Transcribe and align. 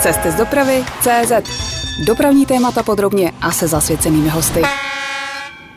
Cesty 0.00 0.30
z 0.30 0.34
dopravy 0.34 0.84
CZ. 1.00 1.32
Dopravní 2.06 2.46
témata 2.46 2.82
podrobně 2.82 3.32
a 3.40 3.52
se 3.52 3.68
zasvěcenými 3.68 4.28
hosty. 4.28 4.62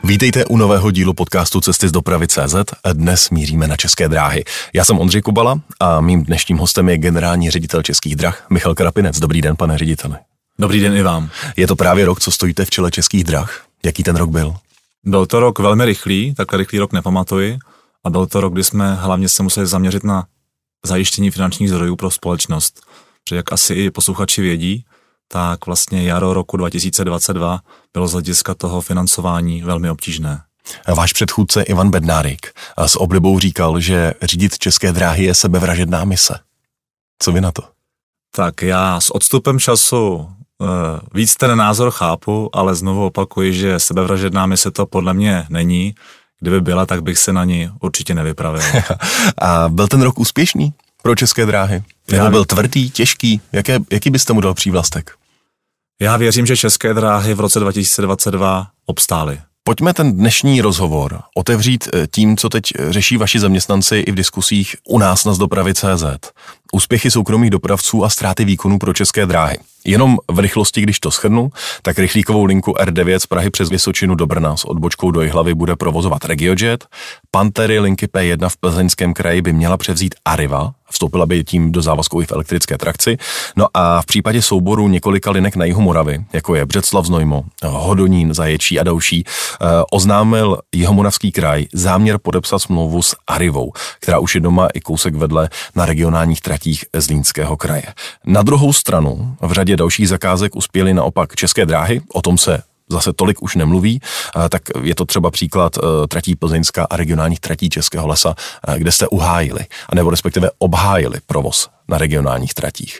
Vítejte 0.03 0.45
u 0.45 0.57
nového 0.57 0.91
dílu 0.91 1.13
podcastu 1.13 1.61
Cesty 1.61 1.87
z 1.87 1.91
dopravy 1.91 2.27
CZ. 2.27 2.55
Dnes 2.93 3.29
míříme 3.29 3.67
na 3.67 3.77
České 3.77 4.09
dráhy. 4.09 4.43
Já 4.73 4.85
jsem 4.85 4.99
Ondřej 4.99 5.21
Kubala 5.21 5.59
a 5.79 6.01
mým 6.01 6.23
dnešním 6.23 6.57
hostem 6.57 6.89
je 6.89 6.97
generální 6.97 7.49
ředitel 7.49 7.83
Českých 7.83 8.15
drah 8.15 8.45
Michal 8.49 8.75
Krapinec. 8.75 9.19
Dobrý 9.19 9.41
den, 9.41 9.55
pane 9.55 9.77
řediteli. 9.77 10.15
Dobrý 10.59 10.79
den 10.81 10.95
i 10.95 11.03
vám. 11.03 11.29
Je 11.57 11.67
to 11.67 11.75
právě 11.75 12.05
rok, 12.05 12.19
co 12.19 12.31
stojíte 12.31 12.65
v 12.65 12.69
čele 12.69 12.91
Českých 12.91 13.23
drah. 13.23 13.65
Jaký 13.85 14.03
ten 14.03 14.15
rok 14.15 14.29
byl? 14.29 14.55
Byl 15.05 15.25
to 15.25 15.39
rok 15.39 15.59
velmi 15.59 15.85
rychlý, 15.85 16.33
takhle 16.35 16.57
rychlý 16.57 16.79
rok 16.79 16.93
nepamatuji. 16.93 17.57
A 18.03 18.09
byl 18.09 18.25
to 18.25 18.41
rok, 18.41 18.53
kdy 18.53 18.63
jsme 18.63 18.95
hlavně 18.95 19.29
se 19.29 19.43
museli 19.43 19.67
zaměřit 19.67 20.03
na 20.03 20.25
zajištění 20.85 21.31
finančních 21.31 21.69
zdrojů 21.69 21.95
pro 21.95 22.11
společnost. 22.11 22.81
Protože 23.23 23.35
jak 23.35 23.53
asi 23.53 23.73
i 23.73 23.91
posluchači 23.91 24.41
vědí, 24.41 24.85
tak 25.27 25.65
vlastně 25.65 26.03
jaro 26.03 26.33
roku 26.33 26.57
2022 26.57 27.59
bylo 27.93 28.07
z 28.07 28.11
hlediska 28.11 28.53
toho 28.53 28.81
financování 28.81 29.61
velmi 29.61 29.89
obtížné. 29.89 30.41
Váš 30.95 31.13
předchůdce 31.13 31.61
Ivan 31.61 31.91
Bednárik 31.91 32.53
s 32.85 32.95
oblibou 32.95 33.39
říkal, 33.39 33.79
že 33.79 34.13
řídit 34.21 34.57
české 34.57 34.91
dráhy 34.91 35.23
je 35.23 35.35
sebevražedná 35.35 36.05
mise. 36.05 36.39
Co 37.19 37.31
vy 37.31 37.41
na 37.41 37.51
to? 37.51 37.63
Tak 38.35 38.61
já 38.61 38.99
s 38.99 39.15
odstupem 39.15 39.59
času 39.59 40.15
uh, 40.15 40.27
víc 41.13 41.35
ten 41.35 41.57
názor 41.57 41.91
chápu, 41.91 42.49
ale 42.53 42.75
znovu 42.75 43.05
opakuji, 43.05 43.53
že 43.53 43.79
sebevražedná 43.79 44.45
mise 44.45 44.71
to 44.71 44.85
podle 44.85 45.13
mě 45.13 45.45
není. 45.49 45.95
Kdyby 46.43 46.61
byla, 46.61 46.85
tak 46.85 47.03
bych 47.03 47.17
se 47.17 47.33
na 47.33 47.43
ní 47.43 47.69
určitě 47.81 48.15
nevypravil. 48.15 48.61
A 49.37 49.69
byl 49.69 49.87
ten 49.87 50.01
rok 50.01 50.19
úspěšný 50.19 50.73
pro 51.01 51.15
české 51.15 51.45
dráhy? 51.45 51.83
Nebo 52.11 52.29
byl 52.29 52.45
tvrdý, 52.45 52.89
těžký? 52.89 53.41
Jaké, 53.51 53.79
jaký 53.91 54.09
byste 54.09 54.33
mu 54.33 54.41
dal 54.41 54.53
přívlastek? 54.53 55.11
Já 56.01 56.17
věřím, 56.17 56.45
že 56.45 56.57
české 56.57 56.93
dráhy 56.93 57.33
v 57.33 57.39
roce 57.39 57.59
2022 57.59 58.67
obstály. 58.85 59.39
Pojďme 59.63 59.93
ten 59.93 60.17
dnešní 60.17 60.61
rozhovor 60.61 61.21
otevřít 61.35 61.87
eh, 61.93 62.07
tím, 62.07 62.37
co 62.37 62.49
teď 62.49 62.63
řeší 62.89 63.17
vaši 63.17 63.39
zaměstnanci 63.39 63.97
i 63.97 64.11
v 64.11 64.15
diskusích 64.15 64.75
u 64.87 64.99
nás 64.99 65.25
na 65.25 65.33
Zdopravy 65.33 65.73
CZ. 65.73 66.03
Úspěchy 66.75 67.11
soukromých 67.11 67.49
dopravců 67.49 68.03
a 68.03 68.09
ztráty 68.09 68.45
výkonů 68.45 68.79
pro 68.79 68.93
české 68.93 69.25
dráhy. 69.25 69.57
Jenom 69.85 70.17
v 70.31 70.39
rychlosti, 70.39 70.81
když 70.81 70.99
to 70.99 71.11
schrnu, 71.11 71.49
tak 71.81 71.99
rychlíkovou 71.99 72.43
linku 72.43 72.71
R9 72.71 73.19
z 73.19 73.25
Prahy 73.27 73.49
přes 73.49 73.69
Vysočinu 73.69 74.15
do 74.15 74.25
Brna 74.25 74.57
s 74.57 74.65
odbočkou 74.65 75.11
do 75.11 75.21
Jihlavy 75.21 75.53
bude 75.53 75.75
provozovat 75.75 76.25
RegioJet. 76.25 76.85
Pantery 77.31 77.79
linky 77.79 78.07
P1 78.07 78.49
v 78.49 78.57
Plzeňském 78.57 79.13
kraji 79.13 79.41
by 79.41 79.53
měla 79.53 79.77
převzít 79.77 80.15
Arriva, 80.25 80.73
vstoupila 80.89 81.25
by 81.25 81.43
tím 81.43 81.71
do 81.71 81.81
závazku 81.81 82.21
i 82.21 82.25
v 82.25 82.31
elektrické 82.31 82.77
trakci. 82.77 83.17
No 83.55 83.67
a 83.73 84.01
v 84.01 84.05
případě 84.05 84.41
souboru 84.41 84.87
několika 84.87 85.31
linek 85.31 85.55
na 85.55 85.65
jihu 85.65 85.81
Moravy, 85.81 86.25
jako 86.33 86.55
je 86.55 86.65
Břeclav 86.65 87.05
Znojmo, 87.05 87.43
Hodonín, 87.63 88.33
Zaječí 88.33 88.79
a 88.79 88.83
další, 88.83 89.23
eh, 89.27 89.65
oznámil 89.91 90.57
Jihomoravský 90.75 91.31
kraj 91.31 91.65
záměr 91.73 92.17
podepsat 92.17 92.59
smlouvu 92.59 93.01
s 93.01 93.15
Arrivou, 93.27 93.71
která 93.99 94.19
už 94.19 94.35
je 94.35 94.41
doma 94.41 94.67
i 94.73 94.81
kousek 94.81 95.15
vedle 95.15 95.49
na 95.75 95.85
regionálních 95.85 96.41
tratích 96.41 96.62
Zlínského 96.97 97.57
kraje. 97.57 97.85
Na 98.25 98.41
druhou 98.41 98.73
stranu 98.73 99.35
v 99.41 99.51
řadě 99.51 99.75
dalších 99.75 100.09
zakázek 100.09 100.55
uspěly 100.55 100.93
naopak 100.93 101.35
české 101.35 101.65
dráhy, 101.65 102.01
o 102.13 102.21
tom 102.21 102.37
se 102.37 102.63
zase 102.89 103.13
tolik 103.13 103.41
už 103.41 103.55
nemluví, 103.55 104.01
tak 104.49 104.61
je 104.81 104.95
to 104.95 105.05
třeba 105.05 105.31
příklad 105.31 105.77
e, 105.77 106.07
tratí 106.07 106.35
Plzeňska 106.35 106.87
a 106.89 106.97
regionálních 106.97 107.39
tratí 107.39 107.69
Českého 107.69 108.07
lesa, 108.07 108.35
e, 108.67 108.79
kde 108.79 108.91
jste 108.91 109.07
uhájili, 109.07 109.65
anebo 109.89 110.09
respektive 110.09 110.49
obhájili 110.57 111.19
provoz 111.25 111.69
na 111.87 111.97
regionálních 111.97 112.53
tratích. 112.53 112.99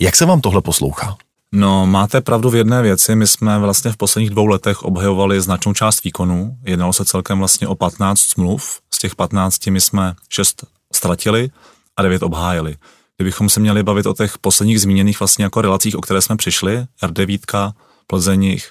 Jak 0.00 0.16
se 0.16 0.26
vám 0.26 0.40
tohle 0.40 0.60
poslouchá? 0.60 1.16
No, 1.52 1.86
máte 1.86 2.20
pravdu 2.20 2.50
v 2.50 2.54
jedné 2.54 2.82
věci. 2.82 3.16
My 3.16 3.26
jsme 3.26 3.58
vlastně 3.58 3.92
v 3.92 3.96
posledních 3.96 4.30
dvou 4.30 4.46
letech 4.46 4.82
obhajovali 4.82 5.40
značnou 5.40 5.72
část 5.72 6.04
výkonu. 6.04 6.56
Jednalo 6.64 6.92
se 6.92 7.04
celkem 7.04 7.38
vlastně 7.38 7.68
o 7.68 7.74
15 7.74 8.20
smluv. 8.20 8.80
Z 8.94 8.98
těch 8.98 9.16
15 9.16 9.66
my 9.66 9.80
jsme 9.80 10.14
6 10.28 10.64
ztratili 10.92 11.50
a 11.96 12.02
9 12.02 12.22
obhájili. 12.22 12.76
Kdybychom 13.16 13.48
se 13.48 13.60
měli 13.60 13.82
bavit 13.82 14.06
o 14.06 14.14
těch 14.14 14.38
posledních 14.38 14.80
zmíněných 14.80 15.20
vlastně 15.20 15.44
jako 15.44 15.60
relacích, 15.60 15.96
o 15.96 16.00
které 16.00 16.22
jsme 16.22 16.36
přišli, 16.36 16.86
R9, 17.02 17.72
Plzeňich 18.06 18.70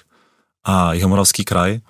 a 0.64 0.92
Jihomoravský 0.92 1.44
kraj, 1.44 1.80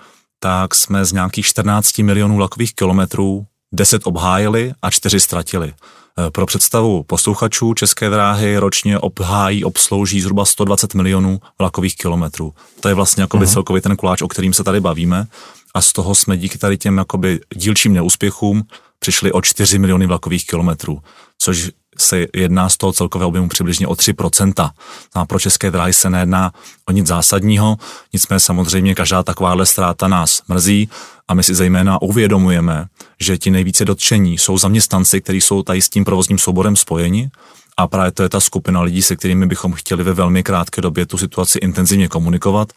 tak 0.41 0.75
jsme 0.75 1.05
z 1.05 1.13
nějakých 1.13 1.47
14 1.47 1.99
milionů 1.99 2.39
lakových 2.39 2.75
kilometrů 2.75 3.47
10 3.73 4.03
obhájili 4.05 4.73
a 4.83 4.91
4 4.91 5.21
ztratili. 5.21 5.69
E, 5.69 6.31
pro 6.31 6.47
představu 6.47 7.03
posluchačů 7.03 7.75
České 7.75 8.11
dráhy 8.11 8.59
ročně 8.59 8.99
obhájí, 8.99 9.65
obslouží 9.65 10.21
zhruba 10.21 10.45
120 10.45 10.95
milionů 10.95 11.41
vlakových 11.59 11.97
kilometrů. 11.97 12.55
To 12.81 12.89
je 12.89 12.95
vlastně 12.95 13.23
jakoby 13.23 13.45
uh-huh. 13.45 13.53
celkový 13.53 13.81
ten 13.81 13.97
koláč, 13.97 14.23
o 14.23 14.29
kterým 14.29 14.53
se 14.53 14.65
tady 14.65 14.81
bavíme 14.81 15.27
a 15.75 15.83
z 15.83 15.93
toho 15.93 16.15
jsme 16.15 16.37
díky 16.37 16.59
tady 16.59 16.79
těm 16.79 16.99
jakoby 16.99 17.41
dílčím 17.55 17.93
neúspěchům 17.93 18.65
přišli 19.01 19.33
o 19.33 19.43
4 19.43 19.79
miliony 19.79 20.07
vlakových 20.07 20.47
kilometrů, 20.47 21.03
což 21.39 21.71
se 21.99 22.27
jedná 22.35 22.69
z 22.69 22.77
toho 22.77 22.93
celkového 22.93 23.29
objemu 23.29 23.49
přibližně 23.49 23.87
o 23.87 23.93
3%. 23.93 24.71
A 25.15 25.25
pro 25.25 25.39
české 25.39 25.71
dráhy 25.71 25.93
se 25.93 26.11
nejedná 26.11 26.53
o 26.89 26.93
nic 26.93 27.07
zásadního, 27.07 27.77
nicméně 28.13 28.41
samozřejmě 28.41 28.95
každá 28.95 29.23
takováhle 29.23 29.67
ztráta 29.67 30.09
nás 30.09 30.43
mrzí 30.49 30.89
a 31.29 31.35
my 31.35 31.43
si 31.43 31.55
zejména 31.55 32.03
uvědomujeme, 32.03 32.87
že 33.21 33.39
ti 33.39 33.51
nejvíce 33.51 33.85
dotčení 33.85 34.39
jsou 34.39 34.59
zaměstnanci, 34.59 35.21
kteří 35.21 35.41
jsou 35.41 35.63
tady 35.63 35.83
s 35.83 35.89
tím 35.89 36.05
provozním 36.05 36.39
souborem 36.39 36.77
spojeni 36.77 37.31
a 37.77 37.87
právě 37.87 38.11
to 38.11 38.23
je 38.23 38.29
ta 38.29 38.41
skupina 38.41 38.83
lidí, 38.83 39.03
se 39.03 39.17
kterými 39.17 39.47
bychom 39.47 39.73
chtěli 39.73 40.05
ve 40.05 40.13
velmi 40.13 40.43
krátké 40.43 40.81
době 40.81 41.07
tu 41.07 41.19
situaci 41.19 41.59
intenzivně 41.59 42.09
komunikovat. 42.09 42.73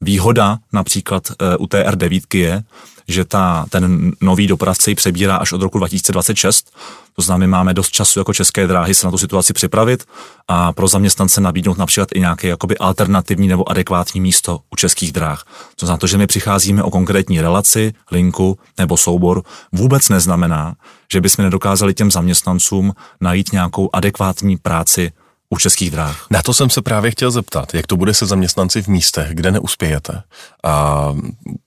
Výhoda 0.00 0.58
například 0.72 1.22
eh, 1.30 1.56
u 1.56 1.66
té 1.66 1.84
R9 1.84 2.22
je, 2.34 2.62
že 3.08 3.24
ta, 3.24 3.66
ten 3.70 4.12
nový 4.20 4.46
dopravce 4.46 4.90
ji 4.90 4.94
přebírá 4.94 5.36
až 5.36 5.52
od 5.52 5.62
roku 5.62 5.78
2026. 5.78 6.70
To 7.16 7.22
znamená, 7.22 7.58
máme 7.58 7.74
dost 7.74 7.90
času 7.90 8.20
jako 8.20 8.34
české 8.34 8.66
dráhy 8.66 8.94
se 8.94 9.06
na 9.06 9.10
tu 9.10 9.18
situaci 9.18 9.52
připravit 9.52 10.04
a 10.48 10.72
pro 10.72 10.88
zaměstnance 10.88 11.40
nabídnout 11.40 11.78
například 11.78 12.08
i 12.14 12.20
nějaké 12.20 12.48
jakoby 12.48 12.78
alternativní 12.78 13.48
nebo 13.48 13.70
adekvátní 13.70 14.20
místo 14.20 14.60
u 14.70 14.76
českých 14.76 15.12
dráh. 15.12 15.44
To 15.76 15.86
znamená, 15.86 15.98
to, 15.98 16.06
že 16.06 16.18
my 16.18 16.26
přicházíme 16.26 16.82
o 16.82 16.90
konkrétní 16.90 17.40
relaci, 17.40 17.94
linku 18.12 18.58
nebo 18.78 18.96
soubor, 18.96 19.42
vůbec 19.72 20.08
neznamená, 20.08 20.74
že 21.12 21.20
bychom 21.20 21.44
nedokázali 21.44 21.94
těm 21.94 22.10
zaměstnancům 22.10 22.92
najít 23.20 23.52
nějakou 23.52 23.90
adekvátní 23.92 24.56
práci 24.56 25.12
u 25.50 25.58
českých 25.58 25.90
dráh. 25.90 26.26
Na 26.30 26.42
to 26.42 26.54
jsem 26.54 26.70
se 26.70 26.82
právě 26.82 27.10
chtěl 27.10 27.30
zeptat, 27.30 27.74
jak 27.74 27.86
to 27.86 27.96
bude 27.96 28.14
se 28.14 28.26
zaměstnanci 28.26 28.82
v 28.82 28.88
místech, 28.88 29.28
kde 29.30 29.50
neuspějete. 29.50 30.22
A 30.64 31.06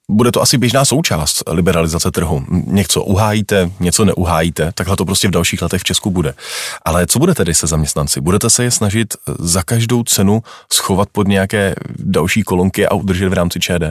bude 0.10 0.32
to 0.32 0.42
asi 0.42 0.58
běžná 0.58 0.86
součást 0.86 1.44
liberalizace 1.48 2.12
trhu. 2.12 2.46
Něco 2.50 3.04
uhájíte, 3.04 3.72
něco 3.80 4.06
neuhájíte, 4.06 4.72
takhle 4.76 4.96
to 4.96 5.06
prostě 5.06 5.28
v 5.28 5.32
dalších 5.32 5.62
letech 5.62 5.82
v 5.82 5.84
Česku 5.84 6.12
bude. 6.12 6.34
Ale 6.86 7.08
co 7.08 7.20
bude 7.20 7.36
tedy 7.36 7.54
se 7.54 7.68
zaměstnanci? 7.68 8.22
Budete 8.22 8.50
se 8.50 8.64
je 8.64 8.72
snažit 8.72 9.14
za 9.40 9.64
každou 9.64 10.04
cenu 10.04 10.44
schovat 10.74 11.10
pod 11.12 11.28
nějaké 11.28 11.76
další 12.00 12.44
kolonky 12.44 12.88
a 12.88 12.94
udržet 12.94 13.30
v 13.30 13.34
rámci 13.34 13.60
ČD? 13.60 13.84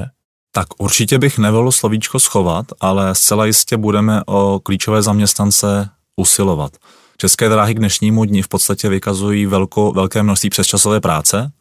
Tak 0.53 0.67
určitě 0.79 1.19
bych 1.19 1.39
nevolil 1.39 1.73
slovíčko 1.73 2.21
schovat, 2.21 2.67
ale 2.81 3.15
zcela 3.15 3.47
jistě 3.47 3.77
budeme 3.77 4.23
o 4.27 4.61
klíčové 4.63 5.03
zaměstnance 5.03 5.89
usilovat. 6.17 6.73
České 7.21 7.49
dráhy 7.49 7.75
k 7.75 7.79
dnešnímu 7.79 8.25
dni 8.25 8.43
v 8.43 8.49
podstatě 8.49 8.89
vykazují 8.89 9.47
velko, 9.47 9.93
velké 9.93 10.23
množství 10.23 10.51
přesčasové 10.51 11.01
práce 11.01 11.53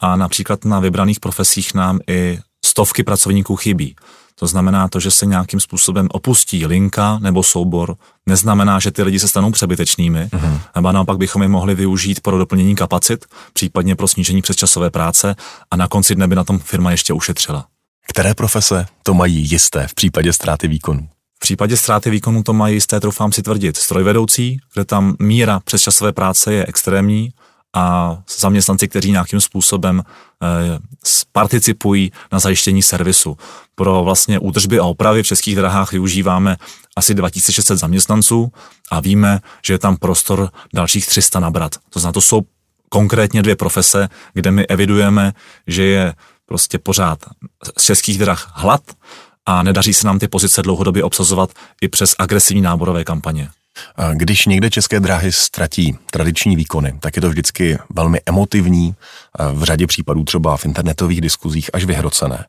a 0.00 0.16
například 0.16 0.64
na 0.64 0.80
vybraných 0.80 1.20
profesích 1.20 1.74
nám 1.74 2.00
i 2.06 2.38
stovky 2.64 3.02
pracovníků 3.02 3.56
chybí. 3.56 3.96
To 4.34 4.46
znamená 4.46 4.88
to, 4.88 5.00
že 5.00 5.10
se 5.10 5.26
nějakým 5.26 5.60
způsobem 5.60 6.08
opustí 6.12 6.66
linka 6.66 7.18
nebo 7.18 7.42
soubor, 7.42 7.96
neznamená, 8.26 8.80
že 8.80 8.90
ty 8.90 9.02
lidi 9.02 9.18
se 9.18 9.28
stanou 9.28 9.50
přebytečnými, 9.50 10.28
uh-huh. 10.32 10.60
nebo 10.74 10.92
naopak 10.92 11.18
bychom 11.18 11.42
je 11.42 11.48
mohli 11.48 11.74
využít 11.74 12.20
pro 12.20 12.38
doplnění 12.38 12.74
kapacit, 12.74 13.24
případně 13.52 13.96
pro 13.96 14.08
snížení 14.08 14.42
přesčasové 14.42 14.90
práce 14.90 15.36
a 15.70 15.76
na 15.76 15.88
konci 15.88 16.14
dne 16.14 16.28
by 16.28 16.34
na 16.34 16.44
tom 16.44 16.58
firma 16.58 16.90
ještě 16.90 17.12
ušetřila. 17.12 17.66
Které 18.08 18.34
profese 18.34 18.86
to 19.02 19.14
mají 19.14 19.50
jisté 19.50 19.88
v 19.88 19.94
případě 19.94 20.32
ztráty 20.32 20.68
výkonu? 20.68 21.08
V 21.42 21.44
případě 21.44 21.76
ztráty 21.76 22.10
výkonu 22.10 22.42
to 22.42 22.52
mají 22.52 22.74
jisté, 22.74 23.00
troufám 23.00 23.32
si 23.32 23.42
tvrdit, 23.42 23.76
strojvedoucí, 23.76 24.60
kde 24.74 24.84
tam 24.84 25.16
míra 25.18 25.60
přesčasové 25.64 26.12
práce 26.12 26.54
je 26.54 26.66
extrémní 26.66 27.32
a 27.74 28.18
zaměstnanci, 28.38 28.88
kteří 28.88 29.10
nějakým 29.10 29.40
způsobem 29.40 30.02
eh, 30.02 30.78
participují 31.32 32.12
na 32.32 32.38
zajištění 32.38 32.82
servisu. 32.82 33.36
Pro 33.74 34.04
vlastně 34.04 34.38
údržby 34.38 34.78
a 34.78 34.84
opravy 34.84 35.22
v 35.22 35.26
českých 35.26 35.56
drahách 35.56 35.92
využíváme 35.92 36.56
asi 36.96 37.14
2600 37.14 37.78
zaměstnanců 37.78 38.52
a 38.90 39.00
víme, 39.00 39.40
že 39.66 39.74
je 39.74 39.78
tam 39.78 39.96
prostor 39.96 40.50
dalších 40.74 41.06
300 41.06 41.40
nabrat. 41.40 41.74
To 41.90 42.00
znamená, 42.00 42.12
to 42.12 42.20
jsou 42.20 42.40
konkrétně 42.88 43.42
dvě 43.42 43.56
profese, 43.56 44.08
kde 44.32 44.50
my 44.50 44.66
evidujeme, 44.66 45.32
že 45.66 45.84
je 45.84 46.14
prostě 46.46 46.78
pořád 46.78 47.18
z 47.78 47.84
českých 47.84 48.18
drah 48.18 48.52
hlad 48.54 48.82
a 49.46 49.62
nedaří 49.62 49.94
se 49.94 50.06
nám 50.06 50.18
ty 50.18 50.28
pozice 50.28 50.62
dlouhodobě 50.62 51.04
obsazovat 51.04 51.50
i 51.80 51.88
přes 51.88 52.14
agresivní 52.18 52.62
náborové 52.62 53.04
kampaně. 53.04 53.48
Když 54.12 54.46
někde 54.46 54.70
české 54.70 55.00
dráhy 55.00 55.32
ztratí 55.32 55.98
tradiční 56.10 56.56
výkony, 56.56 56.98
tak 57.00 57.16
je 57.16 57.22
to 57.22 57.28
vždycky 57.28 57.78
velmi 57.94 58.20
emotivní, 58.26 58.94
v 59.52 59.62
řadě 59.64 59.86
případů 59.86 60.24
třeba 60.24 60.56
v 60.56 60.64
internetových 60.64 61.20
diskuzích 61.20 61.70
až 61.72 61.84
vyhrocené. 61.84 62.44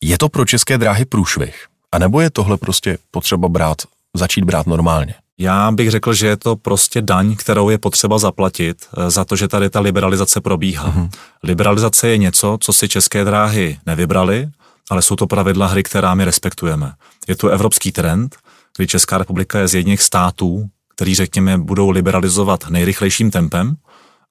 Je 0.00 0.18
to 0.18 0.28
pro 0.28 0.44
české 0.44 0.78
dráhy 0.78 1.04
průšvih? 1.04 1.66
A 1.92 1.98
nebo 1.98 2.20
je 2.20 2.30
tohle 2.30 2.56
prostě 2.56 2.98
potřeba 3.10 3.48
brát, 3.48 3.82
začít 4.14 4.44
brát 4.44 4.66
normálně? 4.66 5.14
Já 5.38 5.70
bych 5.70 5.90
řekl, 5.90 6.14
že 6.14 6.26
je 6.26 6.36
to 6.36 6.56
prostě 6.56 7.02
daň, 7.02 7.36
kterou 7.36 7.70
je 7.70 7.78
potřeba 7.78 8.18
zaplatit 8.18 8.76
eh, 8.96 9.10
za 9.10 9.24
to, 9.24 9.36
že 9.36 9.48
tady 9.48 9.70
ta 9.70 9.80
liberalizace 9.80 10.40
probíhá. 10.40 10.92
Uh-huh. 10.92 11.10
Liberalizace 11.42 12.08
je 12.08 12.18
něco, 12.18 12.58
co 12.60 12.72
si 12.72 12.88
české 12.88 13.24
dráhy 13.24 13.78
nevybrali, 13.86 14.48
ale 14.90 15.02
jsou 15.02 15.16
to 15.16 15.26
pravidla 15.26 15.66
hry, 15.66 15.82
která 15.82 16.14
my 16.14 16.24
respektujeme. 16.24 16.92
Je 17.28 17.36
to 17.36 17.48
evropský 17.48 17.92
trend, 17.92 18.36
kdy 18.76 18.86
Česká 18.86 19.18
republika 19.18 19.58
je 19.58 19.68
z 19.68 19.74
jedných 19.74 20.02
států, 20.02 20.68
který, 20.94 21.14
řekněme, 21.14 21.58
budou 21.58 21.90
liberalizovat 21.90 22.70
nejrychlejším 22.70 23.30
tempem 23.30 23.76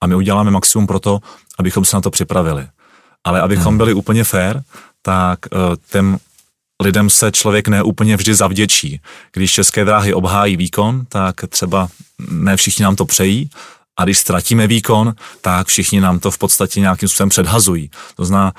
a 0.01 0.07
my 0.07 0.15
uděláme 0.15 0.51
maximum 0.51 0.87
pro 0.87 0.99
to, 0.99 1.19
abychom 1.59 1.85
se 1.85 1.97
na 1.97 2.01
to 2.01 2.11
připravili. 2.11 2.67
Ale 3.23 3.41
abychom 3.41 3.65
hmm. 3.65 3.77
byli 3.77 3.93
úplně 3.93 4.23
fair, 4.23 4.61
tak 5.01 5.39
uh, 5.51 5.75
těm 5.91 6.17
lidem 6.83 7.09
se 7.09 7.31
člověk 7.31 7.67
neúplně 7.67 8.17
vždy 8.17 8.35
zavděčí. 8.35 9.01
Když 9.33 9.51
české 9.51 9.85
dráhy 9.85 10.13
obhájí 10.13 10.57
výkon, 10.57 11.05
tak 11.09 11.35
třeba 11.49 11.87
ne 12.31 12.57
všichni 12.57 12.83
nám 12.83 12.95
to 12.95 13.05
přejí, 13.05 13.49
a 13.99 14.03
když 14.03 14.17
ztratíme 14.17 14.67
výkon, 14.67 15.13
tak 15.41 15.67
všichni 15.67 16.01
nám 16.01 16.19
to 16.19 16.31
v 16.31 16.37
podstatě 16.37 16.79
nějakým 16.79 17.09
způsobem 17.09 17.29
předhazují. 17.29 17.89
To 18.15 18.25
znamená, 18.25 18.53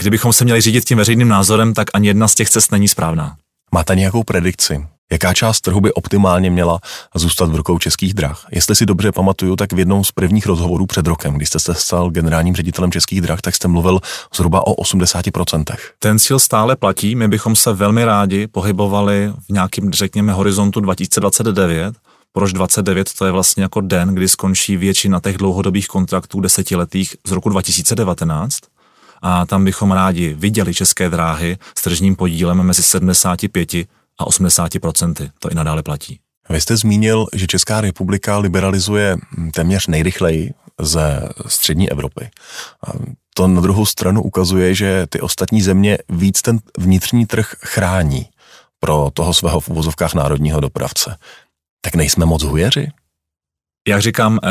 kdybychom 0.00 0.32
se 0.32 0.44
měli 0.44 0.60
řídit 0.60 0.84
tím 0.84 0.98
veřejným 0.98 1.28
názorem, 1.28 1.74
tak 1.74 1.88
ani 1.94 2.08
jedna 2.08 2.28
z 2.28 2.34
těch 2.34 2.50
cest 2.50 2.72
není 2.72 2.88
správná. 2.88 3.36
Máte 3.74 3.94
nějakou 3.94 4.22
predikci? 4.22 4.86
Jaká 5.12 5.34
část 5.34 5.60
trhu 5.60 5.80
by 5.80 5.92
optimálně 5.92 6.50
měla 6.50 6.80
zůstat 7.14 7.50
v 7.50 7.54
rukou 7.54 7.78
českých 7.78 8.14
drah? 8.14 8.46
Jestli 8.50 8.76
si 8.76 8.86
dobře 8.86 9.12
pamatuju, 9.12 9.56
tak 9.56 9.72
v 9.72 9.78
jednom 9.78 10.04
z 10.04 10.12
prvních 10.12 10.46
rozhovorů 10.46 10.86
před 10.86 11.06
rokem, 11.06 11.34
kdy 11.34 11.46
jste 11.46 11.58
se 11.58 11.74
stal 11.74 12.10
generálním 12.10 12.54
ředitelem 12.54 12.92
českých 12.92 13.20
drah, 13.20 13.40
tak 13.40 13.54
jste 13.54 13.68
mluvil 13.68 14.00
zhruba 14.34 14.66
o 14.66 14.74
80%. 14.74 15.76
Ten 15.98 16.18
cíl 16.18 16.38
stále 16.38 16.76
platí, 16.76 17.14
my 17.14 17.28
bychom 17.28 17.56
se 17.56 17.72
velmi 17.72 18.04
rádi 18.04 18.46
pohybovali 18.46 19.32
v 19.48 19.52
nějakém, 19.52 19.92
řekněme, 19.92 20.32
horizontu 20.32 20.80
2029, 20.80 21.94
proč 22.32 22.52
29, 22.52 23.10
to 23.18 23.24
je 23.24 23.32
vlastně 23.32 23.62
jako 23.62 23.80
den, 23.80 24.08
kdy 24.08 24.28
skončí 24.28 24.76
většina 24.76 25.20
těch 25.20 25.38
dlouhodobých 25.38 25.88
kontraktů 25.88 26.40
desetiletých 26.40 27.16
z 27.26 27.30
roku 27.30 27.48
2019 27.48 28.58
a 29.22 29.46
tam 29.46 29.64
bychom 29.64 29.92
rádi 29.92 30.34
viděli 30.34 30.74
české 30.74 31.10
dráhy 31.10 31.58
s 31.78 31.82
tržním 31.82 32.16
podílem 32.16 32.62
mezi 32.62 32.82
75 32.82 33.74
a 34.18 34.24
80%. 34.24 35.30
To 35.38 35.50
i 35.50 35.54
nadále 35.54 35.82
platí. 35.82 36.20
Vy 36.48 36.60
jste 36.60 36.76
zmínil, 36.76 37.26
že 37.34 37.46
Česká 37.46 37.80
republika 37.80 38.38
liberalizuje 38.38 39.16
téměř 39.54 39.86
nejrychleji 39.86 40.54
ze 40.80 41.28
střední 41.46 41.90
Evropy. 41.90 42.30
A 42.86 42.92
to 43.34 43.48
na 43.48 43.60
druhou 43.60 43.86
stranu 43.86 44.22
ukazuje, 44.22 44.74
že 44.74 45.06
ty 45.06 45.20
ostatní 45.20 45.62
země 45.62 45.98
víc 46.08 46.42
ten 46.42 46.58
vnitřní 46.78 47.26
trh 47.26 47.54
chrání 47.60 48.26
pro 48.80 49.10
toho 49.14 49.34
svého 49.34 49.60
v 49.60 49.68
uvozovkách 49.68 50.14
národního 50.14 50.60
dopravce. 50.60 51.16
Tak 51.80 51.94
nejsme 51.94 52.26
moc 52.26 52.42
hujeři? 52.42 52.88
Jak 53.88 54.02
říkám, 54.02 54.38
eh, 54.44 54.48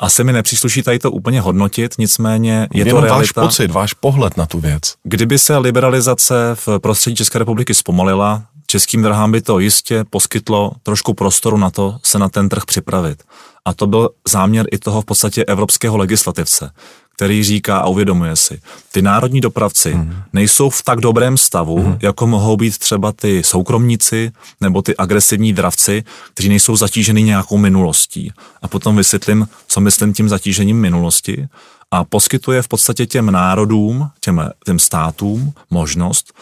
asi 0.00 0.24
mi 0.24 0.32
nepřísluší 0.32 0.82
tady 0.82 0.98
to 0.98 1.10
úplně 1.10 1.40
hodnotit, 1.40 1.94
nicméně 1.98 2.68
je 2.74 2.80
Jenom 2.80 3.00
to 3.02 3.06
realita. 3.06 3.18
váš 3.18 3.32
pocit, 3.32 3.70
váš 3.70 3.94
pohled 3.94 4.36
na 4.36 4.46
tu 4.46 4.60
věc. 4.60 4.82
Kdyby 5.02 5.38
se 5.38 5.56
liberalizace 5.56 6.34
v 6.54 6.68
prostředí 6.78 7.16
České 7.16 7.38
republiky 7.38 7.74
zpomalila, 7.74 8.42
českým 8.72 9.02
drahám 9.02 9.32
by 9.32 9.40
to 9.42 9.58
jistě 9.58 10.04
poskytlo 10.10 10.72
trošku 10.82 11.14
prostoru 11.14 11.56
na 11.56 11.70
to 11.70 11.96
se 12.02 12.18
na 12.18 12.28
ten 12.28 12.48
trh 12.48 12.64
připravit. 12.64 13.22
A 13.64 13.74
to 13.74 13.86
byl 13.86 14.10
záměr 14.28 14.66
i 14.72 14.78
toho 14.78 15.02
v 15.02 15.04
podstatě 15.04 15.44
evropského 15.44 15.96
legislativce, 15.96 16.70
který 17.14 17.44
říká 17.44 17.78
a 17.78 17.86
uvědomuje 17.86 18.36
si, 18.36 18.60
ty 18.92 19.02
národní 19.02 19.40
dopravci 19.40 19.92
hmm. 19.92 20.14
nejsou 20.32 20.70
v 20.70 20.82
tak 20.82 21.00
dobrém 21.00 21.36
stavu, 21.36 21.82
hmm. 21.82 21.98
jako 22.02 22.26
mohou 22.26 22.56
být 22.56 22.78
třeba 22.78 23.12
ty 23.12 23.42
soukromníci 23.42 24.32
nebo 24.60 24.82
ty 24.82 24.96
agresivní 24.96 25.52
dravci, 25.52 26.04
kteří 26.34 26.48
nejsou 26.48 26.76
zatíženi 26.76 27.22
nějakou 27.22 27.58
minulostí. 27.58 28.32
A 28.62 28.68
potom 28.68 28.96
vysvětlím, 28.96 29.48
co 29.68 29.80
myslím 29.80 30.12
tím 30.12 30.28
zatížením 30.28 30.80
minulosti 30.80 31.48
a 31.90 32.04
poskytuje 32.04 32.62
v 32.62 32.68
podstatě 32.68 33.06
těm 33.06 33.30
národům, 33.30 34.10
těm, 34.20 34.50
těm 34.64 34.78
státům 34.78 35.52
možnost 35.70 36.32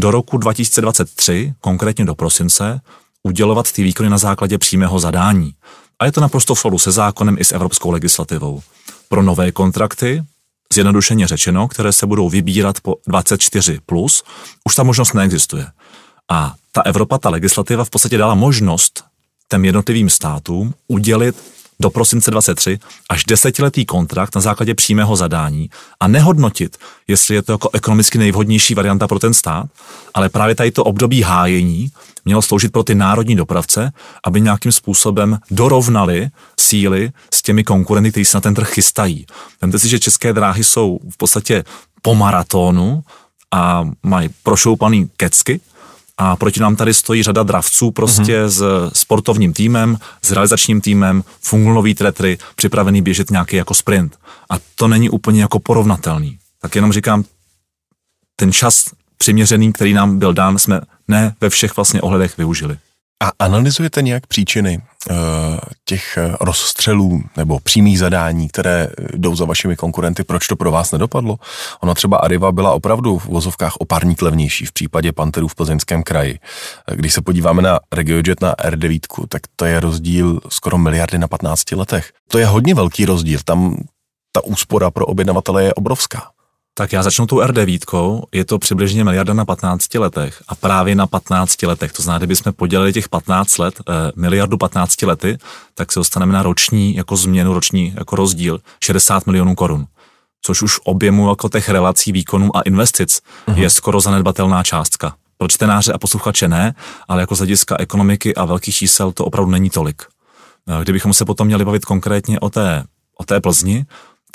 do 0.00 0.10
roku 0.10 0.38
2023, 0.38 1.54
konkrétně 1.60 2.04
do 2.04 2.14
prosince, 2.14 2.80
udělovat 3.22 3.72
ty 3.72 3.82
výkony 3.82 4.10
na 4.10 4.18
základě 4.18 4.58
přímého 4.58 4.98
zadání. 4.98 5.54
A 5.98 6.04
je 6.04 6.12
to 6.12 6.20
naprosto 6.20 6.54
v 6.54 6.60
souladu 6.60 6.78
se 6.78 6.92
zákonem 6.92 7.36
i 7.38 7.44
s 7.44 7.52
evropskou 7.52 7.90
legislativou. 7.90 8.62
Pro 9.08 9.22
nové 9.22 9.52
kontrakty, 9.52 10.22
zjednodušeně 10.72 11.26
řečeno, 11.26 11.68
které 11.68 11.92
se 11.92 12.06
budou 12.06 12.28
vybírat 12.28 12.80
po 12.80 12.94
24+, 13.08 13.80
plus, 13.86 14.24
už 14.64 14.74
ta 14.74 14.82
možnost 14.82 15.14
neexistuje. 15.14 15.66
A 16.30 16.54
ta 16.72 16.82
Evropa, 16.82 17.18
ta 17.18 17.30
legislativa 17.30 17.84
v 17.84 17.90
podstatě 17.90 18.18
dala 18.18 18.34
možnost 18.34 19.04
těm 19.48 19.64
jednotlivým 19.64 20.10
státům 20.10 20.74
udělit 20.88 21.36
do 21.80 21.90
prosince 21.90 22.30
23 22.30 22.78
až 23.08 23.24
desetiletý 23.24 23.84
kontrakt 23.84 24.34
na 24.34 24.40
základě 24.40 24.74
přímého 24.74 25.16
zadání 25.16 25.70
a 26.00 26.08
nehodnotit, 26.08 26.76
jestli 27.08 27.34
je 27.34 27.42
to 27.42 27.52
jako 27.52 27.70
ekonomicky 27.72 28.18
nejvhodnější 28.18 28.74
varianta 28.74 29.08
pro 29.08 29.18
ten 29.18 29.34
stát, 29.34 29.66
ale 30.14 30.28
právě 30.28 30.54
tady 30.54 30.70
to 30.70 30.84
období 30.84 31.22
hájení 31.22 31.90
mělo 32.24 32.42
sloužit 32.42 32.72
pro 32.72 32.82
ty 32.82 32.94
národní 32.94 33.36
dopravce, 33.36 33.92
aby 34.24 34.40
nějakým 34.40 34.72
způsobem 34.72 35.38
dorovnali 35.50 36.28
síly 36.60 37.10
s 37.34 37.42
těmi 37.42 37.64
konkurenty, 37.64 38.10
kteří 38.10 38.24
se 38.24 38.36
na 38.36 38.40
ten 38.40 38.54
trh 38.54 38.70
chystají. 38.70 39.26
Vemte 39.60 39.78
si, 39.78 39.88
že 39.88 39.98
české 39.98 40.32
dráhy 40.32 40.64
jsou 40.64 40.98
v 41.10 41.16
podstatě 41.16 41.64
po 42.02 42.14
maratonu 42.14 43.02
a 43.52 43.88
mají 44.02 44.28
prošoupaný 44.42 45.10
kecky, 45.16 45.60
a 46.18 46.36
proti 46.36 46.60
nám 46.60 46.76
tady 46.76 46.94
stojí 46.94 47.22
řada 47.22 47.42
dravců 47.42 47.90
prostě 47.90 48.22
mm-hmm. 48.22 48.48
s 48.48 48.90
sportovním 48.92 49.52
týmem, 49.52 49.98
s 50.22 50.30
realizačním 50.32 50.80
týmem, 50.80 51.24
fungulový 51.40 51.94
tretry, 51.94 52.38
připravený 52.56 53.02
běžet 53.02 53.30
nějaký 53.30 53.56
jako 53.56 53.74
sprint. 53.74 54.18
A 54.50 54.54
to 54.74 54.88
není 54.88 55.10
úplně 55.10 55.40
jako 55.40 55.58
porovnatelný. 55.58 56.38
Tak 56.62 56.74
jenom 56.74 56.92
říkám, 56.92 57.24
ten 58.36 58.52
čas 58.52 58.84
přiměřený, 59.18 59.72
který 59.72 59.92
nám 59.92 60.18
byl 60.18 60.32
dán, 60.32 60.58
jsme 60.58 60.80
ne 61.08 61.34
ve 61.40 61.50
všech 61.50 61.76
vlastně 61.76 62.00
ohledech 62.00 62.38
využili. 62.38 62.78
A 63.22 63.32
analyzujete 63.38 64.02
nějak 64.02 64.26
příčiny 64.26 64.78
uh, 65.10 65.16
těch 65.84 66.16
eh, 66.16 66.36
rozstřelů 66.40 67.22
nebo 67.36 67.60
přímých 67.60 67.98
zadání, 67.98 68.48
které 68.48 68.88
jdou 69.12 69.36
za 69.36 69.44
vašimi 69.44 69.76
konkurenty, 69.76 70.24
proč 70.24 70.46
to 70.46 70.56
pro 70.56 70.70
vás 70.70 70.92
nedopadlo? 70.92 71.36
Ona 71.80 71.94
třeba 71.94 72.16
Arriva 72.16 72.52
byla 72.52 72.72
opravdu 72.72 73.18
v 73.18 73.26
vozovkách 73.26 73.76
o 73.76 73.84
párník 73.84 74.22
levnější 74.22 74.66
v 74.66 74.72
případě 74.72 75.12
Panterů 75.12 75.48
v 75.48 75.54
plzeňském 75.54 76.02
kraji. 76.02 76.38
Když 76.94 77.12
se 77.12 77.22
podíváme 77.22 77.62
na 77.62 77.80
RegioJet 77.92 78.40
na 78.40 78.54
R9, 78.54 79.26
tak 79.28 79.42
to 79.56 79.64
je 79.64 79.80
rozdíl 79.80 80.40
skoro 80.48 80.78
miliardy 80.78 81.18
na 81.18 81.28
15 81.28 81.72
letech. 81.72 82.12
To 82.28 82.38
je 82.38 82.46
hodně 82.46 82.74
velký 82.74 83.04
rozdíl, 83.04 83.40
tam 83.44 83.76
ta 84.32 84.44
úspora 84.44 84.90
pro 84.90 85.06
objednavatele 85.06 85.64
je 85.64 85.74
obrovská. 85.74 86.35
Tak 86.78 86.92
já 86.92 87.02
začnu 87.02 87.26
tou 87.26 87.40
R9, 87.40 88.22
je 88.32 88.44
to 88.44 88.58
přibližně 88.58 89.04
miliarda 89.04 89.34
na 89.34 89.44
15 89.44 89.94
letech 89.94 90.42
a 90.48 90.54
právě 90.54 90.94
na 90.94 91.06
15 91.06 91.62
letech, 91.62 91.92
to 91.92 92.02
znamená, 92.02 92.18
kdybychom 92.18 92.52
podělili 92.52 92.92
těch 92.92 93.08
15 93.08 93.58
let, 93.58 93.74
eh, 93.88 93.92
miliardu 94.16 94.58
15 94.58 95.06
lety, 95.06 95.38
tak 95.74 95.92
se 95.92 96.00
dostaneme 96.00 96.32
na 96.32 96.42
roční 96.42 96.94
jako 96.96 97.16
změnu, 97.16 97.54
roční 97.54 97.94
jako 97.96 98.16
rozdíl 98.16 98.60
60 98.80 99.26
milionů 99.26 99.54
korun. 99.54 99.86
Což 100.42 100.62
už 100.62 100.80
objemu 100.84 101.28
jako 101.28 101.48
těch 101.48 101.68
relací 101.68 102.12
výkonů 102.12 102.56
a 102.56 102.60
investic 102.60 103.20
uh-huh. 103.48 103.58
je 103.58 103.70
skoro 103.70 104.00
zanedbatelná 104.00 104.62
částka. 104.62 105.14
Pro 105.38 105.48
čtenáře 105.48 105.92
a 105.92 105.98
posluchače 105.98 106.48
ne, 106.48 106.74
ale 107.08 107.22
jako 107.22 107.34
z 107.34 107.38
hlediska 107.38 107.76
ekonomiky 107.78 108.34
a 108.34 108.44
velkých 108.44 108.76
čísel 108.76 109.12
to 109.12 109.24
opravdu 109.24 109.50
není 109.50 109.70
tolik. 109.70 110.02
Eh, 110.68 110.82
kdybychom 110.82 111.14
se 111.14 111.24
potom 111.24 111.46
měli 111.46 111.64
bavit 111.64 111.84
konkrétně 111.84 112.40
o 112.40 112.50
té, 112.50 112.84
o 113.18 113.24
té 113.24 113.40
Plzni, 113.40 113.86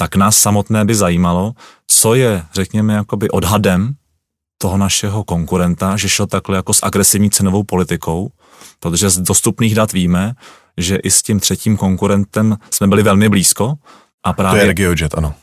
tak 0.02 0.16
nás 0.16 0.38
samotné 0.38 0.86
by 0.86 0.96
zajímalo, 0.96 1.54
co 1.88 2.16
je, 2.16 2.44
řekněme, 2.54 2.94
jakoby 2.94 3.30
odhadem 3.30 3.94
toho 4.58 4.78
našeho 4.78 5.24
konkurenta, 5.24 5.98
že 5.98 6.10
šel 6.10 6.28
takhle 6.28 6.56
jako 6.56 6.74
s 6.74 6.84
agresivní 6.84 7.30
cenovou 7.30 7.64
politikou, 7.64 8.32
protože 8.80 9.10
z 9.10 9.18
dostupných 9.18 9.76
dat 9.76 9.94
víme, 9.94 10.34
že 10.78 10.96
i 10.96 11.12
s 11.12 11.22
tím 11.22 11.40
třetím 11.40 11.78
konkurentem 11.78 12.58
jsme 12.72 12.88
byli 12.88 13.04
velmi 13.04 13.30
blízko. 13.30 13.74
A 14.26 14.34
právě, 14.34 14.60
to 14.60 14.64
je 14.64 14.68
RegioJet, 14.68 15.18
ano. 15.18 15.34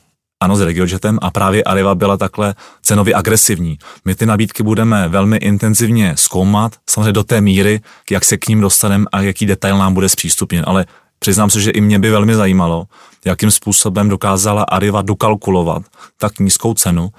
Ano, 0.42 0.56
s 0.56 0.60
RegioJetem 0.60 1.18
a 1.22 1.30
právě 1.30 1.64
Arriva 1.64 1.94
byla 1.94 2.16
takhle 2.16 2.54
cenově 2.82 3.14
agresivní. 3.14 3.78
My 4.04 4.14
ty 4.14 4.26
nabídky 4.26 4.62
budeme 4.62 5.08
velmi 5.08 5.36
intenzivně 5.36 6.14
zkoumat, 6.16 6.72
samozřejmě 6.90 7.12
do 7.12 7.24
té 7.24 7.40
míry, 7.40 7.80
jak 8.10 8.24
se 8.24 8.36
k 8.36 8.48
ním 8.48 8.60
dostaneme 8.60 9.04
a 9.12 9.20
jaký 9.20 9.46
detail 9.46 9.78
nám 9.78 9.94
bude 9.94 10.08
zpřístupněn, 10.08 10.64
ale 10.66 10.86
Přiznám 11.18 11.50
se, 11.50 11.60
že 11.60 11.70
i 11.70 11.80
mě 11.80 11.98
by 11.98 12.10
velmi 12.10 12.34
zajímalo, 12.34 12.86
jakým 13.24 13.50
způsobem 13.50 14.08
dokázala 14.08 14.62
Arriva 14.62 15.02
dokalkulovat 15.02 15.82
tak 16.16 16.38
nízkou 16.38 16.74
cenu, 16.74 17.10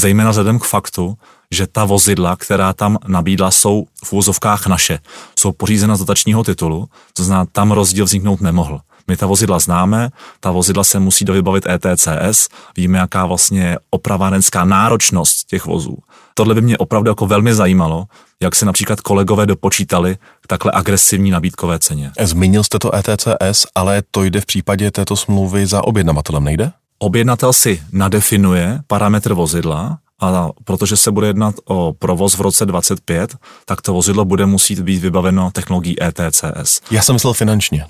zejména 0.00 0.30
vzhledem 0.30 0.58
k 0.58 0.64
faktu, 0.64 1.18
že 1.50 1.66
ta 1.66 1.84
vozidla, 1.84 2.36
která 2.36 2.72
tam 2.72 2.98
nabídla, 3.06 3.50
jsou 3.50 3.86
v 4.04 4.12
úzovkách 4.12 4.66
naše. 4.66 4.98
Jsou 5.38 5.52
pořízena 5.52 5.96
z 5.96 5.98
dotačního 5.98 6.44
titulu, 6.44 6.88
to 7.12 7.24
znamená, 7.24 7.46
tam 7.52 7.72
rozdíl 7.72 8.04
vzniknout 8.04 8.40
nemohl. 8.40 8.80
My 9.08 9.16
ta 9.16 9.26
vozidla 9.26 9.58
známe, 9.58 10.10
ta 10.40 10.50
vozidla 10.50 10.84
se 10.84 10.98
musí 10.98 11.24
dovybavit 11.24 11.66
ETCS, 11.66 12.48
víme, 12.76 12.98
jaká 12.98 13.26
vlastně 13.26 13.62
je 13.62 13.78
opravárenská 13.90 14.64
náročnost 14.64 15.46
těch 15.46 15.66
vozů. 15.66 15.98
Tohle 16.38 16.54
by 16.54 16.60
mě 16.60 16.78
opravdu 16.78 17.10
jako 17.10 17.26
velmi 17.26 17.54
zajímalo, 17.54 18.04
jak 18.42 18.54
se 18.56 18.66
například 18.66 19.00
kolegové 19.00 19.46
dopočítali 19.46 20.16
k 20.40 20.46
takhle 20.46 20.72
agresivní 20.74 21.30
nabídkové 21.30 21.78
ceně. 21.78 22.12
Zmínil 22.20 22.64
jste 22.64 22.78
to 22.78 22.94
ETCS, 22.94 23.66
ale 23.74 24.02
to 24.10 24.24
jde 24.24 24.40
v 24.40 24.46
případě 24.46 24.90
této 24.90 25.16
smlouvy 25.16 25.66
za 25.66 25.84
objednavatelem, 25.84 26.44
nejde? 26.44 26.72
Objednatel 26.98 27.52
si 27.52 27.82
nadefinuje 27.92 28.80
parametr 28.86 29.32
vozidla 29.32 29.98
a 30.20 30.48
protože 30.64 30.96
se 30.96 31.10
bude 31.10 31.26
jednat 31.26 31.54
o 31.64 31.92
provoz 31.98 32.34
v 32.34 32.40
roce 32.40 32.66
25, 32.66 33.36
tak 33.64 33.82
to 33.82 33.92
vozidlo 33.92 34.24
bude 34.24 34.46
muset 34.46 34.80
být 34.80 34.98
vybaveno 34.98 35.50
technologií 35.50 35.96
ETCS. 36.02 36.80
Já 36.90 37.02
jsem 37.02 37.14
myslel 37.14 37.32
finančně. 37.32 37.86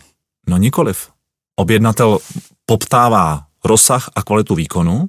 No 0.49 0.57
nikoliv. 0.57 1.09
Objednatel 1.57 2.19
poptává 2.67 3.43
rozsah 3.65 4.11
a 4.15 4.23
kvalitu 4.23 4.55
výkonu 4.55 5.07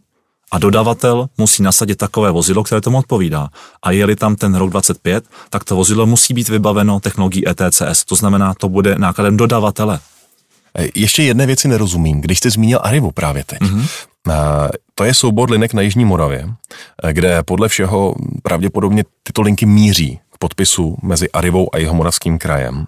a 0.52 0.60
dodavatel 0.60 1.28
musí 1.38 1.64
nasadit 1.64 1.96
takové 1.96 2.32
vozidlo, 2.32 2.64
které 2.64 2.82
tomu 2.82 2.98
odpovídá. 2.98 3.50
A 3.84 3.92
je-li 3.92 4.16
tam 4.16 4.36
ten 4.36 4.56
rok 4.56 4.70
25, 4.70 5.24
tak 5.50 5.64
to 5.64 5.76
vozidlo 5.76 6.06
musí 6.06 6.34
být 6.34 6.50
vybaveno 6.50 7.00
technologií 7.00 7.44
ETCS. 7.50 8.06
To 8.06 8.16
znamená, 8.16 8.54
to 8.54 8.70
bude 8.70 8.96
nákladem 8.98 9.38
dodavatele. 9.38 10.00
E, 10.78 10.88
ještě 10.96 11.24
jedné 11.24 11.46
věci 11.46 11.68
nerozumím. 11.68 12.22
Když 12.22 12.38
jste 12.38 12.50
zmínil 12.50 12.80
Arrivu 12.84 13.12
právě 13.12 13.44
teď, 13.44 13.60
mm-hmm. 13.60 14.70
to 14.96 15.04
je 15.04 15.14
soubor 15.14 15.52
linek 15.52 15.74
na 15.74 15.82
Jižní 15.82 16.06
Moravě, 16.06 16.50
e, 17.04 17.14
kde 17.14 17.44
podle 17.44 17.70
všeho 17.70 18.16
pravděpodobně 18.44 19.04
tyto 19.24 19.42
linky 19.42 19.66
míří 19.66 20.20
k 20.34 20.38
podpisu 20.38 20.98
mezi 21.04 21.32
Arivou 21.32 21.76
a 21.76 21.78
jeho 21.78 21.94
moravským 21.94 22.38
krajem. 22.38 22.86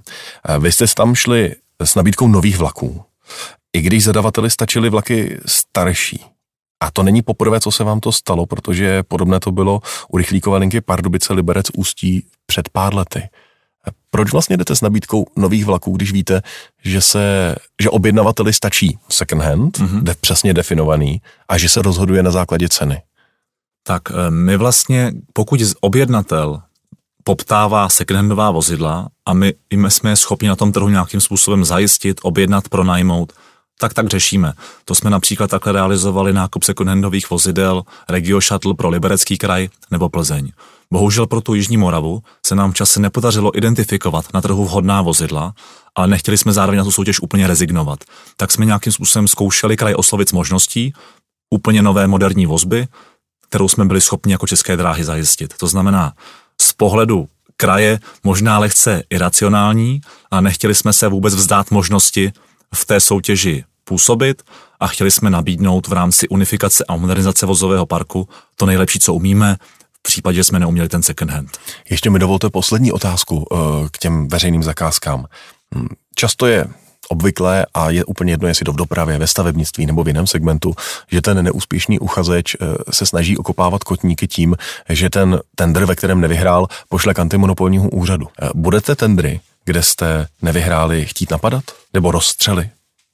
Vy 0.60 0.72
jste 0.72 0.88
tam 0.88 1.16
šli 1.16 1.56
s 1.84 1.96
nabídkou 1.96 2.28
nových 2.28 2.58
vlaků, 2.58 3.04
i 3.74 3.82
když 3.82 4.04
zadavateli 4.04 4.50
stačily 4.50 4.90
vlaky 4.90 5.40
starší. 5.46 6.26
A 6.80 6.92
to 6.92 7.04
není 7.04 7.22
poprvé, 7.22 7.60
co 7.60 7.72
se 7.72 7.84
vám 7.84 8.00
to 8.00 8.12
stalo, 8.12 8.46
protože 8.46 9.04
podobné 9.04 9.40
to 9.40 9.52
bylo 9.52 9.82
u 10.10 10.18
rychlíkové 10.18 10.58
linky 10.58 10.82
Pardubice 10.82 11.34
Liberec 11.34 11.66
Ústí 11.78 12.26
před 12.46 12.70
pár 12.70 12.96
lety. 12.96 13.30
Proč 14.12 14.32
vlastně 14.32 14.58
jdete 14.58 14.76
s 14.76 14.82
nabídkou 14.82 15.26
nových 15.36 15.66
vlaků, 15.66 15.92
když 15.92 16.12
víte, 16.12 16.42
že 16.84 17.02
se, 17.02 17.56
že 17.82 17.90
objednavateli 17.90 18.54
stačí 18.54 18.98
second 19.10 19.42
hand, 19.42 19.78
mm-hmm. 19.78 20.04
de, 20.04 20.16
přesně 20.22 20.54
definovaný, 20.54 21.22
a 21.50 21.58
že 21.58 21.70
se 21.70 21.82
rozhoduje 21.82 22.24
na 22.24 22.32
základě 22.32 22.70
ceny? 22.70 23.02
Tak 23.84 24.02
eh, 24.12 24.32
my 24.32 24.58
vlastně, 24.58 25.12
pokud 25.34 25.60
objednatel 25.82 26.62
poptává 27.24 27.90
secondhandová 27.90 28.52
vozidla 28.52 29.10
a 29.26 29.34
my, 29.34 29.54
jsme 29.90 30.16
schopni 30.16 30.48
na 30.48 30.56
tom 30.56 30.72
trhu 30.72 30.90
nějakým 30.90 31.22
způsobem 31.22 31.66
zajistit, 31.66 32.20
objednat, 32.24 32.70
pronajmout, 32.70 33.34
tak 33.82 33.94
tak 33.94 34.08
řešíme. 34.08 34.54
To 34.86 34.96
jsme 34.96 35.10
například 35.10 35.50
takhle 35.50 35.74
realizovali 35.74 36.34
nákup 36.34 36.64
secondhandových 36.64 37.30
vozidel 37.30 37.84
Regio 38.10 38.42
Shuttle 38.42 38.74
pro 38.74 38.90
Liberecký 38.90 39.38
kraj 39.38 39.70
nebo 39.92 40.10
Plzeň. 40.10 40.52
Bohužel 40.92 41.28
pro 41.28 41.42
tu 41.42 41.54
Jižní 41.54 41.78
Moravu 41.78 42.24
se 42.46 42.56
nám 42.56 42.72
v 42.72 42.76
čase 42.76 43.00
nepodařilo 43.00 43.58
identifikovat 43.58 44.26
na 44.34 44.42
trhu 44.42 44.66
vhodná 44.66 45.02
vozidla, 45.02 45.54
ale 45.96 46.08
nechtěli 46.08 46.38
jsme 46.38 46.54
zároveň 46.54 46.78
na 46.78 46.84
tu 46.84 46.92
soutěž 46.92 47.20
úplně 47.20 47.48
rezignovat. 47.48 48.00
Tak 48.38 48.52
jsme 48.52 48.66
nějakým 48.66 48.94
způsobem 48.94 49.28
zkoušeli 49.28 49.78
kraj 49.78 49.94
oslovit 49.98 50.30
s 50.30 50.32
možností 50.32 50.94
úplně 51.50 51.82
nové 51.82 52.08
moderní 52.08 52.46
vozby, 52.46 52.88
kterou 53.50 53.68
jsme 53.68 53.86
byli 53.86 54.02
schopni 54.02 54.32
jako 54.32 54.48
české 54.48 54.78
dráhy 54.78 55.04
zajistit. 55.04 55.54
To 55.58 55.68
znamená, 55.68 56.14
z 56.62 56.74
pohledu 56.74 57.28
kraje 57.58 58.00
možná 58.24 58.60
lehce 58.60 59.04
iracionální 59.10 60.02
a 60.32 60.42
nechtěli 60.42 60.76
jsme 60.76 60.94
se 60.94 61.08
vůbec 61.08 61.36
vzdát 61.36 61.72
možnosti 61.72 62.32
v 62.76 62.86
té 62.86 63.00
soutěži 63.00 63.64
působit 63.84 64.42
a 64.80 64.88
chtěli 64.88 65.12
jsme 65.12 65.30
nabídnout 65.30 65.88
v 65.88 65.94
rámci 65.94 66.28
unifikace 66.28 66.86
a 66.88 66.96
modernizace 66.96 67.46
vozového 67.46 67.86
parku 67.86 68.30
to 68.56 68.66
nejlepší, 68.66 69.00
co 69.00 69.14
umíme, 69.14 69.56
v 70.00 70.04
případě, 70.04 70.36
že 70.36 70.44
jsme 70.44 70.60
neuměli 70.60 70.90
ten 70.90 71.04
second 71.04 71.32
hand. 71.32 71.58
Ještě 71.90 72.10
mi 72.10 72.20
dovolte 72.20 72.50
poslední 72.50 72.92
otázku 72.92 73.46
eh, 73.52 73.56
k 73.92 73.98
těm 73.98 74.28
veřejným 74.28 74.64
zakázkám. 74.64 75.26
Hm, 75.76 75.88
často 76.16 76.48
je 76.48 76.68
obvyklé 77.10 77.66
a 77.74 77.90
je 77.90 78.06
úplně 78.06 78.34
jedno, 78.34 78.48
jestli 78.48 78.64
to 78.64 78.74
v 78.74 78.76
dopravě, 78.76 79.18
ve 79.18 79.28
stavebnictví 79.28 79.86
nebo 79.86 80.04
v 80.04 80.08
jiném 80.08 80.28
segmentu, 80.28 80.76
že 81.12 81.22
ten 81.22 81.44
neúspěšný 81.44 82.00
uchazeč 82.00 82.56
eh, 82.56 82.66
se 82.92 83.06
snaží 83.06 83.38
okopávat 83.38 83.84
kotníky 83.84 84.28
tím, 84.28 84.56
že 84.90 85.10
ten 85.10 85.40
tender, 85.56 85.86
ve 85.86 85.96
kterém 85.96 86.22
nevyhrál, 86.22 86.68
pošle 86.90 87.14
k 87.14 87.20
antimonopolního 87.20 87.90
úřadu. 87.90 88.28
Eh, 88.42 88.50
budete 88.56 88.96
tendry, 88.96 89.40
kde 89.66 89.84
jste 89.84 90.28
nevyhráli, 90.42 91.06
chtít 91.06 91.32
napadat? 91.32 91.64
Nebo 91.94 92.12
rozstřely? 92.12 92.70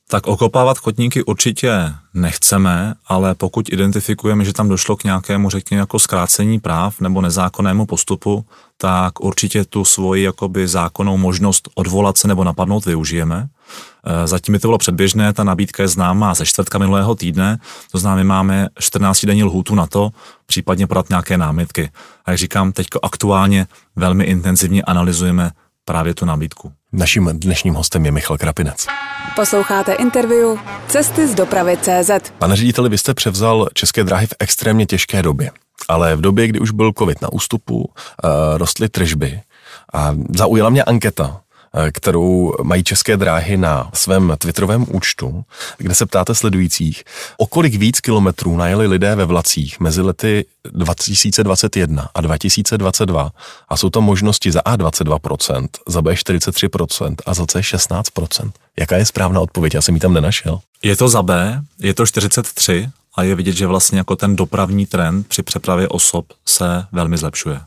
Tak 0.09 0.27
okopávat 0.27 0.79
kotníky 0.79 1.23
určitě 1.23 1.93
nechceme, 2.13 2.93
ale 3.07 3.35
pokud 3.35 3.69
identifikujeme, 3.73 4.45
že 4.45 4.53
tam 4.53 4.69
došlo 4.69 4.95
k 4.95 5.03
nějakému, 5.03 5.49
řekněme, 5.49 5.79
jako 5.79 5.99
zkrácení 5.99 6.59
práv 6.59 7.01
nebo 7.01 7.21
nezákonnému 7.21 7.85
postupu, 7.85 8.45
tak 8.77 9.19
určitě 9.19 9.65
tu 9.65 9.85
svoji 9.85 10.23
jakoby 10.23 10.67
zákonnou 10.67 11.17
možnost 11.17 11.69
odvolat 11.75 12.17
se 12.17 12.27
nebo 12.27 12.43
napadnout 12.43 12.85
využijeme. 12.85 13.47
E, 14.03 14.27
zatím 14.27 14.51
mi 14.51 14.59
to 14.59 14.67
bylo 14.67 14.77
předběžné, 14.77 15.33
ta 15.33 15.43
nabídka 15.43 15.83
je 15.83 15.87
známá 15.87 16.33
ze 16.33 16.45
čtvrtka 16.45 16.77
minulého 16.77 17.15
týdne, 17.15 17.59
to 17.91 17.97
znamená, 17.97 18.15
my 18.15 18.23
máme 18.23 18.69
14 18.79 19.25
denní 19.25 19.43
lhůtu 19.43 19.75
na 19.75 19.87
to, 19.87 20.09
případně 20.45 20.87
podat 20.87 21.09
nějaké 21.09 21.37
námitky. 21.37 21.91
A 22.25 22.31
jak 22.31 22.37
říkám, 22.37 22.71
teď 22.71 22.87
aktuálně 23.03 23.67
velmi 23.95 24.23
intenzivně 24.23 24.83
analyzujeme 24.83 25.51
právě 25.85 26.13
tu 26.13 26.25
nabídku. 26.25 26.71
Naším 26.91 27.29
dnešním 27.33 27.73
hostem 27.73 28.05
je 28.05 28.11
Michal 28.11 28.37
Krapinec. 28.37 28.87
Posloucháte 29.35 29.93
interview 29.93 30.57
Cesty 30.87 31.27
z 31.27 31.35
dopravy 31.35 31.77
CZ. 31.77 32.11
Pane 32.37 32.55
řediteli, 32.55 32.89
vy 32.89 32.97
jste 32.97 33.13
převzal 33.13 33.67
České 33.73 34.03
dráhy 34.03 34.27
v 34.27 34.33
extrémně 34.39 34.85
těžké 34.85 35.21
době, 35.21 35.51
ale 35.87 36.15
v 36.15 36.21
době, 36.21 36.47
kdy 36.47 36.59
už 36.59 36.71
byl 36.71 36.91
covid 36.97 37.21
na 37.21 37.33
ústupu, 37.33 37.77
uh, 37.77 37.87
rostly 38.57 38.89
tržby 38.89 39.41
a 39.93 40.15
zaujala 40.29 40.69
mě 40.69 40.83
anketa, 40.83 41.41
Eh, 41.41 41.44
kterou 41.91 42.53
mají 42.63 42.83
české 42.83 43.17
dráhy 43.17 43.57
na 43.57 43.89
svém 43.93 44.35
Twitterovém 44.37 44.85
účtu, 44.91 45.45
kde 45.77 45.95
se 45.95 46.05
ptáte 46.05 46.35
sledujících, 46.35 47.03
o 47.37 47.47
kolik 47.47 47.75
víc 47.75 48.01
kilometrů 48.01 48.57
najeli 48.57 48.87
lidé 48.87 49.15
ve 49.15 49.25
vlacích 49.25 49.79
mezi 49.79 50.01
lety 50.01 50.45
2021 50.71 52.09
a 52.15 52.21
2022 52.21 53.31
a 53.69 53.77
jsou 53.77 53.89
tam 53.89 54.03
možnosti 54.03 54.51
za 54.51 54.61
A 54.65 54.77
22%, 54.77 55.67
za 55.87 56.01
B 56.01 56.13
43% 56.13 57.15
a 57.25 57.33
za 57.33 57.45
C 57.45 57.59
16%. 57.59 58.51
Jaká 58.79 58.97
je 58.97 59.05
správná 59.05 59.41
odpověď? 59.41 59.73
Já 59.73 59.81
jsem 59.81 59.95
ji 59.95 60.01
tam 60.01 60.13
nenašel. 60.13 60.59
Je 60.83 60.95
to 60.95 61.09
za 61.09 61.23
B, 61.23 61.61
je 61.79 61.93
to 61.93 62.05
43 62.05 62.89
a 63.15 63.23
je 63.23 63.35
vidět, 63.35 63.55
že 63.55 63.67
vlastně 63.67 63.97
jako 63.97 64.15
ten 64.15 64.35
dopravní 64.35 64.85
trend 64.85 65.27
při 65.27 65.43
přepravě 65.43 65.87
osob 65.87 66.25
se 66.45 66.85
velmi 66.91 67.17
zlepšuje. 67.17 67.59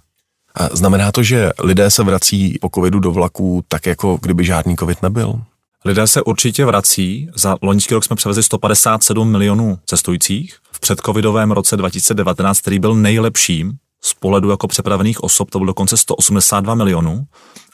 Znamená 0.72 1.12
to, 1.12 1.22
že 1.22 1.50
lidé 1.62 1.90
se 1.90 2.02
vrací 2.02 2.58
po 2.60 2.70
covidu 2.74 3.00
do 3.00 3.12
vlaků 3.12 3.64
tak, 3.68 3.86
jako 3.86 4.18
kdyby 4.22 4.44
žádný 4.44 4.76
covid 4.76 5.02
nebyl? 5.02 5.40
Lidé 5.84 6.06
se 6.06 6.22
určitě 6.22 6.64
vrací. 6.64 7.28
Za 7.36 7.56
loňský 7.62 7.94
rok 7.94 8.04
jsme 8.04 8.16
převezli 8.16 8.42
157 8.42 9.30
milionů 9.30 9.78
cestujících. 9.86 10.56
V 10.72 10.80
předcovidovém 10.80 11.50
roce 11.50 11.76
2019, 11.76 12.60
který 12.60 12.78
byl 12.78 12.94
nejlepším 12.94 13.72
z 14.02 14.14
pohledu 14.14 14.50
jako 14.50 14.68
přepravených 14.68 15.24
osob, 15.24 15.50
to 15.50 15.58
bylo 15.58 15.66
dokonce 15.66 15.96
182 15.96 16.74
milionů. 16.74 17.24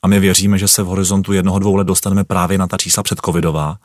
A 0.02 0.08
my 0.08 0.20
věříme, 0.20 0.58
že 0.58 0.68
se 0.68 0.82
v 0.82 0.86
horizontu 0.86 1.32
jednoho, 1.32 1.58
dvou 1.58 1.76
let 1.76 1.86
dostaneme 1.86 2.24
právě 2.24 2.58
na 2.58 2.66
ta 2.66 2.76
čísla 2.76 3.02
předcovidová 3.02 3.76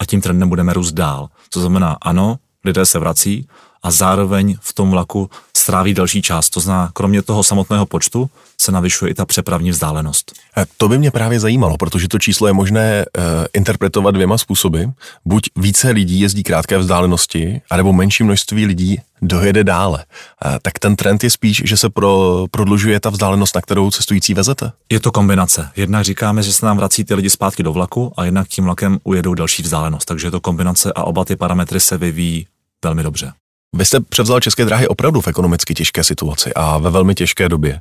a 0.00 0.04
tím 0.04 0.20
trendem 0.20 0.48
budeme 0.48 0.72
růst 0.72 0.92
dál. 0.92 1.28
Co 1.50 1.60
znamená, 1.60 1.96
ano, 2.02 2.36
lidé 2.64 2.86
se 2.86 2.98
vrací, 2.98 3.46
a 3.82 3.90
zároveň 3.90 4.56
v 4.60 4.72
tom 4.72 4.90
vlaku 4.90 5.30
stráví 5.56 5.94
další 5.94 6.22
čas. 6.22 6.50
To 6.50 6.60
znamená, 6.60 6.90
kromě 6.92 7.22
toho 7.22 7.44
samotného 7.44 7.86
počtu 7.86 8.30
se 8.60 8.72
navyšuje 8.72 9.10
i 9.10 9.14
ta 9.14 9.24
přepravní 9.24 9.70
vzdálenost. 9.70 10.32
E, 10.56 10.66
to 10.76 10.88
by 10.88 10.98
mě 10.98 11.10
právě 11.10 11.40
zajímalo, 11.40 11.76
protože 11.76 12.08
to 12.08 12.18
číslo 12.18 12.46
je 12.46 12.52
možné 12.52 13.04
uh, 13.04 13.22
interpretovat 13.52 14.14
dvěma 14.14 14.38
způsoby. 14.38 14.82
Buď 15.24 15.50
více 15.56 15.90
lidí 15.90 16.20
jezdí 16.20 16.42
krátké 16.42 16.78
vzdálenosti, 16.78 17.60
anebo 17.70 17.92
menší 17.92 18.24
množství 18.24 18.66
lidí 18.66 19.00
dojede 19.22 19.64
dále. 19.64 20.04
Uh, 20.44 20.52
tak 20.62 20.78
ten 20.78 20.96
trend 20.96 21.24
je 21.24 21.30
spíš, 21.30 21.62
že 21.64 21.76
se 21.76 21.90
pro, 21.90 22.44
prodlužuje 22.50 23.00
ta 23.00 23.10
vzdálenost, 23.10 23.54
na 23.54 23.60
kterou 23.60 23.90
cestující 23.90 24.34
vezete? 24.34 24.72
Je 24.90 25.00
to 25.00 25.12
kombinace. 25.12 25.70
Jednak 25.76 26.04
říkáme, 26.04 26.42
že 26.42 26.52
se 26.52 26.66
nám 26.66 26.76
vrací 26.76 27.04
ty 27.04 27.14
lidi 27.14 27.30
zpátky 27.30 27.62
do 27.62 27.72
vlaku 27.72 28.12
a 28.16 28.24
jednak 28.24 28.48
tím 28.48 28.64
vlakem 28.64 28.98
ujedou 29.04 29.34
další 29.34 29.62
vzdálenost. 29.62 30.04
Takže 30.04 30.26
je 30.26 30.30
to 30.30 30.40
kombinace 30.40 30.92
a 30.92 31.04
oba 31.04 31.24
ty 31.24 31.36
parametry 31.36 31.80
se 31.80 31.98
vyvíjí 31.98 32.46
velmi 32.84 33.02
dobře. 33.02 33.32
Vy 33.76 33.84
jste 33.84 34.00
převzal 34.00 34.40
České 34.40 34.64
dráhy 34.64 34.88
opravdu 34.88 35.20
v 35.20 35.28
ekonomicky 35.28 35.74
těžké 35.74 36.04
situaci 36.04 36.54
a 36.54 36.78
ve 36.78 36.90
velmi 36.90 37.14
těžké 37.14 37.48
době. 37.48 37.80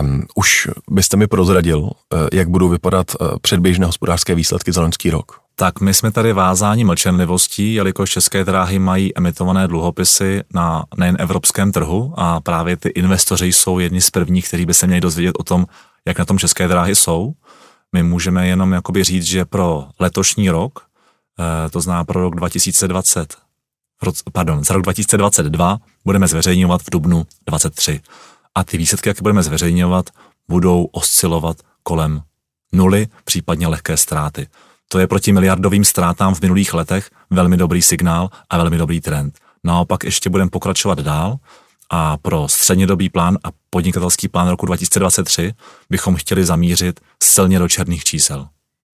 Um, 0.00 0.26
už 0.34 0.68
byste 0.90 1.16
mi 1.16 1.26
prozradil, 1.26 1.80
uh, 1.80 1.90
jak 2.32 2.48
budou 2.48 2.68
vypadat 2.68 3.06
uh, 3.20 3.28
předběžné 3.40 3.86
hospodářské 3.86 4.34
výsledky 4.34 4.72
za 4.72 4.82
loňský 4.82 5.10
rok? 5.10 5.40
Tak 5.54 5.80
my 5.80 5.94
jsme 5.94 6.10
tady 6.12 6.32
vázáni 6.32 6.84
mlčenlivostí, 6.84 7.74
jelikož 7.74 8.10
České 8.10 8.44
dráhy 8.44 8.78
mají 8.78 9.18
emitované 9.18 9.68
dluhopisy 9.68 10.42
na 10.54 10.84
nejen 10.96 11.16
evropském 11.20 11.72
trhu 11.72 12.14
a 12.16 12.40
právě 12.40 12.76
ty 12.76 12.88
investoři 12.88 13.46
jsou 13.46 13.78
jedni 13.78 14.00
z 14.00 14.10
prvních, 14.10 14.48
kteří 14.48 14.66
by 14.66 14.74
se 14.74 14.86
měli 14.86 15.00
dozvědět 15.00 15.34
o 15.38 15.44
tom, 15.44 15.66
jak 16.06 16.18
na 16.18 16.24
tom 16.24 16.38
České 16.38 16.68
dráhy 16.68 16.94
jsou. 16.94 17.32
My 17.92 18.02
můžeme 18.02 18.48
jenom 18.48 18.72
jakoby 18.72 19.04
říct, 19.04 19.24
že 19.24 19.44
pro 19.44 19.86
letošní 20.00 20.50
rok, 20.50 20.78
uh, 21.38 21.70
to 21.70 21.80
znamená 21.80 22.04
pro 22.04 22.20
rok 22.20 22.34
2020, 22.34 23.47
pardon, 24.32 24.64
za 24.64 24.74
rok 24.74 24.82
2022 24.82 25.78
budeme 26.04 26.28
zveřejňovat 26.28 26.82
v 26.82 26.90
dubnu 26.90 27.26
23. 27.46 28.00
A 28.54 28.64
ty 28.64 28.78
výsledky, 28.78 29.08
jak 29.08 29.22
budeme 29.22 29.42
zveřejňovat, 29.42 30.10
budou 30.48 30.84
oscilovat 30.84 31.56
kolem 31.82 32.22
nuly, 32.72 33.06
případně 33.24 33.66
lehké 33.66 33.96
ztráty. 33.96 34.46
To 34.88 34.98
je 34.98 35.06
proti 35.06 35.32
miliardovým 35.32 35.84
ztrátám 35.84 36.34
v 36.34 36.40
minulých 36.40 36.74
letech 36.74 37.10
velmi 37.30 37.56
dobrý 37.56 37.82
signál 37.82 38.30
a 38.50 38.56
velmi 38.56 38.78
dobrý 38.78 39.00
trend. 39.00 39.38
Naopak 39.64 40.04
ještě 40.04 40.30
budeme 40.30 40.50
pokračovat 40.50 40.98
dál 40.98 41.36
a 41.90 42.16
pro 42.16 42.48
střednědobý 42.48 43.08
plán 43.08 43.38
a 43.44 43.48
podnikatelský 43.70 44.28
plán 44.28 44.48
roku 44.48 44.66
2023 44.66 45.52
bychom 45.90 46.16
chtěli 46.16 46.44
zamířit 46.44 47.00
silně 47.22 47.58
do 47.58 47.68
černých 47.68 48.04
čísel. 48.04 48.48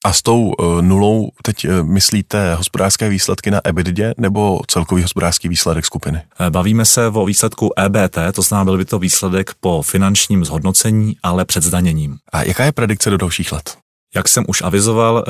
A 0.04 0.12
s 0.12 0.22
tou 0.22 0.42
uh, 0.42 0.82
nulou 0.82 1.30
teď 1.42 1.68
uh, 1.68 1.82
myslíte 1.82 2.54
hospodářské 2.54 3.08
výsledky 3.08 3.50
na 3.50 3.60
EBITDA 3.64 4.12
nebo 4.18 4.60
celkový 4.66 5.02
hospodářský 5.02 5.48
výsledek 5.48 5.86
skupiny? 5.86 6.22
Eh, 6.40 6.50
bavíme 6.50 6.84
se 6.84 7.06
o 7.06 7.24
výsledku 7.24 7.70
EBT, 7.78 8.18
to 8.34 8.42
znamená, 8.42 8.64
byl 8.64 8.78
by 8.78 8.84
to 8.84 8.98
výsledek 8.98 9.50
po 9.60 9.82
finančním 9.82 10.44
zhodnocení, 10.44 11.16
ale 11.22 11.44
před 11.44 11.62
zdaněním. 11.62 12.16
A 12.32 12.42
jaká 12.42 12.64
je 12.64 12.72
predikce 12.72 13.10
do 13.10 13.16
dalších 13.16 13.52
let? 13.52 13.76
Jak 14.14 14.28
jsem 14.28 14.44
už 14.48 14.62
avizoval, 14.62 15.24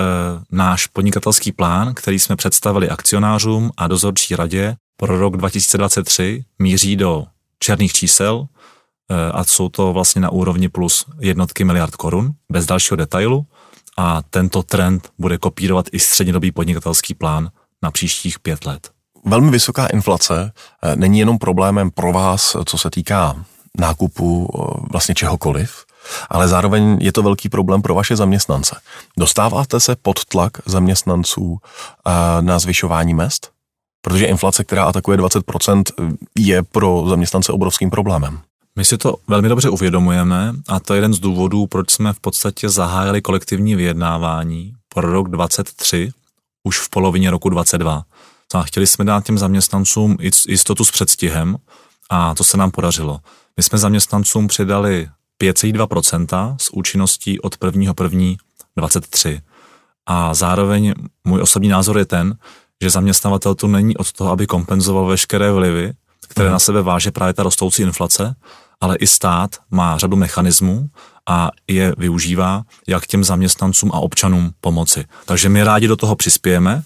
náš 0.50 0.86
podnikatelský 0.86 1.52
plán, 1.52 1.94
který 1.94 2.18
jsme 2.18 2.36
představili 2.36 2.88
akcionářům 2.88 3.70
a 3.76 3.88
dozorčí 3.88 4.36
radě 4.36 4.76
pro 4.96 5.18
rok 5.18 5.36
2023, 5.36 6.44
míří 6.58 6.96
do 6.96 7.24
černých 7.58 7.92
čísel 7.92 8.46
a 9.32 9.44
jsou 9.44 9.68
to 9.68 9.92
vlastně 9.92 10.20
na 10.20 10.30
úrovni 10.30 10.68
plus 10.68 11.04
jednotky 11.20 11.64
miliard 11.64 11.96
korun, 11.96 12.32
bez 12.52 12.66
dalšího 12.66 12.96
detailu 12.96 13.46
a 13.96 14.22
tento 14.30 14.62
trend 14.62 15.10
bude 15.18 15.38
kopírovat 15.38 15.86
i 15.92 15.98
střednědobý 15.98 16.52
podnikatelský 16.52 17.14
plán 17.14 17.50
na 17.82 17.90
příštích 17.90 18.38
pět 18.38 18.66
let. 18.66 18.90
Velmi 19.24 19.50
vysoká 19.50 19.86
inflace 19.86 20.52
eh, 20.82 20.96
není 20.96 21.18
jenom 21.18 21.38
problémem 21.38 21.90
pro 21.90 22.12
vás, 22.12 22.56
co 22.64 22.78
se 22.78 22.90
týká 22.90 23.44
nákupu 23.78 24.48
eh, 24.54 24.86
vlastně 24.90 25.14
čehokoliv, 25.14 25.84
ale 26.30 26.48
zároveň 26.48 26.98
je 27.00 27.12
to 27.12 27.22
velký 27.22 27.48
problém 27.48 27.82
pro 27.82 27.94
vaše 27.94 28.16
zaměstnance. 28.16 28.80
Dostáváte 29.18 29.80
se 29.80 29.96
pod 29.96 30.24
tlak 30.24 30.52
zaměstnanců 30.66 31.58
eh, 31.58 32.12
na 32.42 32.58
zvyšování 32.58 33.14
mest? 33.14 33.50
Protože 34.02 34.26
inflace, 34.26 34.64
která 34.64 34.84
atakuje 34.84 35.18
20%, 35.18 35.82
je 36.38 36.62
pro 36.62 37.04
zaměstnance 37.08 37.52
obrovským 37.52 37.90
problémem. 37.90 38.40
My 38.78 38.84
si 38.84 38.98
to 38.98 39.16
velmi 39.28 39.48
dobře 39.48 39.68
uvědomujeme 39.68 40.52
a 40.68 40.80
to 40.80 40.94
je 40.94 40.98
jeden 40.98 41.14
z 41.14 41.18
důvodů, 41.20 41.66
proč 41.66 41.90
jsme 41.90 42.12
v 42.12 42.20
podstatě 42.20 42.68
zahájili 42.68 43.22
kolektivní 43.22 43.74
vyjednávání 43.74 44.74
pro 44.88 45.12
rok 45.12 45.28
23 45.28 46.12
už 46.64 46.78
v 46.78 46.88
polovině 46.88 47.30
roku 47.30 47.48
22. 47.48 48.04
A 48.54 48.62
chtěli 48.62 48.86
jsme 48.86 49.04
dát 49.04 49.24
těm 49.24 49.38
zaměstnancům 49.38 50.16
jistotu 50.48 50.84
s 50.84 50.90
předstihem 50.90 51.56
a 52.10 52.34
to 52.34 52.44
se 52.44 52.56
nám 52.56 52.70
podařilo. 52.70 53.20
My 53.56 53.62
jsme 53.62 53.78
zaměstnancům 53.78 54.46
přidali 54.46 55.08
5,2% 55.42 56.56
s 56.60 56.72
účinností 56.72 57.40
od 57.40 57.58
1.1.23. 57.58 59.40
A 60.06 60.34
zároveň 60.34 60.94
můj 61.24 61.42
osobní 61.42 61.68
názor 61.68 61.98
je 61.98 62.04
ten, 62.04 62.36
že 62.82 62.90
zaměstnavatel 62.90 63.54
tu 63.54 63.66
není 63.66 63.96
od 63.96 64.12
toho, 64.12 64.30
aby 64.30 64.46
kompenzoval 64.46 65.06
veškeré 65.06 65.52
vlivy, 65.52 65.92
které 66.28 66.50
na 66.50 66.58
sebe 66.58 66.82
váže 66.82 67.10
právě 67.10 67.34
ta 67.34 67.42
rostoucí 67.42 67.82
inflace, 67.82 68.36
ale 68.84 68.96
i 68.96 69.06
stát 69.06 69.56
má 69.70 69.98
řadu 69.98 70.16
mechanismů 70.16 70.88
a 71.28 71.50
je 71.68 71.94
využívá, 71.98 72.62
jak 72.86 73.06
těm 73.06 73.24
zaměstnancům 73.24 73.90
a 73.94 73.98
občanům 73.98 74.50
pomoci. 74.60 75.04
Takže 75.24 75.48
my 75.48 75.62
rádi 75.62 75.88
do 75.88 75.96
toho 75.96 76.16
přispějeme, 76.16 76.82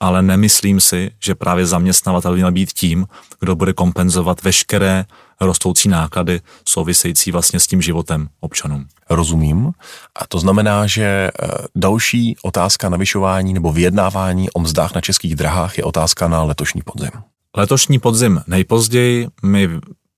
ale 0.00 0.22
nemyslím 0.22 0.80
si, 0.80 1.10
že 1.24 1.34
právě 1.34 1.66
zaměstnavatel 1.66 2.34
měl 2.34 2.52
být 2.52 2.72
tím, 2.72 3.06
kdo 3.40 3.56
bude 3.56 3.72
kompenzovat 3.72 4.42
veškeré 4.42 5.04
rostoucí 5.40 5.88
náklady 5.88 6.40
související 6.64 7.32
vlastně 7.32 7.60
s 7.60 7.66
tím 7.66 7.82
životem 7.82 8.28
občanům. 8.40 8.86
Rozumím. 9.10 9.72
A 10.20 10.26
to 10.26 10.38
znamená, 10.38 10.86
že 10.86 11.04
eh, 11.04 11.48
další 11.76 12.36
otázka 12.42 12.88
navyšování 12.88 13.54
nebo 13.54 13.72
vyjednávání 13.72 14.50
o 14.50 14.60
mzdách 14.60 14.94
na 14.94 15.00
českých 15.00 15.36
drahách 15.36 15.78
je 15.78 15.84
otázka 15.84 16.28
na 16.28 16.42
letošní 16.42 16.82
podzim. 16.82 17.10
Letošní 17.56 17.98
podzim 17.98 18.40
nejpozději. 18.46 19.28
My 19.42 19.68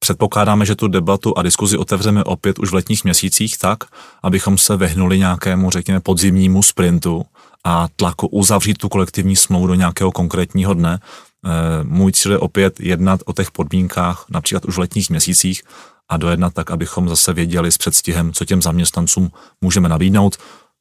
Předpokládáme, 0.05 0.67
že 0.67 0.75
tu 0.75 0.89
debatu 0.89 1.39
a 1.39 1.43
diskuzi 1.43 1.79
otevřeme 1.79 2.25
opět 2.25 2.59
už 2.59 2.71
v 2.71 2.75
letních 2.75 3.05
měsících 3.05 3.59
tak, 3.59 3.79
abychom 4.23 4.59
se 4.59 4.77
vyhnuli 4.77 5.19
nějakému, 5.19 5.71
řekněme, 5.71 6.01
podzimnímu 6.01 6.63
sprintu 6.63 7.25
a 7.65 7.89
tlaku 7.97 8.27
uzavřít 8.27 8.79
tu 8.79 8.89
kolektivní 8.89 9.37
smlouvu 9.37 9.67
do 9.67 9.75
nějakého 9.75 10.13
konkrétního 10.13 10.75
dne. 10.75 10.99
Eh, 11.01 11.49
můj 11.85 12.13
cíl 12.13 12.33
je 12.33 12.39
opět 12.39 12.81
jednat 12.81 13.21
o 13.25 13.33
těch 13.33 13.51
podmínkách, 13.51 14.25
například 14.31 14.65
už 14.65 14.77
v 14.77 14.79
letních 14.79 15.11
měsících, 15.11 15.63
a 16.09 16.17
dojednat 16.17 16.55
tak, 16.55 16.71
abychom 16.71 17.09
zase 17.09 17.33
věděli 17.33 17.73
s 17.73 17.79
předstihem, 17.79 18.33
co 18.33 18.45
těm 18.45 18.63
zaměstnancům 18.63 19.31
můžeme 19.61 19.89
nabídnout, 19.89 20.37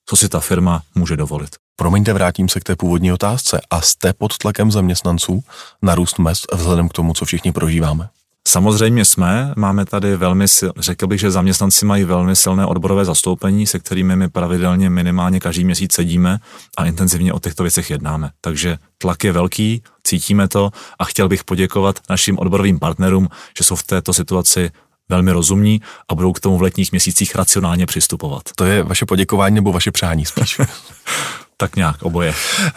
co 0.06 0.16
si 0.16 0.30
ta 0.30 0.40
firma 0.40 0.82
může 0.96 1.18
dovolit. 1.18 1.56
Promiňte, 1.76 2.14
vrátím 2.14 2.50
se 2.50 2.60
k 2.60 2.64
té 2.64 2.76
původní 2.76 3.12
otázce. 3.12 3.62
A 3.70 3.82
jste 3.82 4.14
pod 4.14 4.38
tlakem 4.38 4.72
zaměstnanců 4.72 5.44
na 5.82 5.96
růst 5.96 6.20
mest 6.20 6.54
vzhledem 6.54 6.90
k 6.90 6.94
tomu, 6.94 7.14
co 7.14 7.26
všichni 7.26 7.52
prožíváme? 7.52 8.10
Samozřejmě 8.47 9.06
jsme, 9.06 9.53
máme 9.56 9.86
tady 9.86 10.17
velmi, 10.17 10.45
řekl 10.77 11.08
bych, 11.08 11.19
že 11.19 11.32
zaměstnanci 11.32 11.86
mají 11.86 12.03
velmi 12.03 12.36
silné 12.36 12.65
odborové 12.65 13.06
zastoupení, 13.06 13.67
se 13.67 13.79
kterými 13.79 14.15
my 14.15 14.29
pravidelně 14.29 14.89
minimálně 14.89 15.39
každý 15.39 15.63
měsíc 15.63 15.93
sedíme 15.93 16.39
a 16.77 16.86
intenzivně 16.86 17.34
o 17.34 17.39
těchto 17.39 17.63
věcech 17.63 17.89
jednáme. 17.89 18.29
Takže 18.41 18.77
tlak 18.97 19.23
je 19.23 19.32
velký, 19.32 19.84
cítíme 20.03 20.47
to 20.47 20.71
a 20.99 21.06
chtěl 21.06 21.29
bych 21.29 21.43
poděkovat 21.43 21.99
našim 22.10 22.39
odborovým 22.39 22.79
partnerům, 22.79 23.27
že 23.58 23.63
jsou 23.63 23.75
v 23.75 23.84
této 23.84 24.13
situaci 24.13 24.71
velmi 25.10 25.32
rozumní 25.32 25.82
a 26.10 26.15
budou 26.15 26.34
k 26.34 26.39
tomu 26.39 26.58
v 26.58 26.62
letních 26.62 26.91
měsících 26.91 27.36
racionálně 27.36 27.86
přistupovat. 27.86 28.43
To 28.56 28.65
je 28.65 28.84
vaše 28.84 29.06
poděkování 29.06 29.56
nebo 29.56 29.73
vaše 29.73 29.91
přání 29.91 30.25
spíš? 30.25 30.62
tak 31.58 31.76
nějak 31.76 32.04
oboje. 32.04 32.34
Eh, 32.68 32.72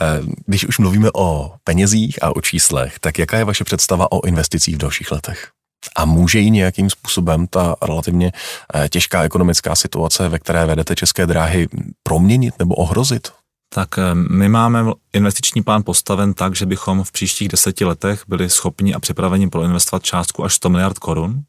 když 0.46 0.64
už 0.64 0.78
mluvíme 0.78 1.10
o 1.14 1.54
penězích 1.64 2.22
a 2.22 2.36
o 2.36 2.40
číslech, 2.40 2.98
tak 2.98 3.18
jaká 3.18 3.38
je 3.38 3.44
vaše 3.44 3.64
představa 3.64 4.12
o 4.12 4.26
investicích 4.26 4.74
v 4.74 4.78
dalších 4.78 5.12
letech? 5.12 5.48
A 5.96 6.04
může 6.04 6.38
ji 6.38 6.50
nějakým 6.50 6.90
způsobem 6.90 7.46
ta 7.46 7.76
relativně 7.82 8.32
eh, 8.74 8.88
těžká 8.88 9.22
ekonomická 9.22 9.74
situace, 9.74 10.28
ve 10.28 10.38
které 10.38 10.66
vedete 10.66 10.96
české 10.96 11.26
dráhy, 11.26 11.68
proměnit 12.02 12.54
nebo 12.58 12.74
ohrozit? 12.74 13.28
Tak 13.74 13.98
eh, 13.98 14.14
my 14.14 14.48
máme 14.48 14.84
investiční 15.12 15.62
plán 15.62 15.82
postaven 15.82 16.34
tak, 16.34 16.56
že 16.56 16.66
bychom 16.66 17.04
v 17.04 17.12
příštích 17.12 17.48
deseti 17.48 17.84
letech 17.84 18.22
byli 18.28 18.50
schopni 18.50 18.94
a 18.94 19.00
připraveni 19.00 19.48
proinvestovat 19.48 20.02
částku 20.02 20.44
až 20.44 20.54
100 20.54 20.70
miliard 20.70 20.98
korun. 20.98 21.42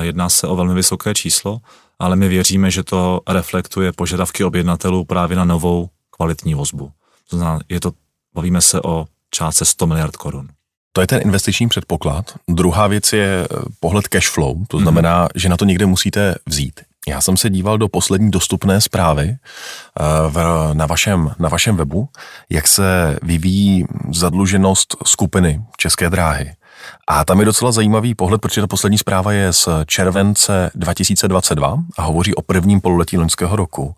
Jedná 0.00 0.28
se 0.28 0.46
o 0.46 0.56
velmi 0.56 0.74
vysoké 0.74 1.14
číslo, 1.14 1.60
ale 1.98 2.16
my 2.16 2.28
věříme, 2.28 2.70
že 2.70 2.82
to 2.82 3.20
reflektuje 3.28 3.92
požadavky 3.92 4.44
objednatelů 4.44 5.04
právě 5.04 5.36
na 5.36 5.44
novou 5.44 5.88
kvalitní 6.18 6.54
vozbu. 6.54 6.90
To 7.30 7.36
znamená, 7.36 7.60
je 7.68 7.80
to, 7.80 7.92
bavíme 8.34 8.60
se 8.60 8.82
o 8.82 9.06
částce 9.30 9.64
100 9.64 9.86
miliard 9.86 10.16
korun. 10.16 10.48
To 10.92 11.00
je 11.00 11.06
ten 11.06 11.22
investiční 11.22 11.68
předpoklad. 11.68 12.34
Druhá 12.48 12.86
věc 12.86 13.12
je 13.12 13.44
eh, 13.44 13.56
pohled 13.80 14.08
cash 14.08 14.28
flow, 14.28 14.64
to 14.68 14.76
mhm. 14.76 14.84
znamená, 14.84 15.26
mm-hmm. 15.26 15.30
že 15.34 15.48
na 15.48 15.56
to 15.56 15.64
někde 15.64 15.86
musíte 15.86 16.34
vzít. 16.46 16.80
Já 17.08 17.20
jsem 17.20 17.36
se 17.36 17.50
díval 17.50 17.78
do 17.78 17.88
poslední 17.88 18.30
dostupné 18.30 18.80
zprávy 18.80 19.36
v, 20.28 20.70
na, 20.72 20.86
vašem, 20.86 21.30
na 21.38 21.48
vašem 21.48 21.76
webu, 21.76 22.08
jak 22.50 22.68
se 22.68 23.18
vyvíjí 23.22 23.84
zadluženost 24.12 24.96
skupiny 25.06 25.62
České 25.76 26.10
dráhy. 26.10 26.52
A 27.06 27.24
tam 27.24 27.38
je 27.38 27.44
docela 27.44 27.72
zajímavý 27.72 28.14
pohled, 28.14 28.40
protože 28.40 28.60
ta 28.60 28.66
poslední 28.66 28.98
zpráva 28.98 29.32
je 29.32 29.52
z 29.52 29.68
července 29.86 30.70
2022 30.74 31.78
a 31.98 32.02
hovoří 32.02 32.34
o 32.34 32.42
prvním 32.42 32.80
pololetí 32.80 33.18
loňského 33.18 33.56
roku, 33.56 33.94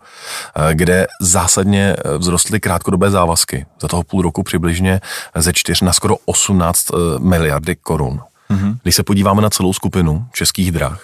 eh, 0.56 0.74
kde 0.74 1.06
zásadně 1.20 1.96
eh, 1.98 2.18
vzrostly 2.18 2.60
krátkodobé 2.60 3.10
závazky. 3.10 3.66
Za 3.80 3.88
toho 3.88 4.02
půl 4.02 4.22
roku 4.22 4.42
přibližně 4.42 5.00
ze 5.34 5.52
4 5.52 5.84
na 5.84 5.92
skoro 5.92 6.16
18 6.24 6.86
eh, 6.90 6.96
miliardy 7.18 7.76
korun. 7.76 8.20
Mm-hmm. 8.50 8.76
Když 8.82 8.94
se 8.94 9.02
podíváme 9.02 9.42
na 9.42 9.50
celou 9.50 9.72
skupinu 9.72 10.26
českých 10.32 10.72
drah, 10.72 11.00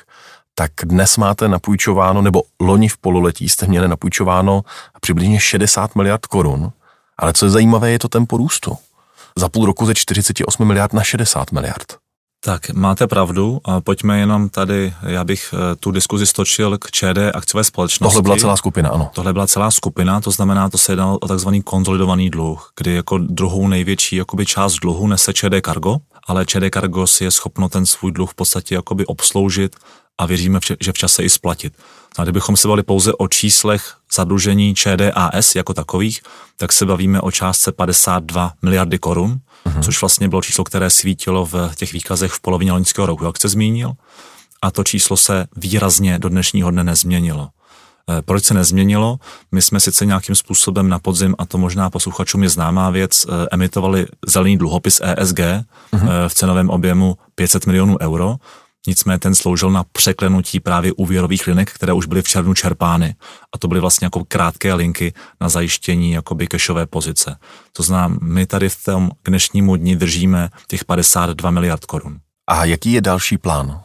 tak 0.55 0.71
dnes 0.85 1.17
máte 1.17 1.49
napůjčováno, 1.49 2.23
nebo 2.23 2.43
loni 2.61 2.89
v 2.89 2.97
pololetí 2.97 3.49
jste 3.49 3.67
měli 3.67 3.89
napůjčováno 3.89 4.63
přibližně 5.01 5.41
60 5.41 5.97
miliard 5.97 6.27
korun, 6.27 6.73
ale 7.19 7.33
co 7.33 7.47
je 7.47 7.51
zajímavé, 7.51 7.91
je 7.91 7.99
to 7.99 8.09
tempo 8.09 8.37
růstu 8.37 8.79
za 9.37 9.49
půl 9.49 9.67
roku 9.67 9.87
ze 9.87 9.95
48 9.95 10.67
miliard 10.67 10.93
na 10.93 11.03
60 11.03 11.53
miliard. 11.53 11.87
Tak, 12.47 12.71
máte 12.71 13.07
pravdu. 13.07 13.61
A 13.65 13.81
pojďme 13.81 14.19
jenom 14.19 14.49
tady, 14.49 14.95
já 15.03 15.25
bych 15.25 15.55
eh, 15.55 15.77
tu 15.77 15.91
diskuzi 15.91 16.27
stočil 16.27 16.79
k 16.79 16.91
ČD 16.91 17.19
akciové 17.35 17.65
společnosti. 17.65 18.13
Tohle 18.13 18.23
byla 18.23 18.37
celá 18.37 18.57
skupina, 18.57 18.91
ano. 18.91 19.11
Tohle 19.15 19.33
byla 19.33 19.47
celá 19.47 19.71
skupina, 19.71 20.21
to 20.21 20.31
znamená, 20.31 20.71
to 20.71 20.79
se 20.79 20.93
jednalo 20.93 21.19
o 21.19 21.29
takzvaný 21.29 21.63
konsolidovaný 21.63 22.31
dluh, 22.31 22.73
kdy 22.81 22.95
jako 22.95 23.19
druhou 23.19 23.69
největší 23.69 24.17
jakoby 24.17 24.47
část 24.47 24.75
dluhu 24.75 25.07
nese 25.07 25.33
ČD 25.33 25.55
Cargo, 25.65 25.97
ale 26.27 26.47
ČD 26.47 26.63
Cargo 26.75 27.07
si 27.07 27.25
je 27.25 27.31
schopno 27.31 27.69
ten 27.69 27.87
svůj 27.87 28.13
dluh 28.13 28.31
v 28.31 28.35
podstatě 28.35 28.75
jakoby 28.75 29.07
obsloužit 29.07 29.77
a 30.19 30.27
věříme, 30.27 30.61
že 30.81 30.93
v 30.93 30.99
čase 30.99 31.23
i 31.23 31.31
splatit. 31.31 31.73
A 32.19 32.23
kdybychom 32.23 32.57
se 32.57 32.69
bavili 32.69 32.83
pouze 32.83 33.13
o 33.13 33.29
číslech 33.29 33.96
zadlužení 34.15 34.75
ČDAS 34.75 35.55
jako 35.55 35.75
takových, 35.75 36.21
tak 36.57 36.73
se 36.73 36.87
bavíme 36.87 37.21
o 37.21 37.31
částce 37.31 37.73
52 37.73 38.53
miliardy 38.63 38.99
korun, 38.99 39.39
uh-huh. 39.67 39.83
což 39.83 40.01
vlastně 40.01 40.29
bylo 40.29 40.43
číslo, 40.43 40.65
které 40.65 40.91
svítilo 40.91 41.47
v 41.47 41.71
těch 41.75 41.93
výkazech 41.93 42.33
v 42.33 42.41
polovině 42.41 42.73
loňského 42.73 43.07
roku, 43.07 43.25
jak 43.25 43.37
jste 43.37 43.49
zmínil. 43.49 43.93
A 44.63 44.71
to 44.71 44.85
číslo 44.85 45.17
se 45.17 45.47
výrazně 45.57 46.19
do 46.19 46.29
dnešního 46.29 46.71
dne 46.71 46.85
nezměnilo. 46.85 47.49
E, 48.19 48.23
proč 48.23 48.45
se 48.45 48.55
nezměnilo? 48.55 49.19
My 49.53 49.63
jsme 49.63 49.81
sice 49.81 50.07
nějakým 50.07 50.35
způsobem 50.35 50.89
na 50.89 50.99
podzim, 50.99 51.35
a 51.39 51.47
to 51.47 51.59
možná 51.59 51.91
posluchačům 51.91 52.43
je 52.43 52.49
známá 52.49 52.91
věc, 52.91 53.25
e, 53.25 53.47
emitovali 53.51 54.07
zelený 54.27 54.59
dluhopis 54.59 55.01
ESG 55.05 55.39
uh-huh. 55.39 56.29
v 56.29 56.35
cenovém 56.35 56.71
objemu 56.71 57.17
500 57.35 57.67
milionů 57.67 57.97
euro, 58.01 58.37
Nicméně 58.87 59.19
ten 59.19 59.35
sloužil 59.35 59.71
na 59.71 59.85
překlenutí 59.93 60.61
právě 60.61 60.93
úvěrových 60.93 61.47
linek, 61.47 61.73
které 61.73 61.93
už 61.93 62.07
byly 62.07 62.23
v 62.23 62.29
červnu 62.29 62.55
čerpány. 62.55 63.15
A 63.55 63.59
to 63.59 63.69
byly 63.69 63.81
vlastně 63.81 64.05
jako 64.05 64.25
krátké 64.25 64.75
linky 64.75 65.15
na 65.41 65.49
zajištění 65.49 66.13
jakoby 66.13 66.47
kešové 66.47 66.87
pozice. 66.87 67.37
To 67.73 67.83
znamená, 67.83 68.19
my 68.23 68.47
tady 68.47 68.69
v 68.69 68.85
tom 68.85 69.11
dnešnímu 69.25 69.77
dni 69.77 69.97
držíme 69.97 70.49
těch 70.69 70.85
52 70.85 71.51
miliard 71.51 71.85
korun. 71.85 72.19
A 72.51 72.65
jaký 72.65 72.93
je 72.93 73.01
další 73.01 73.39
plán? 73.39 73.81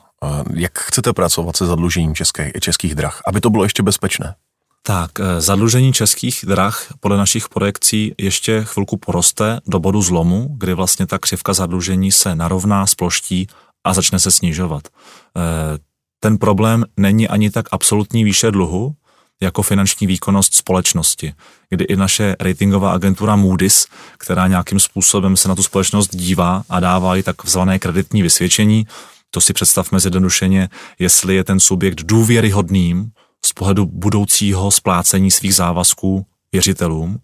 Jak 0.54 0.80
chcete 0.80 1.14
pracovat 1.14 1.56
se 1.56 1.66
zadlužením 1.66 2.16
české, 2.16 2.52
českých 2.60 2.96
drah, 2.96 3.22
aby 3.28 3.42
to 3.42 3.50
bylo 3.50 3.64
ještě 3.64 3.84
bezpečné? 3.84 4.36
Tak, 4.84 5.12
eh, 5.20 5.42
zadlužení 5.42 5.94
českých 5.94 6.46
drah 6.48 6.94
podle 7.00 7.18
našich 7.18 7.50
projekcí 7.50 8.16
ještě 8.18 8.64
chvilku 8.64 8.98
poroste 8.98 9.60
do 9.68 9.80
bodu 9.80 10.02
zlomu, 10.02 10.56
kdy 10.58 10.74
vlastně 10.74 11.08
ta 11.08 11.20
křivka 11.20 11.54
zadlužení 11.54 12.12
se 12.12 12.36
narovná, 12.36 12.88
sploští 12.88 13.48
a 13.84 13.94
začne 13.94 14.20
se 14.20 14.32
snižovat. 14.32 14.88
Eh, 14.88 15.78
ten 16.20 16.38
problém 16.38 16.86
není 16.98 17.28
ani 17.28 17.52
tak 17.52 17.66
absolutní 17.72 18.24
výše 18.24 18.52
dluhu, 18.52 18.96
jako 19.42 19.62
finanční 19.62 20.08
výkonnost 20.08 20.54
společnosti, 20.54 21.34
kdy 21.70 21.84
i 21.84 21.96
naše 21.96 22.36
ratingová 22.40 22.92
agentura 22.92 23.36
Moody's, 23.36 23.88
která 24.18 24.48
nějakým 24.48 24.80
způsobem 24.80 25.38
se 25.38 25.50
na 25.50 25.56
tu 25.56 25.64
společnost 25.64 26.16
dívá 26.16 26.64
a 26.70 26.80
dává 26.80 27.18
i 27.18 27.24
takzvané 27.24 27.80
kreditní 27.80 28.22
vysvědčení, 28.22 28.88
to 29.30 29.42
si 29.42 29.54
představme 29.54 30.00
zjednodušeně, 30.00 30.70
jestli 31.00 31.36
je 31.36 31.44
ten 31.44 31.60
subjekt 31.60 32.04
důvěryhodným 32.04 33.12
z 33.46 33.54
pohledu 33.54 33.86
budoucího 33.86 34.72
splácení 34.72 35.32
svých 35.32 35.56
závazků 35.56 36.26
věřitelům, 36.52 37.20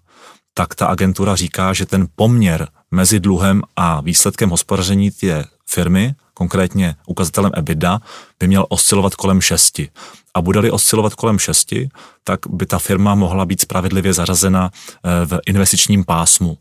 tak 0.53 0.75
ta 0.75 0.85
agentura 0.85 1.35
říká, 1.35 1.73
že 1.73 1.85
ten 1.85 2.07
poměr 2.15 2.67
mezi 2.91 3.19
dluhem 3.19 3.61
a 3.75 4.01
výsledkem 4.01 4.49
hospodaření 4.49 5.11
té 5.11 5.45
firmy 5.69 6.15
konkrétně 6.37 6.95
ukazatelem 7.07 7.51
EBITDA, 7.55 7.99
by 8.39 8.47
měl 8.47 8.65
oscilovat 8.69 9.15
kolem 9.15 9.41
6. 9.41 9.81
A 10.33 10.41
bude-li 10.41 10.71
oscilovat 10.71 11.15
kolem 11.15 11.39
6, 11.39 11.73
tak 12.23 12.39
by 12.49 12.65
ta 12.65 12.79
firma 12.79 13.15
mohla 13.15 13.45
být 13.45 13.61
spravedlivě 13.61 14.13
zařazena 14.13 14.71
eh, 14.71 15.25
v 15.25 15.39
investičním 15.45 16.05
pásmu. 16.05 16.57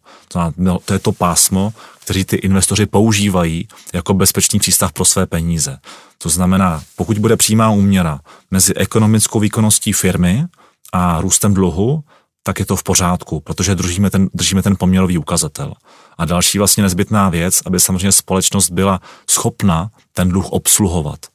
No, 0.57 0.79
to 0.85 0.93
je 0.93 0.99
to 0.99 1.13
pásmo, 1.13 1.73
kteří 2.05 2.25
ty 2.25 2.37
investoři 2.37 2.87
používají 2.87 3.69
jako 3.95 4.15
bezpečný 4.15 4.59
přístav 4.59 4.93
pro 4.93 5.05
své 5.05 5.27
peníze. 5.27 5.79
To 6.19 6.29
znamená, 6.29 6.83
pokud 6.97 7.19
bude 7.19 7.37
přímá 7.37 7.71
úměra 7.71 8.21
mezi 8.51 8.75
ekonomickou 8.75 9.41
výkonností 9.41 9.93
firmy 9.93 10.45
a 10.93 11.21
růstem 11.21 11.55
dluhu, 11.55 12.05
tak 12.43 12.59
je 12.59 12.67
to 12.67 12.77
v 12.77 12.83
pořádku, 12.83 13.41
protože 13.41 13.75
držíme 13.75 14.11
ten, 14.11 14.29
držíme 14.35 14.63
ten 14.63 14.77
poměrový 14.79 15.19
ukazatel. 15.19 15.73
A 16.19 16.25
další 16.25 16.59
vlastně 16.59 16.83
nezbytná 16.83 17.29
věc, 17.29 17.63
aby 17.67 17.81
samozřejmě 17.81 18.13
společnost 18.13 18.71
byla 18.71 19.01
schopna 19.31 19.91
ten 20.13 20.29
dluh 20.29 20.53
obsluhovat. 20.53 21.27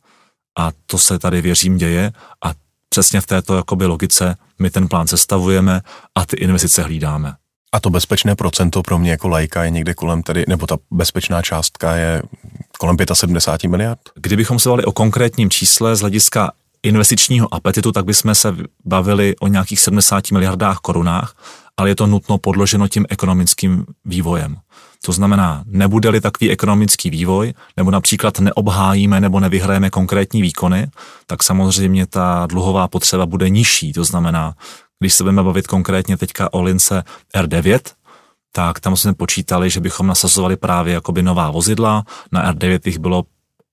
A 0.60 0.72
to 0.86 0.98
se 0.98 1.20
tady 1.20 1.42
věřím 1.42 1.78
děje 1.78 2.12
a 2.46 2.54
přesně 2.90 3.22
v 3.22 3.28
této 3.28 3.56
jakoby 3.56 3.86
logice 3.86 4.36
my 4.60 4.70
ten 4.70 4.88
plán 4.88 5.08
sestavujeme 5.08 5.82
a 6.16 6.26
ty 6.26 6.36
investice 6.36 6.84
hlídáme. 6.84 7.34
A 7.74 7.80
to 7.80 7.90
bezpečné 7.90 8.36
procento 8.36 8.82
pro 8.82 8.98
mě 8.98 9.12
jako 9.12 9.28
lajka 9.28 9.64
je 9.64 9.70
někde 9.70 9.94
kolem 9.94 10.24
tedy, 10.24 10.46
nebo 10.48 10.68
ta 10.68 10.78
bezpečná 10.92 11.42
částka 11.42 11.96
je 11.96 12.22
kolem 12.80 12.98
75 13.14 13.70
miliard? 13.70 14.00
Kdybychom 14.16 14.60
se 14.60 14.70
bavili 14.70 14.86
o 14.86 14.92
konkrétním 14.92 15.50
čísle 15.50 15.96
z 15.96 16.00
hlediska 16.00 16.52
investičního 16.84 17.54
apetitu, 17.54 17.92
tak 17.92 18.06
bychom 18.06 18.36
se 18.36 18.56
bavili 18.86 19.36
o 19.40 19.48
nějakých 19.48 19.80
70 19.80 20.32
miliardách 20.32 20.78
korunách, 20.78 21.36
ale 21.78 21.90
je 21.90 21.96
to 21.96 22.08
nutno 22.08 22.38
podloženo 22.38 22.88
tím 22.88 23.06
ekonomickým 23.10 23.86
vývojem. 24.06 24.58
To 25.06 25.12
znamená, 25.12 25.64
nebude-li 25.66 26.22
takový 26.22 26.52
ekonomický 26.52 27.10
vývoj, 27.10 27.54
nebo 27.78 27.92
například 27.92 28.40
neobhájíme 28.40 29.22
nebo 29.22 29.40
nevyhrajeme 29.40 29.90
konkrétní 29.90 30.42
výkony, 30.42 30.88
tak 31.28 31.44
samozřejmě 31.44 32.08
ta 32.08 32.46
dluhová 32.50 32.88
potřeba 32.88 33.26
bude 33.26 33.50
nižší. 33.50 33.94
To 33.94 34.04
znamená, 34.04 34.54
když 35.00 35.14
se 35.14 35.24
budeme 35.24 35.44
bavit 35.44 35.68
konkrétně 35.68 36.18
teďka 36.18 36.54
o 36.54 36.62
lince 36.62 37.04
R9, 37.36 37.80
tak 38.52 38.80
tam 38.80 38.96
jsme 38.96 39.14
počítali, 39.14 39.70
že 39.70 39.80
bychom 39.80 40.08
nasazovali 40.08 40.56
právě 40.56 40.94
jakoby 40.94 41.24
nová 41.24 41.52
vozidla. 41.52 42.04
Na 42.32 42.54
R9 42.54 42.80
jich 42.86 43.00
bylo 43.00 43.24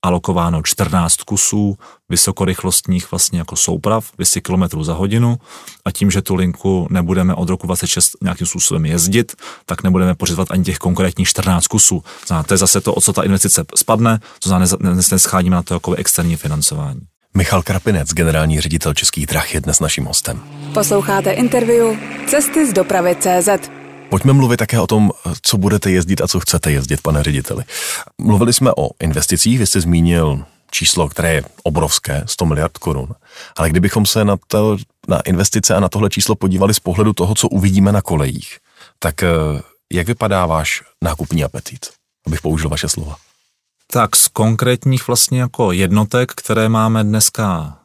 alokováno 0.03 0.63
14 0.63 1.17
kusů 1.17 1.77
vysokorychlostních 2.09 3.11
vlastně 3.11 3.39
jako 3.39 3.57
souprav 3.57 4.11
200 4.17 4.41
km 4.41 4.83
za 4.83 4.95
hodinu 4.95 5.39
a 5.85 5.91
tím, 5.91 6.11
že 6.11 6.23
tu 6.23 6.35
linku 6.35 6.87
nebudeme 6.91 7.35
od 7.35 7.49
roku 7.49 7.67
26 7.67 8.11
nějakým 8.23 8.47
způsobem 8.47 8.87
jezdit, 8.87 9.33
tak 9.67 9.83
nebudeme 9.83 10.15
pořizovat 10.15 10.51
ani 10.51 10.65
těch 10.65 10.79
konkrétních 10.79 11.29
14 11.29 11.67
kusů. 11.67 12.05
Je 12.51 12.57
zase 12.57 12.81
to, 12.81 12.95
o 12.95 13.01
co 13.01 13.13
ta 13.13 13.23
investice 13.23 13.65
spadne, 13.77 14.21
to 14.43 14.49
znamená, 14.49 14.71
nescháníme 15.13 15.57
na 15.57 15.63
to 15.63 15.75
jako 15.75 15.95
externí 15.95 16.37
financování. 16.37 17.01
Michal 17.37 17.63
Krapinec, 17.63 18.13
generální 18.15 18.61
ředitel 18.61 18.95
Českých 18.95 19.27
drah, 19.27 19.55
je 19.55 19.61
dnes 19.61 19.81
naším 19.81 20.05
hostem. 20.05 20.43
Posloucháte 20.75 21.31
interview 21.31 21.97
Cesty 22.27 22.71
z 22.71 22.73
dopravy 22.73 23.17
CZ. 23.21 23.71
Pojďme 24.11 24.33
mluvit 24.33 24.57
také 24.57 24.81
o 24.81 24.87
tom, 24.87 25.11
co 25.43 25.59
budete 25.59 25.91
jezdit 25.91 26.21
a 26.21 26.29
co 26.29 26.41
chcete 26.41 26.73
jezdit, 26.73 27.01
pane 27.03 27.23
řediteli. 27.23 27.65
Mluvili 28.19 28.53
jsme 28.53 28.71
o 28.77 28.91
investicích, 29.03 29.59
vy 29.59 29.67
jste 29.67 29.81
zmínil 29.81 30.45
číslo, 30.71 31.09
které 31.09 31.35
je 31.35 31.45
obrovské, 31.63 32.23
100 32.27 32.47
miliard 32.47 32.79
korun. 32.79 33.15
Ale 33.57 33.71
kdybychom 33.71 34.07
se 34.07 34.25
na, 34.25 34.37
to, 34.47 34.77
na 35.09 35.21
investice 35.21 35.75
a 35.75 35.81
na 35.81 35.89
tohle 35.89 36.11
číslo 36.11 36.35
podívali 36.35 36.75
z 36.75 36.81
pohledu 36.81 37.13
toho, 37.13 37.35
co 37.35 37.49
uvidíme 37.49 37.93
na 37.93 38.03
kolejích, 38.03 38.59
tak 38.99 39.23
eh, 39.23 39.29
jak 39.93 40.07
vypadá 40.07 40.47
váš 40.47 40.83
nákupní 41.05 41.45
apetit? 41.45 41.87
Abych 42.27 42.41
použil 42.41 42.71
vaše 42.71 42.89
slova. 42.89 43.17
Tak 43.93 44.17
z 44.17 44.29
konkrétních 44.29 45.07
vlastně 45.07 45.41
jako 45.41 45.73
jednotek, 45.73 46.33
které 46.33 46.69
máme 46.69 47.05
dneska 47.05 47.79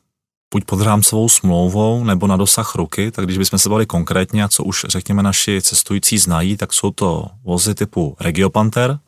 buď 0.53 0.65
pod 0.65 0.81
rámcovou 0.81 1.29
smlouvou 1.29 2.03
nebo 2.03 2.27
na 2.27 2.37
dosah 2.37 2.75
ruky, 2.75 3.11
tak 3.11 3.25
když 3.25 3.37
bychom 3.37 3.59
se 3.59 3.69
bavili 3.69 3.85
konkrétně, 3.85 4.43
a 4.43 4.47
co 4.47 4.63
už 4.63 4.85
řekněme 4.89 5.23
naši 5.23 5.61
cestující 5.61 6.17
znají, 6.17 6.57
tak 6.57 6.73
jsou 6.73 6.91
to 6.91 7.25
vozy 7.43 7.75
typu 7.75 8.17
Regiopanter, 8.19 8.99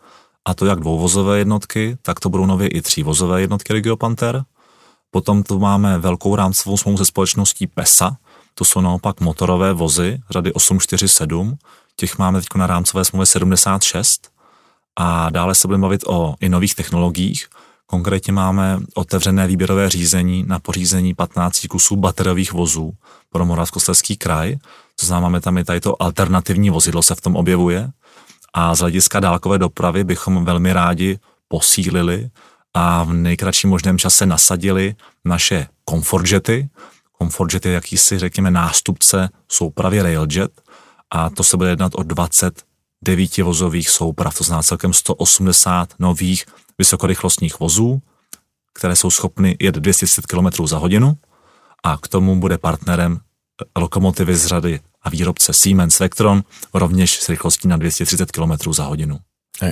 a 0.45 0.53
to 0.53 0.65
jak 0.65 0.79
dvouvozové 0.79 1.37
jednotky, 1.37 1.97
tak 2.01 2.19
to 2.19 2.29
budou 2.29 2.45
nově 2.45 2.67
i 2.67 2.81
třívozové 2.81 3.41
jednotky 3.41 3.73
Regiopanter. 3.73 4.43
Potom 5.11 5.43
tu 5.43 5.59
máme 5.59 5.97
velkou 5.97 6.35
rámcovou 6.35 6.77
smlouvu 6.77 6.97
se 6.97 7.05
společností 7.05 7.67
PESA, 7.67 8.17
to 8.53 8.65
jsou 8.65 8.81
naopak 8.81 9.21
motorové 9.21 9.73
vozy 9.73 10.19
řady 10.29 10.53
847, 10.53 11.57
těch 11.95 12.17
máme 12.17 12.39
teď 12.39 12.47
na 12.55 12.67
rámcové 12.67 13.05
smlouvě 13.05 13.25
76 13.25 14.31
a 14.95 15.29
dále 15.29 15.55
se 15.55 15.67
budeme 15.67 15.81
bavit 15.81 16.01
o 16.07 16.35
i 16.39 16.49
nových 16.49 16.75
technologiích, 16.75 17.47
Konkrétně 17.87 18.33
máme 18.33 18.79
otevřené 18.95 19.47
výběrové 19.47 19.89
řízení 19.89 20.43
na 20.47 20.59
pořízení 20.59 21.13
15 21.13 21.67
kusů 21.69 21.95
bateriových 21.95 22.53
vozů 22.53 22.93
pro 23.29 23.45
Moravskoslezský 23.45 24.17
kraj. 24.17 24.55
To 24.99 25.05
znamená, 25.05 25.27
máme 25.27 25.41
tam 25.41 25.57
i 25.57 25.63
tady 25.63 25.79
to 25.79 26.01
alternativní 26.01 26.69
vozidlo 26.69 27.03
se 27.03 27.15
v 27.15 27.21
tom 27.21 27.35
objevuje. 27.35 27.89
A 28.57 28.75
z 28.75 28.79
hlediska 28.79 29.19
dálkové 29.19 29.57
dopravy 29.57 30.03
bychom 30.03 30.45
velmi 30.45 30.73
rádi 30.73 31.19
posílili 31.47 32.29
a 32.73 33.03
v 33.03 33.13
nejkratším 33.13 33.69
možném 33.69 33.97
čase 33.97 34.25
nasadili 34.25 34.95
naše 35.25 35.67
comfortjety. 35.89 36.69
Comfortjet 37.21 37.65
je 37.65 37.71
jakýsi, 37.71 38.19
řekněme, 38.19 38.51
nástupce 38.51 39.29
soupravy 39.47 40.01
Railjet 40.01 40.61
a 41.11 41.29
to 41.29 41.43
se 41.43 41.57
bude 41.57 41.69
jednat 41.69 41.91
o 41.95 42.03
20 42.03 42.63
devítívozových 43.03 43.89
souprav, 43.89 44.37
to 44.37 44.43
znamená 44.43 44.63
celkem 44.63 44.93
180 44.93 45.93
nových 45.99 46.45
vysokorychlostních 46.77 47.59
vozů, 47.59 48.01
které 48.73 48.95
jsou 48.95 49.09
schopny 49.09 49.57
jet 49.59 49.75
210 49.75 50.25
km 50.25 50.67
za 50.67 50.77
hodinu 50.77 51.17
a 51.83 51.97
k 51.97 52.07
tomu 52.07 52.35
bude 52.35 52.57
partnerem 52.57 53.19
lokomotivy 53.77 54.35
z 54.35 54.45
řady 54.45 54.79
a 55.05 55.09
výrobce 55.09 55.53
Siemens 55.53 55.99
Vectron 55.99 56.43
rovněž 56.73 57.21
s 57.21 57.29
rychlostí 57.29 57.67
na 57.67 57.77
230 57.77 58.31
km 58.31 58.73
za 58.73 58.83
hodinu. 58.83 59.19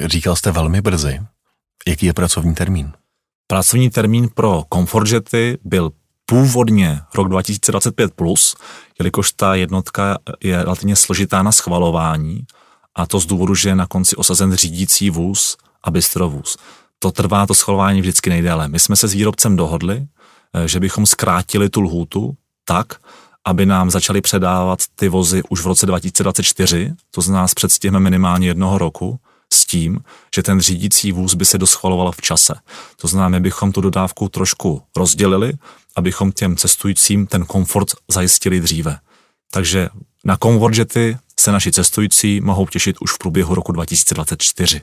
Říkal 0.06 0.36
jste 0.36 0.52
velmi 0.52 0.82
brzy. 0.82 1.22
Jaký 1.88 2.06
je 2.06 2.14
pracovní 2.14 2.56
termín? 2.56 2.92
Pracovní 3.48 3.90
termín 3.90 4.30
pro 4.34 4.64
Comfortjety 4.74 5.58
byl 5.64 5.92
původně 6.26 7.02
rok 7.16 7.28
2025+, 7.28 8.10
plus, 8.16 8.56
jelikož 9.00 9.32
ta 9.32 9.56
jednotka 9.56 10.18
je 10.44 10.64
relativně 10.64 10.96
složitá 10.96 11.44
na 11.44 11.52
schvalování 11.52 12.46
a 12.96 13.06
to 13.06 13.20
z 13.20 13.26
důvodu, 13.26 13.56
že 13.56 13.70
je 13.70 13.76
na 13.76 13.88
konci 13.88 14.16
osazen 14.16 14.54
řídící 14.56 15.10
vůz 15.10 15.58
a 15.84 15.92
bystrovůz. 15.92 16.58
To 17.00 17.12
trvá 17.12 17.46
to 17.46 17.54
schvalování 17.54 18.02
vždycky 18.02 18.30
nejdéle. 18.30 18.68
My 18.68 18.80
jsme 18.80 18.96
se 18.96 19.08
s 19.08 19.14
výrobcem 19.14 19.56
dohodli, 19.56 20.08
eh, 20.54 20.68
že 20.68 20.80
bychom 20.80 21.06
zkrátili 21.06 21.70
tu 21.70 21.82
lhůtu 21.82 22.38
tak, 22.66 22.94
aby 23.46 23.66
nám 23.66 23.92
začali 23.92 24.22
předávat 24.22 24.80
ty 24.96 25.10
vozy 25.10 25.44
už 25.50 25.62
v 25.62 25.66
roce 25.66 25.86
2024, 25.86 26.94
to 27.12 27.22
znamená 27.22 27.48
s 27.48 27.54
předstihem 27.54 28.04
minimálně 28.04 28.48
jednoho 28.48 28.78
roku, 28.78 29.20
s 29.54 29.66
tím, 29.66 30.00
že 30.36 30.44
ten 30.44 30.62
řídící 30.62 31.12
vůz 31.12 31.34
by 31.34 31.46
se 31.46 31.58
doschvaloval 31.58 32.12
v 32.12 32.22
čase. 32.22 32.54
To 33.02 33.08
znamená, 33.08 33.30
my 33.30 33.40
bychom 33.40 33.72
tu 33.72 33.82
dodávku 33.82 34.30
trošku 34.30 34.82
rozdělili, 34.96 35.54
abychom 35.96 36.32
těm 36.32 36.58
cestujícím 36.58 37.28
ten 37.28 37.46
komfort 37.46 37.88
zajistili 38.12 38.60
dříve. 38.60 38.98
Takže 39.52 39.90
na 40.26 40.38
Convergety 40.44 41.18
se 41.40 41.52
naši 41.52 41.72
cestující 41.72 42.42
mohou 42.42 42.68
těšit 42.68 42.96
už 43.02 43.12
v 43.12 43.18
průběhu 43.18 43.56
roku 43.56 43.72
2024. 43.72 44.82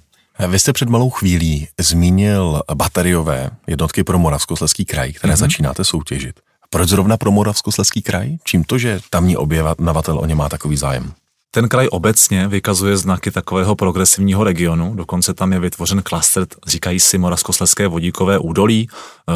Vy 0.49 0.59
jste 0.59 0.73
před 0.73 0.89
malou 0.89 1.11
chvílí 1.11 1.69
zmínil 1.81 2.63
bateriové 2.75 3.51
jednotky 3.67 4.05
pro 4.05 4.19
Moravskoslezský 4.19 4.85
kraj, 4.85 5.13
které 5.13 5.35
mm-hmm. 5.35 5.37
začínáte 5.37 5.85
soutěžit. 5.85 6.41
Proč 6.71 6.89
zrovna 6.89 7.17
pro 7.17 7.31
Moravskoslezský 7.31 8.03
kraj? 8.03 8.37
Čím 8.45 8.65
to, 8.65 8.79
že 8.79 9.01
tamní 9.11 9.37
objednavatel 9.37 10.19
o 10.19 10.27
ně 10.27 10.35
má 10.35 10.49
takový 10.49 10.77
zájem? 10.77 11.13
Ten 11.53 11.69
kraj 11.69 11.89
obecně 11.91 12.49
vykazuje 12.49 12.97
znaky 12.97 13.31
takového 13.31 13.75
progresivního 13.75 14.45
regionu, 14.45 14.95
dokonce 14.95 15.35
tam 15.35 15.53
je 15.53 15.61
vytvořen 15.61 16.03
klaster, 16.03 16.47
říkají 16.67 17.01
si 17.01 17.19
Moravskoslezské 17.19 17.89
vodíkové 17.89 18.39
údolí, 18.39 18.89
e, 18.89 19.33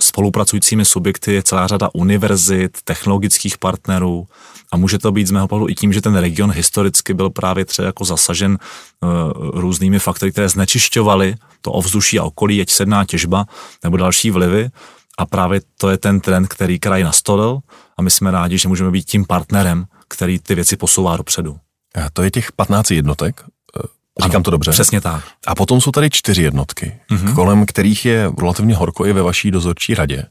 spolupracujícími 0.00 0.84
subjekty 0.84 1.32
je 1.32 1.42
celá 1.42 1.66
řada 1.66 1.90
univerzit, 1.94 2.78
technologických 2.84 3.58
partnerů 3.58 4.26
a 4.72 4.76
může 4.76 4.98
to 4.98 5.12
být 5.12 5.26
z 5.26 5.30
mého 5.30 5.48
pohledu 5.48 5.68
i 5.68 5.74
tím, 5.74 5.92
že 5.92 6.00
ten 6.00 6.16
region 6.16 6.52
historicky 6.52 7.14
byl 7.14 7.30
právě 7.30 7.64
třeba 7.64 7.86
jako 7.86 8.04
zasažen 8.04 8.58
e, 8.58 9.06
různými 9.60 9.98
faktory, 9.98 10.32
které 10.32 10.48
znečišťovaly 10.48 11.34
to 11.60 11.72
ovzduší 11.72 12.18
a 12.18 12.24
okolí, 12.24 12.60
ať 12.60 12.70
sedná 12.70 13.04
těžba 13.04 13.46
nebo 13.84 13.96
další 13.96 14.30
vlivy 14.30 14.70
a 15.18 15.26
právě 15.26 15.60
to 15.78 15.90
je 15.90 15.98
ten 15.98 16.20
trend, 16.20 16.48
který 16.48 16.78
kraj 16.78 17.04
nastolil 17.04 17.60
a 17.96 18.02
my 18.02 18.10
jsme 18.10 18.30
rádi, 18.30 18.58
že 18.58 18.68
můžeme 18.68 18.90
být 18.90 19.04
tím 19.04 19.24
partnerem, 19.24 19.84
který 20.08 20.38
ty 20.38 20.54
věci 20.54 20.76
posouvá 20.76 21.16
dopředu. 21.16 21.56
A 21.94 22.10
to 22.12 22.22
je 22.22 22.30
těch 22.30 22.52
15 22.52 22.90
jednotek, 22.90 23.44
eh, 23.44 23.88
Říkám 24.22 24.36
ano, 24.36 24.44
to 24.44 24.50
dobře. 24.50 24.70
Přesně 24.70 25.00
tak. 25.00 25.24
A 25.46 25.54
potom 25.54 25.80
jsou 25.80 25.90
tady 25.90 26.10
čtyři 26.10 26.42
jednotky, 26.42 27.00
mm-hmm. 27.10 27.34
kolem 27.34 27.66
kterých 27.66 28.04
je 28.04 28.30
relativně 28.38 28.74
horko 28.74 29.06
i 29.06 29.12
ve 29.12 29.22
vaší 29.22 29.50
dozorčí 29.50 29.94
radě, 29.94 30.26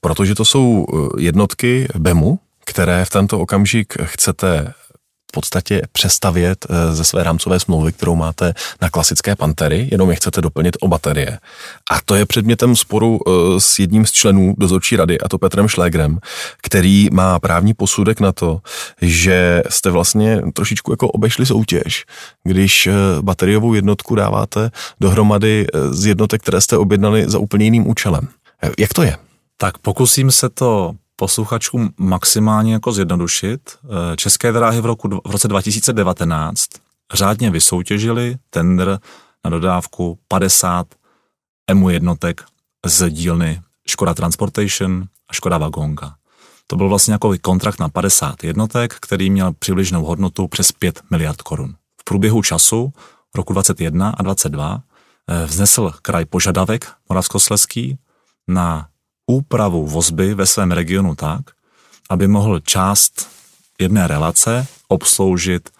protože 0.00 0.34
to 0.34 0.44
jsou 0.44 0.86
eh, 0.92 1.22
jednotky 1.22 1.88
BEMu, 1.98 2.38
které 2.64 3.04
v 3.04 3.10
tento 3.10 3.40
okamžik 3.40 3.94
chcete 4.02 4.74
v 5.28 5.32
podstatě 5.32 5.82
přestavět 5.92 6.66
eh, 6.70 6.94
ze 6.94 7.04
své 7.04 7.22
rámcové 7.22 7.60
smlouvy, 7.60 7.92
kterou 7.92 8.16
máte 8.16 8.54
na 8.80 8.90
klasické 8.90 9.36
Pantery, 9.36 9.88
jenom 9.90 10.10
je 10.10 10.16
chcete 10.16 10.40
doplnit 10.40 10.76
o 10.80 10.88
baterie. 10.88 11.38
A 11.90 12.00
to 12.04 12.14
je 12.14 12.26
předmětem 12.26 12.76
sporu 12.76 13.18
eh, 13.26 13.30
s 13.60 13.78
jedním 13.78 14.06
z 14.06 14.12
členů 14.12 14.54
dozorčí 14.58 14.96
rady, 14.96 15.20
a 15.20 15.28
to 15.28 15.38
Petrem 15.38 15.68
Šlégrem, 15.68 16.18
který 16.62 17.08
má 17.12 17.38
právní 17.38 17.74
posudek 17.74 18.20
na 18.20 18.32
to, 18.32 18.60
že 19.02 19.62
jste 19.68 19.90
vlastně 19.90 20.42
trošičku 20.54 20.92
jako 20.92 21.08
obešli 21.08 21.46
soutěž, 21.46 22.04
když 22.44 22.86
eh, 22.86 22.92
bateriovou 23.20 23.74
jednotku 23.74 24.14
dáváte 24.14 24.70
dohromady 25.00 25.66
z 25.90 26.06
jednotek, 26.06 26.42
které 26.42 26.60
jste 26.60 26.76
objednali 26.76 27.24
za 27.26 27.38
úplně 27.38 27.64
jiným 27.64 27.86
účelem. 27.86 28.28
Jak 28.78 28.92
to 28.92 29.02
je? 29.02 29.16
Tak 29.56 29.78
pokusím 29.78 30.30
se 30.30 30.48
to 30.48 30.94
posluchačům 31.18 31.90
maximálně 31.96 32.72
jako 32.72 32.92
zjednodušit. 32.92 33.60
Eh, 33.84 34.16
České 34.16 34.52
dráhy 34.52 34.80
v, 34.80 34.86
roku, 34.86 35.08
v 35.08 35.30
roce 35.30 35.48
2019 35.48 36.68
řádně 37.14 37.50
vysoutěžili 37.50 38.36
tender 38.50 38.98
na 39.44 39.50
dodávku 39.50 40.18
50 40.28 40.86
EMU 41.70 41.90
jednotek 41.90 42.44
z 42.86 43.10
dílny 43.10 43.62
Škoda 43.88 44.14
Transportation 44.14 45.04
a 45.28 45.32
Škoda 45.32 45.58
Vagonka. 45.58 46.14
To 46.66 46.76
byl 46.76 46.88
vlastně 46.88 47.12
jako 47.12 47.34
kontrakt 47.40 47.80
na 47.80 47.88
50 47.88 48.44
jednotek, 48.44 48.94
který 49.00 49.30
měl 49.30 49.52
přibližnou 49.52 50.04
hodnotu 50.04 50.48
přes 50.48 50.72
5 50.72 51.02
miliard 51.10 51.42
korun. 51.42 51.74
V 52.00 52.04
průběhu 52.04 52.42
času 52.42 52.92
roku 53.34 53.52
2021 53.52 54.10
a 54.10 54.22
2022 54.22 54.82
eh, 55.28 55.46
vznesl 55.46 55.92
kraj 56.02 56.24
požadavek 56.24 56.86
Moravskosleský 57.08 57.98
na 58.48 58.88
úpravu 59.30 59.86
vozby 59.86 60.34
ve 60.34 60.46
svém 60.46 60.72
regionu 60.72 61.14
tak, 61.14 61.40
aby 62.10 62.28
mohl 62.28 62.60
část 62.60 63.28
jedné 63.80 64.06
relace 64.06 64.66
obsloužit 64.88 65.70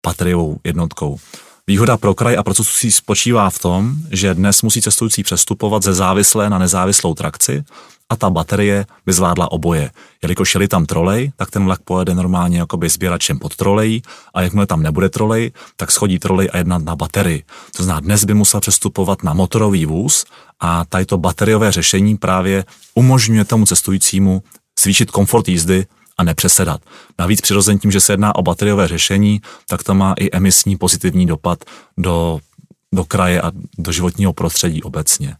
patriovou 0.00 0.60
jednotkou. 0.64 1.18
Výhoda 1.66 1.96
pro 1.96 2.14
kraj 2.14 2.36
a 2.36 2.42
pro 2.42 2.54
cestující 2.54 2.92
spočívá 2.92 3.50
v 3.50 3.58
tom, 3.58 3.94
že 4.10 4.34
dnes 4.34 4.62
musí 4.62 4.82
cestující 4.82 5.22
přestupovat 5.22 5.82
ze 5.82 5.94
závislé 5.94 6.50
na 6.50 6.58
nezávislou 6.58 7.14
trakci 7.14 7.64
a 8.08 8.16
ta 8.16 8.30
baterie 8.30 8.86
by 9.06 9.12
zvládla 9.12 9.52
oboje. 9.52 9.90
Jelikož 10.22 10.54
jeli 10.54 10.68
tam 10.68 10.86
trolej, 10.86 11.32
tak 11.36 11.50
ten 11.50 11.64
vlak 11.64 11.80
pojede 11.84 12.14
normálně 12.14 12.58
jakoby 12.58 12.88
sběračem 12.88 13.38
pod 13.38 13.56
trolejí 13.56 14.02
a 14.34 14.42
jakmile 14.42 14.66
tam 14.66 14.82
nebude 14.82 15.08
trolej, 15.08 15.52
tak 15.76 15.90
schodí 15.90 16.18
trolej 16.18 16.48
a 16.52 16.58
jednat 16.58 16.82
na 16.84 16.96
baterii. 16.96 17.42
To 17.76 17.82
znamená, 17.82 18.00
dnes 18.00 18.24
by 18.24 18.34
musel 18.34 18.60
přestupovat 18.60 19.22
na 19.22 19.34
motorový 19.34 19.86
vůz 19.86 20.24
a 20.60 20.84
tady 20.84 21.06
to 21.06 21.18
bateriové 21.18 21.72
řešení 21.72 22.16
právě 22.16 22.64
umožňuje 22.94 23.44
tomu 23.44 23.66
cestujícímu 23.66 24.42
zvýšit 24.80 25.10
komfort 25.10 25.48
jízdy 25.48 25.86
a 26.18 26.24
nepřesedat. 26.24 26.80
Navíc 27.18 27.40
přirozeně 27.40 27.78
tím, 27.78 27.90
že 27.90 28.00
se 28.00 28.12
jedná 28.12 28.34
o 28.34 28.42
bateriové 28.42 28.88
řešení, 28.88 29.40
tak 29.68 29.82
to 29.82 29.94
má 29.94 30.14
i 30.18 30.30
emisní 30.32 30.76
pozitivní 30.76 31.26
dopad 31.26 31.64
do, 31.98 32.38
do 32.94 33.04
kraje 33.04 33.42
a 33.42 33.52
do 33.78 33.92
životního 33.92 34.32
prostředí 34.32 34.82
obecně. 34.82 35.36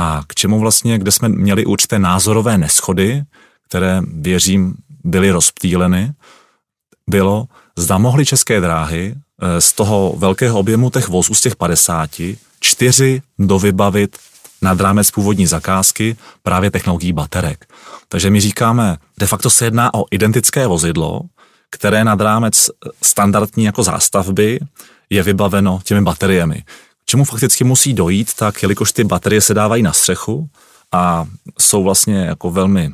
A 0.00 0.22
k 0.26 0.34
čemu 0.34 0.60
vlastně, 0.60 0.98
kde 0.98 1.12
jsme 1.12 1.28
měli 1.28 1.66
určité 1.66 1.98
názorové 1.98 2.58
neschody, 2.58 3.22
které, 3.68 4.00
věřím, 4.12 4.74
byly 5.04 5.30
rozptýleny, 5.30 6.12
bylo, 7.06 7.44
zda 7.76 7.98
mohly 7.98 8.26
české 8.26 8.60
dráhy 8.60 9.14
eh, 9.14 9.60
z 9.60 9.72
toho 9.72 10.14
velkého 10.16 10.58
objemu 10.58 10.90
těch 10.90 11.08
vozů, 11.08 11.34
z 11.34 11.40
těch 11.40 11.56
50, 11.56 12.10
čtyři 12.60 13.22
dovybavit 13.38 14.16
nad 14.62 14.80
rámec 14.80 15.10
původní 15.10 15.46
zakázky 15.46 16.16
právě 16.42 16.70
technologií 16.70 17.12
baterek. 17.12 17.66
Takže 18.08 18.30
my 18.30 18.40
říkáme, 18.40 18.96
de 19.18 19.26
facto 19.26 19.50
se 19.50 19.64
jedná 19.64 19.94
o 19.94 20.04
identické 20.10 20.66
vozidlo, 20.66 21.20
které 21.70 22.04
nad 22.04 22.20
rámec 22.20 22.70
standardní 23.02 23.64
jako 23.64 23.82
zástavby 23.82 24.60
je 25.10 25.22
vybaveno 25.22 25.80
těmi 25.84 26.00
bateriemi. 26.00 26.64
Čemu 27.10 27.24
fakticky 27.24 27.64
musí 27.64 27.94
dojít, 27.94 28.34
tak 28.34 28.62
jelikož 28.62 28.92
ty 28.92 29.04
baterie 29.04 29.40
se 29.40 29.54
dávají 29.54 29.82
na 29.82 29.92
střechu 29.92 30.48
a 30.92 31.26
jsou 31.58 31.82
vlastně 31.84 32.16
jako 32.16 32.50
velmi, 32.50 32.90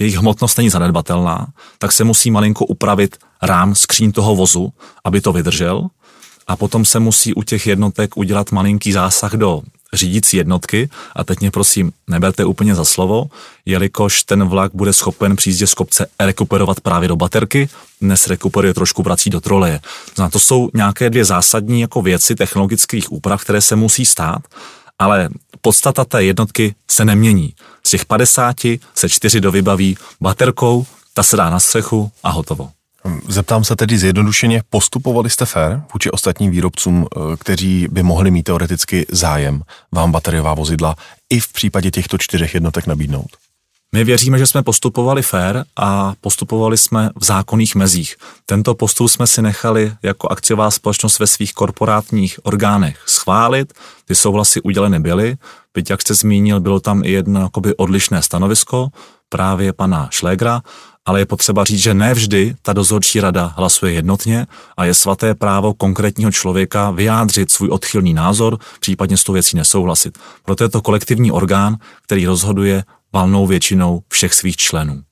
jejich 0.00 0.16
hmotnost 0.16 0.58
není 0.58 0.70
zanedbatelná, 0.70 1.46
tak 1.78 1.92
se 1.92 2.04
musí 2.04 2.30
malinko 2.30 2.66
upravit 2.66 3.16
rám 3.42 3.74
skříň 3.74 4.12
toho 4.12 4.36
vozu, 4.36 4.72
aby 5.04 5.20
to 5.20 5.32
vydržel. 5.32 5.88
A 6.46 6.56
potom 6.56 6.84
se 6.84 7.00
musí 7.00 7.34
u 7.34 7.42
těch 7.42 7.66
jednotek 7.66 8.16
udělat 8.16 8.52
malinký 8.52 8.92
zásah 8.92 9.32
do 9.32 9.62
řídící 9.92 10.36
jednotky 10.36 10.90
a 11.16 11.24
teď 11.24 11.40
mě 11.40 11.50
prosím 11.50 11.92
neberte 12.08 12.44
úplně 12.44 12.74
za 12.74 12.84
slovo, 12.84 13.24
jelikož 13.66 14.22
ten 14.22 14.44
vlak 14.44 14.72
bude 14.74 14.92
schopen 14.92 15.36
při 15.36 15.50
jízdě 15.50 15.66
z 15.66 15.74
kopce 15.74 16.06
rekuperovat 16.20 16.80
právě 16.80 17.08
do 17.08 17.16
baterky, 17.16 17.68
dnes 18.00 18.26
rekuperuje 18.26 18.74
trošku 18.74 19.02
vrací 19.02 19.30
do 19.30 19.40
troleje. 19.40 19.80
Znamená, 20.14 20.30
to 20.30 20.38
jsou 20.38 20.70
nějaké 20.74 21.10
dvě 21.10 21.24
zásadní 21.24 21.80
jako 21.80 22.02
věci 22.02 22.34
technologických 22.34 23.12
úprav, 23.12 23.42
které 23.42 23.60
se 23.60 23.76
musí 23.76 24.06
stát, 24.06 24.42
ale 24.98 25.28
podstata 25.60 26.04
té 26.04 26.24
jednotky 26.24 26.74
se 26.90 27.04
nemění. 27.04 27.54
Z 27.84 27.90
těch 27.90 28.04
50 28.04 28.56
se 28.94 29.08
čtyři 29.08 29.40
dovybaví 29.40 29.96
baterkou, 30.20 30.86
ta 31.14 31.22
se 31.22 31.36
dá 31.36 31.50
na 31.50 31.60
střechu 31.60 32.10
a 32.22 32.30
hotovo. 32.30 32.70
Zeptám 33.28 33.64
se 33.64 33.76
tedy 33.76 33.98
zjednodušeně, 33.98 34.62
postupovali 34.70 35.30
jste 35.30 35.46
fér 35.46 35.82
vůči 35.92 36.10
ostatním 36.10 36.50
výrobcům, 36.50 37.06
eh, 37.06 37.36
kteří 37.36 37.88
by 37.90 38.02
mohli 38.02 38.30
mít 38.30 38.42
teoreticky 38.42 39.06
zájem 39.10 39.62
vám 39.92 40.12
bateriová 40.12 40.54
vozidla 40.54 40.96
i 41.30 41.40
v 41.40 41.52
případě 41.52 41.90
těchto 41.90 42.18
čtyřech 42.18 42.54
jednotek 42.54 42.86
nabídnout? 42.86 43.28
My 43.92 44.04
věříme, 44.04 44.38
že 44.38 44.46
jsme 44.46 44.62
postupovali 44.62 45.22
fér 45.22 45.64
a 45.76 46.14
postupovali 46.20 46.78
jsme 46.78 47.10
v 47.20 47.24
zákonných 47.24 47.74
mezích. 47.74 48.16
Tento 48.46 48.74
postup 48.74 49.08
jsme 49.08 49.26
si 49.26 49.42
nechali 49.42 49.92
jako 50.02 50.28
akciová 50.28 50.70
společnost 50.70 51.18
ve 51.18 51.26
svých 51.26 51.54
korporátních 51.54 52.38
orgánech 52.42 53.02
schválit. 53.06 53.72
Ty 54.04 54.14
souhlasy 54.14 54.60
uděleny 54.60 55.00
byly. 55.00 55.36
Byť, 55.74 55.90
jak 55.90 56.02
jste 56.02 56.14
zmínil, 56.14 56.60
bylo 56.60 56.80
tam 56.80 57.04
i 57.04 57.10
jedno 57.10 57.40
jakoby 57.40 57.76
odlišné 57.76 58.22
stanovisko 58.22 58.88
právě 59.28 59.72
pana 59.72 60.08
Šlégra 60.10 60.60
ale 61.08 61.20
je 61.20 61.26
potřeba 61.26 61.64
říct, 61.64 61.82
že 61.82 61.94
ne 61.94 62.14
vždy 62.14 62.54
ta 62.62 62.72
dozorčí 62.72 63.20
rada 63.20 63.54
hlasuje 63.56 63.92
jednotně 63.92 64.46
a 64.76 64.84
je 64.84 64.94
svaté 64.94 65.34
právo 65.34 65.74
konkrétního 65.74 66.32
člověka 66.32 66.90
vyjádřit 66.90 67.50
svůj 67.50 67.68
odchylný 67.68 68.14
názor, 68.14 68.58
případně 68.80 69.16
s 69.16 69.24
tou 69.24 69.32
věcí 69.32 69.56
nesouhlasit. 69.56 70.18
Proto 70.44 70.64
je 70.64 70.68
to 70.68 70.82
kolektivní 70.82 71.32
orgán, 71.32 71.76
který 72.04 72.26
rozhoduje 72.26 72.84
valnou 73.12 73.46
většinou 73.46 74.02
všech 74.08 74.34
svých 74.34 74.56
členů. 74.56 75.02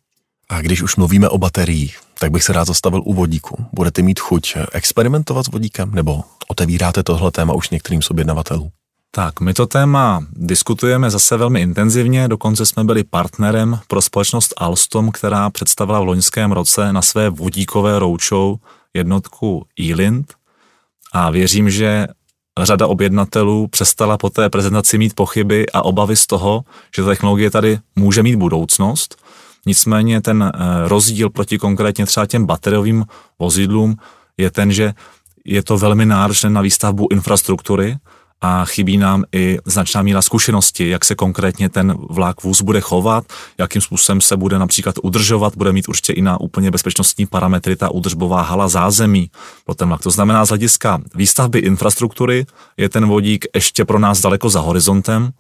A 0.49 0.61
když 0.61 0.83
už 0.83 0.97
mluvíme 0.97 1.29
o 1.29 1.39
bateriích, 1.39 1.99
tak 2.19 2.31
bych 2.31 2.45
se 2.45 2.53
rád 2.53 2.65
zastavil 2.65 3.03
u 3.05 3.15
vodíku. 3.15 3.65
Budete 3.73 4.03
mít 4.03 4.21
chuť 4.21 4.57
experimentovat 4.73 5.47
s 5.47 5.49
vodíkem, 5.49 5.91
nebo 5.95 6.23
otevíráte 6.49 7.03
tohle 7.03 7.31
téma 7.31 7.55
už 7.55 7.71
některým 7.71 8.03
sobědnavatelům? 8.03 8.71
Tak, 9.17 9.41
my 9.41 9.55
to 9.55 9.67
téma 9.67 10.27
diskutujeme 10.33 11.11
zase 11.11 11.37
velmi 11.37 11.61
intenzivně, 11.61 12.29
dokonce 12.29 12.67
jsme 12.67 12.85
byli 12.85 13.05
partnerem 13.05 13.79
pro 13.89 14.03
společnost 14.03 14.55
Alstom, 14.57 15.11
která 15.13 15.51
představila 15.51 16.01
v 16.01 16.05
loňském 16.05 16.53
roce 16.53 16.93
na 16.93 17.03
své 17.03 17.31
vodíkové 17.31 17.99
roučou 17.99 18.57
jednotku 18.95 19.67
E-Lind 19.81 20.35
a 21.13 21.31
věřím, 21.31 21.71
že 21.71 22.07
řada 22.63 22.87
objednatelů 22.87 23.67
přestala 23.67 24.19
po 24.19 24.31
té 24.31 24.51
prezentaci 24.51 24.99
mít 24.99 25.15
pochyby 25.15 25.67
a 25.75 25.85
obavy 25.85 26.17
z 26.17 26.27
toho, 26.27 26.65
že 26.97 27.03
ta 27.03 27.09
technologie 27.09 27.51
tady 27.51 27.79
může 27.97 28.23
mít 28.23 28.37
budoucnost. 28.37 29.17
Nicméně 29.67 30.21
ten 30.21 30.43
eh, 30.55 30.89
rozdíl 30.89 31.31
proti 31.31 31.59
konkrétně 31.59 32.07
třeba 32.07 32.27
těm 32.27 32.47
bateriovým 32.47 33.05
vozidlům 33.39 33.97
je 34.37 34.51
ten, 34.51 34.73
že 34.73 34.95
je 35.45 35.63
to 35.63 35.79
velmi 35.79 36.07
náročné 36.07 36.51
na 36.51 36.61
výstavbu 36.61 37.09
infrastruktury, 37.11 37.97
a 38.41 38.65
chybí 38.65 38.97
nám 38.97 39.25
i 39.33 39.59
značná 39.65 40.03
míra 40.03 40.23
zkušenosti, 40.23 40.89
jak 40.89 41.05
se 41.05 41.15
konkrétně 41.15 41.69
ten 41.69 41.95
vlak 42.11 42.43
vůz 42.43 42.63
bude 42.63 42.81
chovat, 42.81 43.25
jakým 43.59 43.83
způsobem 43.83 44.21
se 44.21 44.37
bude 44.37 44.59
například 44.59 44.95
udržovat, 45.03 45.57
bude 45.57 45.73
mít 45.73 45.89
určitě 45.89 46.13
i 46.13 46.23
na 46.23 46.41
úplně 46.41 46.71
bezpečnostní 46.71 47.27
parametry 47.27 47.77
ta 47.77 47.91
údržbová 47.91 48.43
hala 48.43 48.69
zázemí 48.69 49.31
pro 49.65 49.75
ten 49.75 49.89
vlak. 49.89 50.03
To 50.03 50.11
znamená, 50.11 50.45
z 50.45 50.49
hlediska 50.49 51.01
výstavby 51.15 51.59
infrastruktury 51.59 52.47
je 52.77 52.89
ten 52.89 53.07
vodík 53.07 53.47
ještě 53.55 53.85
pro 53.85 53.99
nás 53.99 54.21
daleko 54.21 54.49
za 54.49 54.61
horizontem 54.61 55.31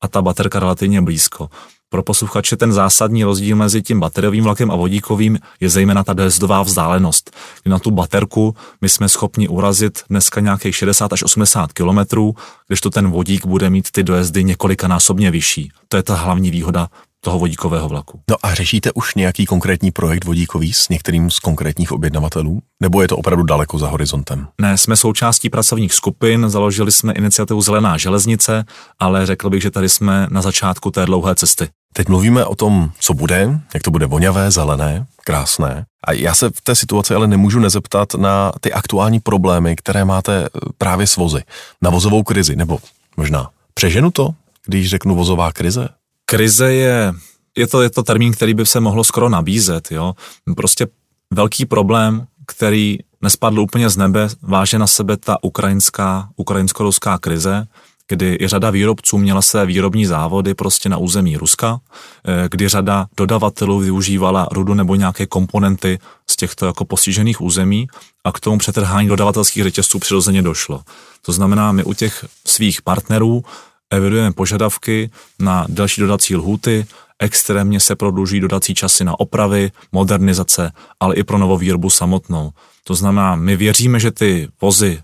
a 0.00 0.08
ta 0.08 0.22
baterka 0.22 0.60
relativně 0.60 1.02
blízko. 1.02 1.48
Pro 1.94 2.02
posluchače 2.02 2.56
ten 2.56 2.72
zásadní 2.72 3.24
rozdíl 3.24 3.56
mezi 3.56 3.82
tím 3.82 4.00
bateriovým 4.00 4.44
vlakem 4.44 4.70
a 4.70 4.76
vodíkovým 4.76 5.38
je 5.60 5.70
zejména 5.70 6.04
ta 6.04 6.12
dojezdová 6.12 6.62
vzdálenost. 6.62 7.30
Na 7.66 7.78
tu 7.78 7.90
baterku 7.90 8.56
my 8.80 8.88
jsme 8.88 9.08
schopni 9.08 9.48
urazit 9.48 10.02
dneska 10.10 10.40
nějakých 10.40 10.76
60 10.76 11.12
až 11.12 11.22
80 11.22 11.72
kilometrů, 11.72 12.34
když 12.68 12.80
to 12.80 12.90
ten 12.90 13.10
vodík 13.10 13.46
bude 13.46 13.70
mít 13.70 13.90
ty 13.90 14.02
dojezdy 14.02 14.44
několikanásobně 14.44 15.30
vyšší. 15.30 15.70
To 15.88 15.96
je 15.96 16.02
ta 16.02 16.14
hlavní 16.14 16.50
výhoda 16.50 16.88
toho 17.24 17.38
vodíkového 17.38 17.88
vlaku. 17.88 18.20
No 18.30 18.36
a 18.42 18.54
řešíte 18.54 18.92
už 18.92 19.14
nějaký 19.14 19.46
konkrétní 19.46 19.90
projekt 19.90 20.24
vodíkový 20.24 20.72
s 20.72 20.88
některým 20.88 21.30
z 21.30 21.38
konkrétních 21.38 21.92
objednavatelů? 21.92 22.62
Nebo 22.82 23.02
je 23.02 23.08
to 23.08 23.16
opravdu 23.16 23.44
daleko 23.44 23.78
za 23.78 23.88
horizontem? 23.88 24.46
Ne, 24.60 24.78
jsme 24.78 24.96
součástí 24.96 25.50
pracovních 25.50 25.92
skupin, 25.92 26.50
založili 26.50 26.92
jsme 26.92 27.12
iniciativu 27.12 27.62
Zelená 27.62 27.96
železnice, 27.96 28.64
ale 28.98 29.26
řekl 29.26 29.50
bych, 29.50 29.62
že 29.62 29.70
tady 29.70 29.88
jsme 29.88 30.26
na 30.30 30.42
začátku 30.42 30.90
té 30.90 31.06
dlouhé 31.06 31.34
cesty. 31.34 31.68
Teď 31.96 32.08
mluvíme 32.08 32.44
o 32.44 32.54
tom, 32.54 32.90
co 32.98 33.14
bude, 33.14 33.60
jak 33.74 33.82
to 33.82 33.90
bude 33.90 34.06
voňavé, 34.06 34.50
zelené, 34.50 35.06
krásné. 35.24 35.86
A 36.06 36.12
já 36.12 36.34
se 36.34 36.50
v 36.50 36.60
té 36.60 36.74
situaci 36.74 37.14
ale 37.14 37.26
nemůžu 37.26 37.60
nezeptat 37.60 38.14
na 38.14 38.52
ty 38.60 38.72
aktuální 38.72 39.20
problémy, 39.20 39.76
které 39.76 40.04
máte 40.04 40.48
právě 40.78 41.06
s 41.06 41.16
vozy. 41.16 41.42
Na 41.82 41.90
vozovou 41.90 42.22
krizi, 42.22 42.56
nebo 42.56 42.78
možná 43.16 43.50
přeženu 43.74 44.10
to, 44.10 44.34
když 44.66 44.90
řeknu 44.90 45.14
vozová 45.14 45.52
krize? 45.52 45.88
Krize 46.26 46.74
je, 46.74 47.14
je 47.56 47.66
to, 47.66 47.82
je 47.82 47.90
to 47.90 48.02
termín, 48.02 48.32
který 48.32 48.54
by 48.54 48.66
se 48.66 48.80
mohlo 48.80 49.04
skoro 49.04 49.28
nabízet, 49.28 49.92
jo. 49.92 50.14
Prostě 50.56 50.86
velký 51.30 51.66
problém, 51.66 52.26
který 52.46 52.98
nespadl 53.22 53.60
úplně 53.60 53.88
z 53.90 53.96
nebe, 53.96 54.28
váže 54.42 54.78
na 54.78 54.86
sebe 54.86 55.16
ta 55.16 55.38
ukrajinská, 55.42 56.28
ukrajinsko-ruská 56.36 57.18
krize, 57.18 57.66
kdy 58.08 58.36
i 58.40 58.48
řada 58.48 58.70
výrobců 58.70 59.18
měla 59.18 59.42
své 59.42 59.66
výrobní 59.66 60.06
závody 60.06 60.54
prostě 60.54 60.88
na 60.88 60.96
území 60.96 61.36
Ruska, 61.36 61.80
eh, 62.24 62.48
kdy 62.50 62.68
řada 62.68 63.06
dodavatelů 63.16 63.78
využívala 63.78 64.48
rudu 64.52 64.74
nebo 64.74 64.94
nějaké 64.94 65.26
komponenty 65.26 65.98
z 66.30 66.36
těchto 66.36 66.66
jako 66.66 66.84
postižených 66.84 67.40
území 67.40 67.86
a 68.24 68.32
k 68.32 68.40
tomu 68.40 68.58
přetrhání 68.58 69.08
dodavatelských 69.08 69.62
řetězců 69.62 69.98
přirozeně 69.98 70.42
došlo. 70.42 70.82
To 71.22 71.32
znamená, 71.32 71.72
my 71.72 71.84
u 71.84 71.94
těch 71.94 72.24
svých 72.46 72.82
partnerů 72.82 73.44
evidujeme 73.90 74.32
požadavky 74.32 75.10
na 75.38 75.66
další 75.68 76.00
dodací 76.00 76.36
lhuty, 76.36 76.86
extrémně 77.18 77.80
se 77.80 77.96
prodluží 77.96 78.40
dodací 78.40 78.74
časy 78.74 79.04
na 79.04 79.20
opravy, 79.20 79.72
modernizace, 79.92 80.72
ale 81.00 81.14
i 81.14 81.24
pro 81.24 81.38
novou 81.38 81.56
výrobu 81.56 81.90
samotnou. 81.90 82.50
To 82.84 82.94
znamená, 82.94 83.36
my 83.36 83.56
věříme, 83.56 84.00
že 84.00 84.10
ty 84.10 84.48
vozy 84.60 85.02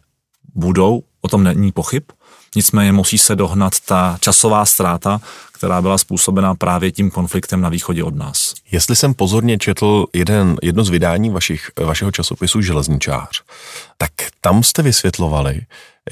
budou, 0.54 1.02
o 1.20 1.28
tom 1.28 1.44
není 1.44 1.72
pochyb, 1.72 2.02
nicméně 2.56 2.92
musí 2.92 3.18
se 3.18 3.36
dohnat 3.36 3.72
ta 3.84 4.16
časová 4.20 4.66
ztráta, 4.66 5.20
která 5.52 5.82
byla 5.82 5.98
způsobena 5.98 6.54
právě 6.54 6.92
tím 6.92 7.10
konfliktem 7.10 7.60
na 7.60 7.68
východě 7.68 8.04
od 8.04 8.14
nás. 8.14 8.54
Jestli 8.72 8.96
jsem 8.96 9.14
pozorně 9.14 9.58
četl 9.58 10.06
jeden, 10.14 10.56
jedno 10.62 10.84
z 10.84 10.88
vydání 10.88 11.30
vašich, 11.30 11.70
vašeho 11.84 12.10
časopisu 12.10 12.62
Železničář, 12.62 13.42
tak 13.98 14.10
tam 14.40 14.62
jste 14.62 14.82
vysvětlovali, 14.82 15.60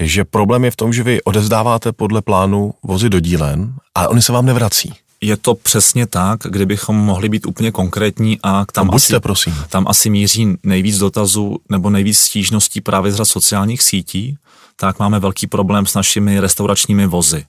že 0.00 0.24
problém 0.24 0.64
je 0.64 0.70
v 0.70 0.76
tom, 0.76 0.92
že 0.92 1.02
vy 1.02 1.22
odezdáváte 1.22 1.92
podle 1.92 2.22
plánu 2.22 2.74
vozy 2.82 3.10
do 3.10 3.20
dílen 3.20 3.74
a 3.94 4.08
oni 4.08 4.22
se 4.22 4.32
vám 4.32 4.46
nevrací. 4.46 4.92
Je 5.20 5.36
to 5.36 5.54
přesně 5.54 6.06
tak, 6.06 6.40
kdybychom 6.48 6.96
mohli 6.96 7.28
být 7.28 7.46
úplně 7.46 7.70
konkrétní 7.70 8.38
a 8.42 8.64
tam, 8.72 8.86
no 8.86 8.92
buďte, 8.92 9.16
asi, 9.16 9.20
prosím. 9.20 9.54
tam 9.68 9.88
asi 9.88 10.10
míří 10.10 10.48
nejvíc 10.62 10.98
dotazů 10.98 11.56
nebo 11.68 11.90
nejvíc 11.90 12.18
stížností 12.18 12.80
právě 12.80 13.12
z 13.12 13.24
sociálních 13.24 13.82
sítí, 13.82 14.36
tak 14.80 14.98
máme 14.98 15.20
velký 15.20 15.46
problém 15.46 15.86
s 15.86 15.94
našimi 15.94 16.40
restauračními 16.40 17.06
vozy. 17.06 17.44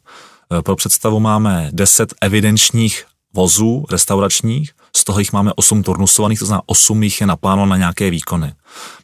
E, 0.59 0.61
pro 0.61 0.75
představu 0.75 1.19
máme 1.19 1.69
10 1.73 2.13
evidenčních 2.21 3.05
vozů 3.33 3.85
restauračních, 3.91 4.71
z 4.95 5.03
toho 5.03 5.19
jich 5.19 5.33
máme 5.33 5.53
8 5.55 5.83
turnusovaných, 5.83 6.39
to 6.39 6.45
znamená 6.45 6.61
8 6.65 7.03
jich 7.03 7.21
je 7.21 7.27
napláno 7.27 7.65
na 7.65 7.77
nějaké 7.77 8.09
výkony. 8.09 8.53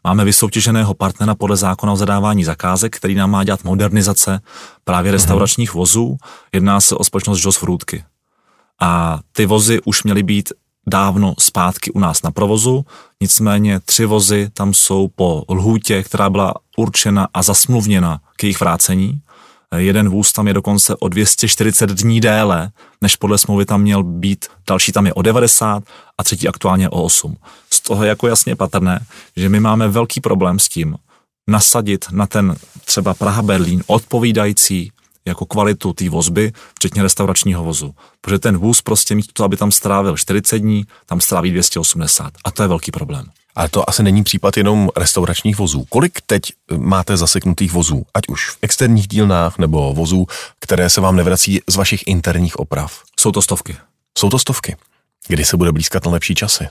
Máme 0.04 0.26
vysoutěženého 0.26 0.94
partnera 0.94 1.36
podle 1.36 1.58
zákona 1.58 1.94
o 1.94 1.96
zadávání 1.96 2.44
zakázek, 2.44 2.96
který 2.96 3.16
nám 3.16 3.32
má 3.32 3.44
dělat 3.44 3.64
modernizace 3.64 4.42
právě 4.84 5.12
mhm. 5.12 5.14
restauračních 5.14 5.74
vozů. 5.74 6.18
Jedná 6.54 6.82
se 6.82 6.96
o 6.96 7.04
společnost 7.04 7.46
Jos 7.46 7.58
Frůdky. 7.58 8.04
A 8.82 9.20
ty 9.32 9.46
vozy 9.46 9.82
už 9.86 10.04
měly 10.04 10.24
být 10.24 10.54
dávno 10.88 11.34
zpátky 11.40 11.92
u 11.92 12.00
nás 12.00 12.24
na 12.24 12.32
provozu, 12.32 12.86
nicméně 13.22 13.80
tři 13.80 14.06
vozy 14.06 14.50
tam 14.54 14.74
jsou 14.74 15.08
po 15.16 15.44
lhůtě, 15.50 16.04
která 16.04 16.30
byla 16.30 16.54
určena 16.78 17.28
a 17.34 17.44
zasmluvněna 17.44 18.20
k 18.38 18.44
jejich 18.44 18.60
vrácení. 18.60 19.22
Jeden 19.76 20.10
vůz 20.10 20.32
tam 20.32 20.48
je 20.48 20.54
dokonce 20.54 20.96
o 20.96 21.08
240 21.08 21.90
dní 21.90 22.22
déle, 22.22 22.70
než 23.02 23.16
podle 23.16 23.38
smlouvy 23.38 23.66
tam 23.66 23.82
měl 23.82 24.04
být, 24.04 24.46
další 24.68 24.92
tam 24.92 25.06
je 25.06 25.14
o 25.14 25.22
90 25.22 25.84
a 26.18 26.24
třetí 26.24 26.48
aktuálně 26.48 26.90
o 26.90 27.04
8. 27.04 27.38
Z 27.70 27.82
toho 27.82 28.04
je 28.04 28.10
jako 28.10 28.28
jasně 28.28 28.56
patrné, 28.56 29.06
že 29.36 29.50
my 29.50 29.60
máme 29.60 29.88
velký 29.88 30.22
problém 30.22 30.60
s 30.60 30.70
tím, 30.70 30.96
nasadit 31.50 32.06
na 32.12 32.28
ten 32.28 32.56
třeba 32.86 33.14
Praha-Berlín 33.14 33.84
odpovídající 33.88 34.92
jako 35.28 35.46
kvalitu 35.46 35.94
té 35.94 36.10
vozby, 36.10 36.52
včetně 36.76 37.04
restauračního 37.04 37.64
vozu. 37.64 37.96
Protože 38.22 38.40
ten 38.40 38.58
vůz 38.58 38.82
prostě 38.82 39.16
mít 39.16 39.34
to, 39.34 39.44
aby 39.44 39.58
tam 39.58 39.72
strávil 39.72 40.18
40 40.18 40.60
dní, 40.60 40.86
tam 41.06 41.22
stráví 41.22 41.52
280. 41.52 42.34
A 42.46 42.52
to 42.52 42.62
je 42.62 42.68
velký 42.68 42.92
problém. 42.92 43.26
Ale 43.56 43.70
to 43.70 43.90
asi 43.90 44.04
není 44.04 44.24
případ 44.24 44.58
jenom 44.58 44.90
restauračních 44.98 45.58
vozů. 45.58 45.86
Kolik 45.90 46.22
teď 46.26 46.42
máte 46.78 47.18
zaseknutých 47.18 47.72
vozů, 47.72 48.06
ať 48.14 48.28
už 48.28 48.50
v 48.50 48.58
externích 48.62 49.08
dílnách 49.08 49.58
nebo 49.58 49.94
vozů, 49.94 50.28
které 50.60 50.90
se 50.90 51.02
vám 51.02 51.16
nevrací 51.16 51.62
z 51.70 51.76
vašich 51.76 52.08
interních 52.08 52.60
oprav? 52.60 53.04
Jsou 53.20 53.32
to 53.32 53.42
stovky. 53.42 53.78
Jsou 54.18 54.30
to 54.30 54.40
stovky. 54.40 54.76
Kdy 55.28 55.46
se 55.46 55.58
bude 55.58 55.72
blízkat 55.72 56.06
na 56.06 56.12
lepší 56.12 56.36
časy? 56.36 56.68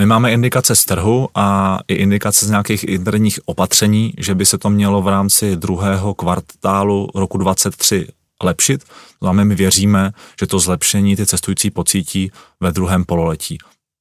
My 0.00 0.06
máme 0.06 0.32
indikace 0.32 0.76
z 0.76 0.84
trhu 0.84 1.28
a 1.34 1.78
i 1.88 1.94
indikace 1.94 2.46
z 2.46 2.50
nějakých 2.50 2.84
interních 2.84 3.40
opatření, 3.44 4.14
že 4.18 4.34
by 4.34 4.46
se 4.46 4.58
to 4.58 4.70
mělo 4.70 5.02
v 5.02 5.08
rámci 5.08 5.56
druhého 5.56 6.14
kvartálu 6.14 7.08
roku 7.14 7.38
2023 7.38 8.08
lepšit. 8.42 8.84
Znamená, 9.22 9.44
my 9.44 9.54
věříme, 9.54 10.12
že 10.40 10.46
to 10.46 10.58
zlepšení 10.58 11.16
ty 11.16 11.26
cestující 11.26 11.70
pocítí 11.70 12.30
ve 12.60 12.72
druhém 12.72 13.04
pololetí. 13.04 13.58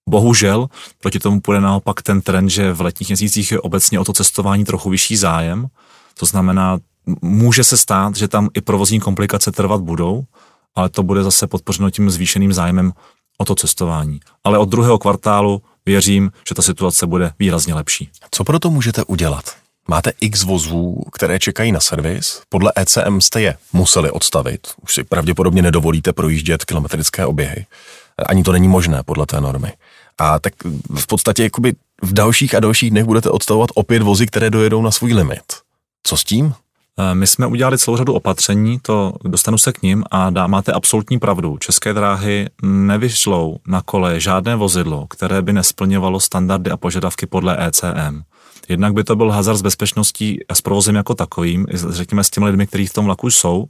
Bohužel 0.10 0.68
proti 1.02 1.20
tomu 1.20 1.42
půjde 1.42 1.62
naopak 1.62 2.02
ten 2.02 2.22
trend, 2.22 2.50
že 2.50 2.74
v 2.74 2.82
letních 2.82 3.10
měsících 3.10 3.52
je 3.52 3.60
obecně 3.60 4.00
o 4.00 4.04
to 4.04 4.14
cestování 4.14 4.66
trochu 4.66 4.90
vyšší 4.90 5.18
zájem. 5.18 5.68
To 6.20 6.26
znamená, 6.26 6.78
může 7.22 7.64
se 7.64 7.78
stát, 7.78 8.16
že 8.16 8.28
tam 8.28 8.50
i 8.54 8.62
provozní 8.62 9.00
komplikace 9.00 9.52
trvat 9.52 9.82
budou, 9.82 10.24
ale 10.76 10.90
to 10.90 11.04
bude 11.04 11.24
zase 11.24 11.48
podpořeno 11.48 11.90
tím 11.90 12.10
zvýšeným 12.10 12.54
zájmem 12.54 12.94
o 13.38 13.46
to 13.46 13.56
cestování. 13.56 14.20
Ale 14.44 14.58
od 14.58 14.70
druhého 14.70 14.98
kvartálu 14.98 15.62
věřím, 15.86 16.32
že 16.50 16.56
ta 16.56 16.62
situace 16.62 17.08
bude 17.08 17.32
výrazně 17.39 17.74
lepší. 17.74 18.10
Co 18.32 18.43
pro 18.43 18.60
to 18.60 18.70
můžete 18.70 19.03
udělat? 19.03 19.55
Máte 19.88 20.12
x 20.20 20.43
vozů, 20.43 21.03
které 21.12 21.39
čekají 21.39 21.72
na 21.72 21.80
servis. 21.80 22.41
Podle 22.49 22.72
ECM 22.76 23.22
jste 23.22 23.41
je 23.41 23.57
museli 23.74 24.12
odstavit. 24.12 24.68
Už 24.82 24.93
si 24.93 25.03
pravděpodobně 25.03 25.62
nedovolíte 25.62 26.14
projíždět 26.14 26.66
kilometrické 26.66 27.26
oběhy. 27.26 27.66
Ani 28.26 28.43
to 28.43 28.51
není 28.51 28.68
možné 28.68 29.03
podle 29.03 29.26
té 29.26 29.41
normy. 29.41 29.74
A 30.18 30.39
tak 30.39 30.53
v 30.95 31.07
podstatě 31.07 31.43
jakoby 31.43 31.74
v 32.01 32.14
dalších 32.14 32.55
a 32.55 32.60
dalších 32.60 32.91
dnech 32.91 33.05
budete 33.05 33.30
odstavovat 33.30 33.70
opět 33.76 34.03
vozy, 34.03 34.28
které 34.28 34.49
dojedou 34.49 34.82
na 34.82 34.91
svůj 34.91 35.14
limit. 35.14 35.43
Co 36.03 36.18
s 36.18 36.24
tím? 36.24 36.53
Eh, 37.00 37.16
my 37.16 37.28
jsme 37.28 37.48
udělali 37.48 37.78
celou 37.78 37.98
řadu 37.98 38.14
opatření, 38.14 38.80
to 38.82 39.14
dostanu 39.24 39.58
se 39.58 39.74
k 39.74 39.82
ním 39.82 40.04
a 40.12 40.30
dá, 40.30 40.48
máte 40.48 40.72
absolutní 40.72 41.20
pravdu. 41.20 41.58
České 41.58 41.93
dráhy 41.93 42.50
nevyšlou 42.62 43.58
na 43.68 43.82
kole 43.82 44.20
žádné 44.20 44.56
vozidlo, 44.56 45.08
které 45.08 45.41
by 45.41 45.54
nesplňovalo 45.54 46.20
standardy 46.20 46.72
a 46.72 46.78
požadavky 46.78 47.26
podle 47.26 47.68
ECM. 47.68 48.22
Jednak 48.70 48.93
by 48.93 49.04
to 49.04 49.16
byl 49.16 49.32
hazard 49.32 49.58
s 49.58 49.62
bezpečností 49.62 50.48
a 50.48 50.56
s 50.56 50.62
provozem 50.62 50.96
jako 50.96 51.16
takovým, 51.16 51.66
řekněme 51.74 52.24
s 52.24 52.30
těmi 52.30 52.46
lidmi, 52.46 52.68
kteří 52.68 52.88
v 52.88 52.93
tom 52.93 53.06
vlaku 53.06 53.30
jsou, 53.30 53.66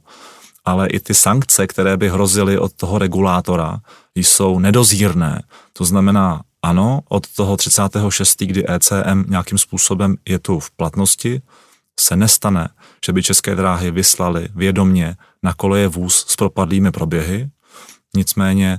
ale 0.64 0.86
i 0.86 1.00
ty 1.00 1.14
sankce, 1.14 1.66
které 1.66 1.96
by 1.96 2.08
hrozily 2.08 2.58
od 2.58 2.72
toho 2.72 2.98
regulátora, 2.98 3.78
jsou 4.14 4.58
nedozírné. 4.58 5.42
To 5.72 5.84
znamená, 5.84 6.42
ano, 6.62 7.00
od 7.08 7.26
toho 7.36 7.56
36., 7.56 8.42
kdy 8.42 8.64
ECM 8.68 9.24
nějakým 9.28 9.58
způsobem 9.58 10.16
je 10.28 10.38
tu 10.38 10.60
v 10.60 10.70
platnosti, 10.70 11.42
se 12.00 12.16
nestane, 12.16 12.68
že 13.06 13.12
by 13.12 13.22
české 13.22 13.54
dráhy 13.54 13.90
vyslali 13.90 14.48
vědomně 14.54 15.16
na 15.42 15.54
koleje 15.54 15.88
vůz 15.88 16.24
s 16.28 16.36
propadlými 16.36 16.90
proběhy. 16.90 17.50
Nicméně, 18.16 18.78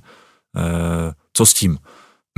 eh, 0.57 1.13
co 1.33 1.45
s 1.45 1.53
tím? 1.53 1.77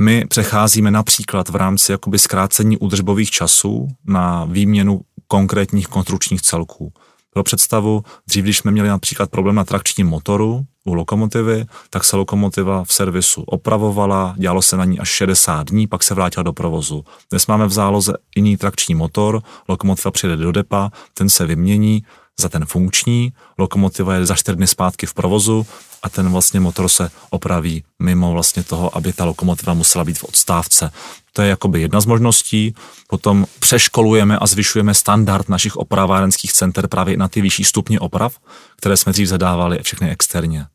My 0.02 0.24
přecházíme 0.26 0.90
například 0.90 1.48
v 1.48 1.56
rámci 1.56 1.92
jakoby 1.92 2.18
zkrácení 2.18 2.78
údržbových 2.78 3.30
časů 3.30 3.88
na 4.04 4.44
výměnu 4.44 5.00
konkrétních 5.26 5.86
konstrukčních 5.86 6.42
celků. 6.42 6.92
Pro 7.30 7.42
představu, 7.42 8.02
dřív, 8.28 8.44
když 8.44 8.58
jsme 8.58 8.70
měli 8.70 8.88
například 8.88 9.30
problém 9.30 9.54
na 9.54 9.64
trakčním 9.64 10.06
motoru 10.06 10.64
u 10.90 10.94
lokomotivy, 10.94 11.64
tak 11.90 12.04
se 12.04 12.16
lokomotiva 12.16 12.84
v 12.84 12.92
servisu 12.92 13.42
opravovala, 13.42 14.34
dělalo 14.38 14.62
se 14.62 14.76
na 14.76 14.84
ní 14.84 14.98
až 14.98 15.08
60 15.08 15.70
dní, 15.70 15.86
pak 15.86 16.02
se 16.02 16.14
vrátila 16.14 16.42
do 16.42 16.52
provozu. 16.52 17.04
Dnes 17.30 17.46
máme 17.46 17.66
v 17.66 17.72
záloze 17.72 18.12
jiný 18.36 18.56
trakční 18.56 18.94
motor, 18.94 19.42
lokomotiva 19.68 20.10
přijede 20.10 20.36
do 20.36 20.52
depa, 20.52 20.90
ten 21.14 21.28
se 21.28 21.46
vymění 21.46 22.02
za 22.40 22.48
ten 22.48 22.64
funkční, 22.64 23.32
lokomotiva 23.58 24.14
je 24.14 24.26
za 24.26 24.34
4 24.34 24.56
dny 24.56 24.66
zpátky 24.66 25.06
v 25.06 25.14
provozu 25.14 25.66
a 26.02 26.08
ten 26.08 26.32
vlastně 26.32 26.60
motor 26.60 26.88
se 26.88 27.10
opraví 27.30 27.84
mimo 27.98 28.32
vlastně 28.32 28.62
toho, 28.62 28.96
aby 28.96 29.12
ta 29.12 29.24
lokomotiva 29.24 29.74
musela 29.74 30.04
být 30.04 30.18
v 30.18 30.24
odstávce. 30.24 30.90
To 31.32 31.42
je 31.42 31.48
jakoby 31.48 31.80
jedna 31.80 32.00
z 32.00 32.06
možností. 32.06 32.74
Potom 33.08 33.46
přeškolujeme 33.58 34.38
a 34.38 34.46
zvyšujeme 34.46 34.94
standard 34.94 35.48
našich 35.48 35.76
opravárenských 35.76 36.52
center 36.52 36.88
právě 36.88 37.16
na 37.16 37.28
ty 37.28 37.40
vyšší 37.40 37.64
stupně 37.64 38.00
oprav, 38.00 38.36
které 38.76 38.96
jsme 38.96 39.12
dřív 39.12 39.28
zadávali 39.28 39.78
všechny 39.82 40.10
externě. 40.10 40.66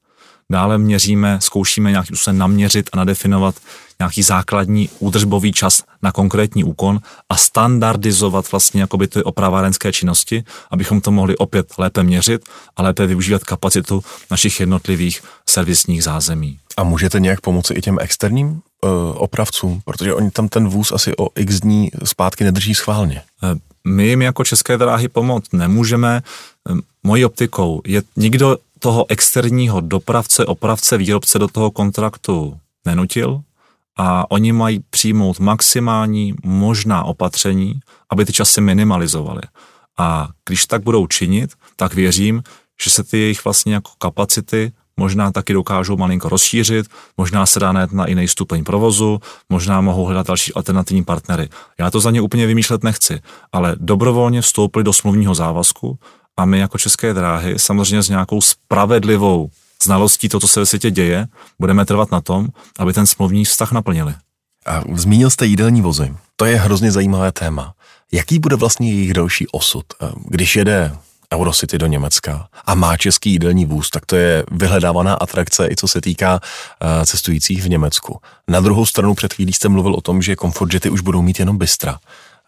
Dále 0.51 0.77
měříme, 0.77 1.37
zkoušíme 1.41 1.91
nějakým 1.91 2.15
způsobem 2.15 2.37
naměřit 2.37 2.89
a 2.93 2.97
nadefinovat 2.97 3.55
nějaký 3.99 4.23
základní 4.23 4.89
údržbový 4.99 5.51
čas 5.51 5.83
na 6.01 6.11
konkrétní 6.11 6.63
úkon 6.63 6.99
a 7.29 7.37
standardizovat 7.37 8.51
vlastně 8.51 8.81
jakoby 8.81 9.07
ty 9.07 9.23
opravárenské 9.23 9.93
činnosti, 9.93 10.43
abychom 10.71 11.01
to 11.01 11.11
mohli 11.11 11.37
opět 11.37 11.73
lépe 11.77 12.03
měřit 12.03 12.49
a 12.75 12.83
lépe 12.83 13.07
využívat 13.07 13.43
kapacitu 13.43 14.03
našich 14.31 14.59
jednotlivých 14.59 15.21
servisních 15.49 16.03
zázemí. 16.03 16.59
A 16.77 16.83
můžete 16.83 17.19
nějak 17.19 17.41
pomoci 17.41 17.73
i 17.73 17.81
těm 17.81 17.97
externím 18.01 18.47
uh, 18.47 18.59
opravcům, 19.15 19.81
protože 19.85 20.13
oni 20.13 20.31
tam 20.31 20.47
ten 20.47 20.67
vůz 20.67 20.91
asi 20.91 21.17
o 21.17 21.27
x 21.35 21.59
dní 21.59 21.91
zpátky 22.03 22.43
nedrží 22.43 22.75
schválně. 22.75 23.21
Eh, 23.43 23.55
my 23.87 24.07
jim 24.07 24.21
jako 24.21 24.43
České 24.43 24.77
dráhy 24.77 25.07
pomoct 25.07 25.53
nemůžeme. 25.53 26.23
Eh, 26.69 26.73
mojí 27.03 27.25
optikou 27.25 27.81
je 27.85 28.01
nikdo 28.15 28.57
toho 28.79 29.05
externího 29.09 29.81
dopravce, 29.81 30.45
opravce, 30.45 30.97
výrobce 30.97 31.39
do 31.39 31.47
toho 31.47 31.71
kontraktu 31.71 32.59
nenutil 32.85 33.41
a 33.97 34.31
oni 34.31 34.51
mají 34.51 34.79
přijmout 34.89 35.39
maximální 35.39 36.35
možná 36.43 37.03
opatření, 37.03 37.79
aby 38.09 38.25
ty 38.25 38.33
časy 38.33 38.61
minimalizovali. 38.61 39.41
A 39.97 40.27
když 40.47 40.65
tak 40.65 40.83
budou 40.83 41.07
činit, 41.07 41.53
tak 41.75 41.93
věřím, 41.93 42.43
že 42.83 42.89
se 42.89 43.03
ty 43.03 43.17
jejich 43.17 43.45
vlastně 43.45 43.73
jako 43.73 43.91
kapacity 43.97 44.71
možná 44.97 45.31
taky 45.31 45.53
dokážou 45.53 45.97
malinko 45.97 46.29
rozšířit, 46.29 46.87
možná 47.17 47.45
se 47.45 47.59
dá 47.59 47.71
na 47.71 48.07
jiný 48.07 48.27
stupeň 48.27 48.63
provozu, 48.63 49.19
možná 49.49 49.81
mohou 49.81 50.05
hledat 50.05 50.27
další 50.27 50.53
alternativní 50.53 51.03
partnery. 51.03 51.49
Já 51.79 51.91
to 51.91 51.99
za 51.99 52.11
ně 52.11 52.21
úplně 52.21 52.47
vymýšlet 52.47 52.83
nechci, 52.83 53.21
ale 53.51 53.75
dobrovolně 53.79 54.41
vstoupili 54.41 54.83
do 54.83 54.93
smluvního 54.93 55.35
závazku 55.35 55.99
a 56.37 56.45
my 56.45 56.59
jako 56.59 56.77
České 56.77 57.13
dráhy 57.13 57.59
samozřejmě 57.59 58.03
s 58.03 58.09
nějakou 58.09 58.41
spravedlivou 58.41 59.49
znalostí 59.83 60.29
to, 60.29 60.39
co 60.39 60.47
se 60.47 60.59
ve 60.59 60.65
světě 60.65 60.91
děje, 60.91 61.27
budeme 61.59 61.85
trvat 61.85 62.11
na 62.11 62.21
tom, 62.21 62.47
aby 62.79 62.93
ten 62.93 63.07
smluvní 63.07 63.45
vztah 63.45 63.71
naplnili. 63.71 64.13
A 64.65 64.83
zmínil 64.93 65.29
jste 65.29 65.45
jídelní 65.45 65.81
vozy. 65.81 66.13
To 66.35 66.45
je 66.45 66.55
hrozně 66.57 66.91
zajímavé 66.91 67.31
téma. 67.31 67.73
Jaký 68.11 68.39
bude 68.39 68.55
vlastně 68.55 68.91
jejich 68.91 69.13
další 69.13 69.47
osud? 69.47 69.85
Když 70.25 70.55
jede 70.55 70.95
Eurocity 71.33 71.77
do 71.77 71.87
Německa 71.87 72.47
a 72.65 72.75
má 72.75 72.97
český 72.97 73.31
jídelní 73.31 73.65
vůz, 73.65 73.89
tak 73.89 74.05
to 74.05 74.15
je 74.15 74.43
vyhledávaná 74.51 75.13
atrakce 75.13 75.67
i 75.67 75.75
co 75.75 75.87
se 75.87 76.01
týká 76.01 76.39
cestujících 77.05 77.63
v 77.63 77.69
Německu. 77.69 78.19
Na 78.47 78.59
druhou 78.59 78.85
stranu 78.85 79.15
před 79.15 79.33
chvílí 79.33 79.53
jste 79.53 79.69
mluvil 79.69 79.95
o 79.95 80.01
tom, 80.01 80.21
že 80.21 80.35
jety 80.73 80.89
už 80.89 81.01
budou 81.01 81.21
mít 81.21 81.39
jenom 81.39 81.57
bystra. 81.57 81.99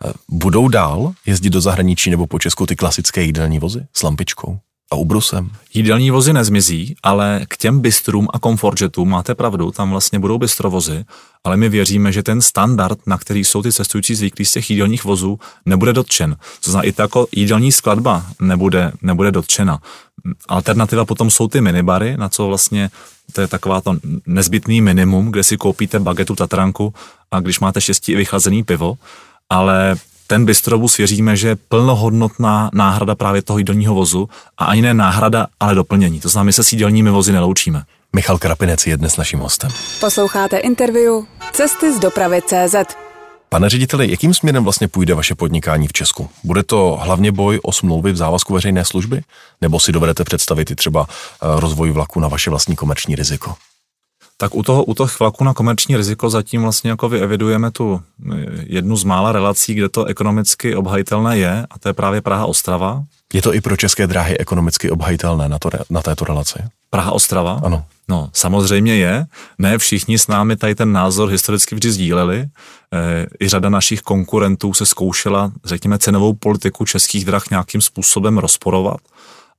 Uh, 0.06 0.12
budou 0.30 0.68
dál 0.68 1.14
jezdit 1.26 1.50
do 1.50 1.62
zahraničí 1.62 2.10
nebo 2.10 2.28
po 2.28 2.40
Česku 2.40 2.66
ty 2.66 2.76
klasické 2.76 3.22
jídelní 3.24 3.60
vozy 3.60 3.86
s 3.94 4.04
lampičkou? 4.04 4.60
a 4.92 4.96
ubrusem. 4.96 5.50
Jídelní 5.74 6.12
vozy 6.12 6.34
nezmizí, 6.34 6.96
ale 7.04 7.42
k 7.48 7.58
těm 7.58 7.80
bistrům 7.80 8.28
a 8.34 8.40
komfortjetům 8.40 9.10
máte 9.10 9.36
pravdu, 9.36 9.72
tam 9.72 9.92
vlastně 9.92 10.20
budou 10.20 10.38
bystrovozy, 10.38 11.06
ale 11.44 11.58
my 11.58 11.70
věříme, 11.70 12.12
že 12.12 12.24
ten 12.24 12.42
standard, 12.42 13.00
na 13.06 13.18
který 13.18 13.44
jsou 13.44 13.62
ty 13.62 13.72
cestující 13.72 14.16
zvyklí 14.16 14.46
z 14.46 14.52
těch 14.52 14.70
jídelních 14.70 15.04
vozů, 15.04 15.40
nebude 15.66 15.94
dotčen. 15.94 16.36
To 16.66 16.72
znamená, 16.72 16.88
i 16.88 16.92
ta 16.92 17.04
jako 17.04 17.28
jídelní 17.32 17.72
skladba 17.72 18.26
nebude, 18.42 18.92
nebude 19.02 19.32
dotčena. 19.32 19.80
Alternativa 20.48 21.06
potom 21.06 21.32
jsou 21.32 21.48
ty 21.48 21.62
minibary, 21.62 22.18
na 22.18 22.30
co 22.30 22.48
vlastně 22.48 22.90
to 23.34 23.42
je 23.42 23.48
taková 23.48 23.82
to 23.82 23.96
nezbytný 24.26 24.82
minimum, 24.82 25.32
kde 25.32 25.44
si 25.44 25.58
koupíte 25.58 26.00
bagetu 26.00 26.36
Tatranku 26.36 26.94
a 27.32 27.40
když 27.40 27.60
máte 27.60 27.82
štěstí 27.82 28.12
i 28.12 28.16
vychlazený 28.16 28.64
pivo, 28.64 28.98
ale 29.50 29.96
ten 30.28 30.46
bistrobus 30.46 30.98
věříme, 30.98 31.36
že 31.36 31.48
je 31.48 31.56
plnohodnotná 31.56 32.70
náhrada 32.74 33.16
právě 33.16 33.42
toho 33.42 33.58
jídelního 33.58 33.96
vozu 33.96 34.30
a 34.58 34.66
ani 34.66 34.82
ne 34.82 34.94
náhrada, 34.94 35.48
ale 35.60 35.76
doplnění. 35.76 36.20
To 36.20 36.30
znamená, 36.30 36.46
my 36.46 36.54
se 36.54 36.64
s 36.64 36.72
jídelními 36.72 37.10
vozy 37.10 37.32
neloučíme. 37.32 37.84
Michal 38.16 38.38
Krapinec 38.38 38.88
je 38.88 38.98
dnes 38.98 39.18
naším 39.18 39.40
hostem. 39.40 39.72
Posloucháte 40.00 40.58
interview 40.58 41.14
Cesty 41.52 41.94
z 41.94 42.00
dopravy 42.00 42.42
CZ. 42.42 42.76
Pane 43.50 43.70
řediteli, 43.70 44.12
jakým 44.12 44.34
směrem 44.34 44.64
vlastně 44.64 44.88
půjde 44.88 45.14
vaše 45.14 45.36
podnikání 45.36 45.88
v 45.88 45.94
Česku? 45.94 46.30
Bude 46.44 46.64
to 46.64 47.00
hlavně 47.02 47.32
boj 47.32 47.60
o 47.64 47.72
smlouvy 47.72 48.12
v 48.12 48.18
závazku 48.18 48.54
veřejné 48.54 48.86
služby? 48.86 49.22
Nebo 49.62 49.80
si 49.80 49.92
dovedete 49.92 50.24
představit 50.24 50.72
i 50.72 50.76
třeba 50.76 51.08
eh, 51.10 51.60
rozvoj 51.60 51.92
vlaku 51.92 52.20
na 52.20 52.28
vaše 52.28 52.50
vlastní 52.50 52.76
komerční 52.76 53.16
riziko? 53.16 53.56
Tak 54.38 54.56
u 54.56 54.64
toho, 54.64 54.84
u 54.84 54.94
toho 54.94 55.08
chvaku 55.08 55.44
na 55.44 55.54
komerční 55.54 55.98
riziko 55.98 56.30
zatím 56.30 56.62
vlastně 56.62 56.90
jako 56.90 57.10
vyevidujeme 57.10 57.72
tu 57.72 58.02
eh, 58.32 58.36
jednu 58.64 58.98
z 58.98 59.04
mála 59.04 59.32
relací, 59.32 59.74
kde 59.74 59.90
to 59.90 60.06
ekonomicky 60.06 60.76
obhajitelné 60.76 61.38
je, 61.38 61.68
a 61.70 61.80
to 61.80 61.90
je 61.90 61.94
právě 61.94 62.22
Praha-Ostrava. 62.22 63.04
Je 63.34 63.42
to 63.42 63.54
i 63.54 63.62
pro 63.62 63.78
české 63.78 64.08
dráhy 64.08 64.38
ekonomicky 64.38 64.92
obhajitelné 64.92 65.50
na, 65.50 65.60
to, 65.60 65.70
na 65.90 66.02
této 66.02 66.26
relaci? 66.26 66.60
Praha-Ostrava? 66.90 67.60
Ano. 67.64 67.86
No, 68.10 68.30
samozřejmě 68.34 68.96
je. 68.96 69.26
Ne 69.58 69.78
všichni 69.78 70.20
s 70.20 70.28
námi 70.28 70.56
tady 70.56 70.76
ten 70.76 70.92
názor 70.92 71.30
historicky 71.30 71.76
vždy 71.76 71.92
sdíleli. 71.92 72.40
E, 72.40 72.48
I 73.40 73.50
řada 73.50 73.70
našich 73.70 74.02
konkurentů 74.02 74.74
se 74.74 74.86
zkoušela, 74.86 75.52
řekněme, 75.66 76.00
cenovou 76.00 76.34
politiku 76.34 76.86
českých 76.86 77.26
drah 77.26 77.50
nějakým 77.50 77.82
způsobem 77.82 78.38
rozporovat 78.38 79.00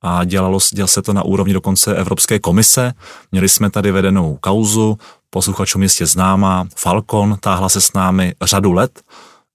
a 0.02 0.24
dělalo, 0.24 0.58
dělalo 0.72 0.88
se 0.88 1.02
to 1.02 1.12
na 1.12 1.22
úrovni 1.22 1.52
dokonce 1.52 1.96
Evropské 1.96 2.38
komise. 2.38 2.92
Měli 3.32 3.48
jsme 3.48 3.70
tady 3.70 3.92
vedenou 3.92 4.36
kauzu, 4.40 4.98
posluchačům 5.30 5.82
jistě 5.82 6.06
známá, 6.06 6.66
Falcon, 6.76 7.36
táhla 7.40 7.68
se 7.68 7.80
s 7.80 7.92
námi 7.92 8.34
řadu 8.42 8.72
let, 8.72 9.02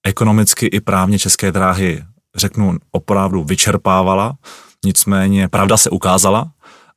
ekonomicky 0.06 0.66
i 0.66 0.80
právně 0.80 1.18
české 1.18 1.52
dráhy, 1.52 2.04
řeknu, 2.36 2.76
opravdu 2.92 3.44
vyčerpávala, 3.44 4.34
nicméně 4.84 5.48
pravda 5.48 5.76
se 5.76 5.90
ukázala 5.90 6.50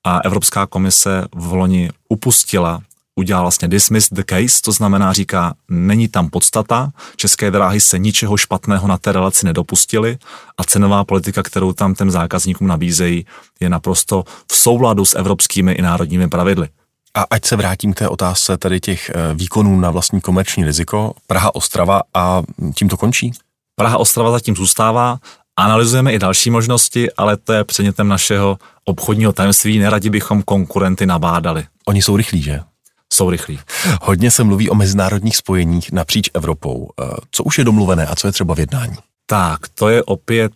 a 0.04 0.20
Evropská 0.20 0.66
komise 0.66 1.26
v 1.36 1.54
loni 1.54 1.90
upustila 2.10 2.82
udělal 3.18 3.44
vlastně 3.44 3.68
dismiss 3.68 4.10
the 4.12 4.24
case, 4.30 4.62
to 4.62 4.72
znamená 4.72 5.14
říká, 5.14 5.54
není 5.70 6.08
tam 6.08 6.30
podstata, 6.30 6.92
české 7.16 7.52
dráhy 7.52 7.82
se 7.82 8.00
ničeho 8.00 8.38
špatného 8.38 8.88
na 8.88 8.98
té 8.98 9.12
relaci 9.12 9.46
nedopustily 9.46 10.18
a 10.58 10.64
cenová 10.64 11.04
politika, 11.04 11.44
kterou 11.44 11.74
tam 11.74 11.96
těm 11.96 12.12
zákazníkům 12.12 12.68
nabízejí, 12.68 13.26
je 13.60 13.70
naprosto 13.70 14.24
v 14.52 14.56
souladu 14.56 15.06
s 15.06 15.18
evropskými 15.18 15.72
i 15.72 15.82
národními 15.82 16.28
pravidly. 16.28 16.68
A 17.14 17.26
ať 17.30 17.46
se 17.46 17.56
vrátím 17.56 17.94
k 17.94 17.98
té 17.98 18.10
otázce 18.10 18.58
tady 18.58 18.80
těch 18.80 19.10
eh, 19.10 19.34
výkonů 19.34 19.80
na 19.80 19.92
vlastní 19.92 20.22
komerční 20.22 20.66
riziko, 20.66 21.14
Praha 21.28 21.56
Ostrava 21.56 22.02
a 22.14 22.44
tím 22.76 22.90
to 22.90 22.98
končí? 22.98 23.32
Praha 23.76 23.98
Ostrava 23.98 24.32
zatím 24.32 24.56
zůstává, 24.56 25.20
Analyzujeme 25.60 26.14
i 26.14 26.20
další 26.20 26.50
možnosti, 26.50 27.12
ale 27.12 27.38
to 27.38 27.54
je 27.54 27.64
předmětem 27.64 28.08
našeho 28.08 28.58
obchodního 28.86 29.34
tajemství. 29.34 29.80
Neradi 29.80 30.10
bychom 30.10 30.44
konkurenty 30.44 31.06
nabádali. 31.06 31.66
Oni 31.86 32.02
jsou 32.02 32.18
rychlí, 32.18 32.42
že? 32.42 32.60
Jsou 33.14 33.30
rychlí. 33.30 33.60
Hodně 34.02 34.32
se 34.32 34.44
mluví 34.44 34.70
o 34.70 34.76
mezinárodních 34.76 35.38
spojeních 35.38 35.92
napříč 35.92 36.30
Evropou. 36.34 36.90
Eh, 37.02 37.06
co 37.32 37.44
už 37.44 37.58
je 37.58 37.64
domluvené 37.64 38.06
a 38.08 38.16
co 38.16 38.28
je 38.28 38.32
třeba 38.34 38.56
v 38.56 38.60
jednání? 38.60 38.96
Tak, 39.26 39.60
to 39.74 39.90
je 39.90 40.04
opět 40.04 40.52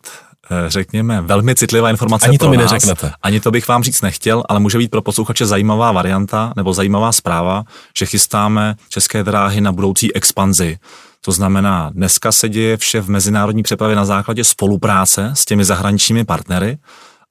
eh, 0.51 0.69
řekněme, 0.69 1.21
velmi 1.21 1.55
citlivá 1.55 1.89
informace 1.89 2.25
Ani 2.27 2.37
to 2.37 2.45
pro 2.45 2.51
mi 2.51 2.57
nás. 2.57 2.71
neřeknete. 2.71 3.11
Ani 3.23 3.39
to 3.39 3.51
bych 3.51 3.67
vám 3.67 3.83
říct 3.83 4.01
nechtěl, 4.01 4.43
ale 4.49 4.59
může 4.59 4.77
být 4.77 4.91
pro 4.91 5.01
posluchače 5.01 5.45
zajímavá 5.45 5.91
varianta 5.91 6.53
nebo 6.55 6.73
zajímavá 6.73 7.11
zpráva, 7.11 7.63
že 7.97 8.05
chystáme 8.05 8.75
české 8.89 9.23
dráhy 9.23 9.61
na 9.61 9.71
budoucí 9.71 10.15
expanzi. 10.15 10.77
To 11.25 11.31
znamená, 11.31 11.89
dneska 11.93 12.31
se 12.31 12.49
děje 12.49 12.77
vše 12.77 13.01
v 13.01 13.09
mezinárodní 13.09 13.63
přepravě 13.63 13.95
na 13.95 14.05
základě 14.05 14.43
spolupráce 14.43 15.31
s 15.35 15.45
těmi 15.45 15.65
zahraničními 15.65 16.25
partnery, 16.25 16.77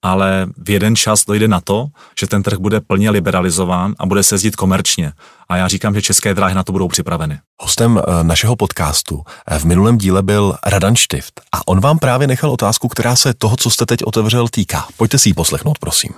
ale 0.02 0.46
v 0.56 0.70
jeden 0.70 0.96
čas 0.96 1.24
dojde 1.24 1.48
na 1.48 1.60
to, 1.60 1.86
že 2.20 2.26
ten 2.26 2.42
trh 2.42 2.58
bude 2.58 2.80
plně 2.80 3.10
liberalizován 3.10 3.94
a 3.98 4.06
bude 4.06 4.22
se 4.22 4.34
jezdit 4.34 4.56
komerčně. 4.56 5.12
A 5.48 5.56
já 5.56 5.68
říkám, 5.68 5.94
že 5.94 6.02
české 6.02 6.34
dráhy 6.34 6.54
na 6.54 6.62
to 6.62 6.72
budou 6.72 6.88
připraveny. 6.88 7.38
Hostem 7.60 7.98
eh, 7.98 8.24
našeho 8.24 8.56
podcastu 8.56 9.22
eh, 9.46 9.58
v 9.58 9.64
minulém 9.64 9.98
díle 9.98 10.22
byl 10.22 10.56
Radan 10.66 10.96
Štift 10.96 11.40
a 11.52 11.68
on 11.68 11.80
vám 11.80 11.98
právě 11.98 12.26
nechal 12.26 12.50
otázku, 12.50 12.88
která 12.88 13.16
se 13.16 13.34
toho, 13.34 13.56
co 13.56 13.70
jste 13.70 13.86
teď 13.86 14.04
otevřel, 14.04 14.48
týká. 14.48 14.88
Pojďte 14.96 15.18
si 15.18 15.28
ji 15.28 15.34
poslechnout, 15.34 15.78
prosím. 15.78 16.10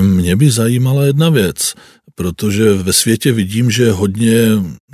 Mě 0.00 0.36
by 0.36 0.50
zajímala 0.50 1.02
jedna 1.02 1.30
věc, 1.30 1.74
protože 2.14 2.74
ve 2.74 2.92
světě 2.92 3.32
vidím, 3.32 3.70
že 3.70 3.92
hodně 3.92 4.46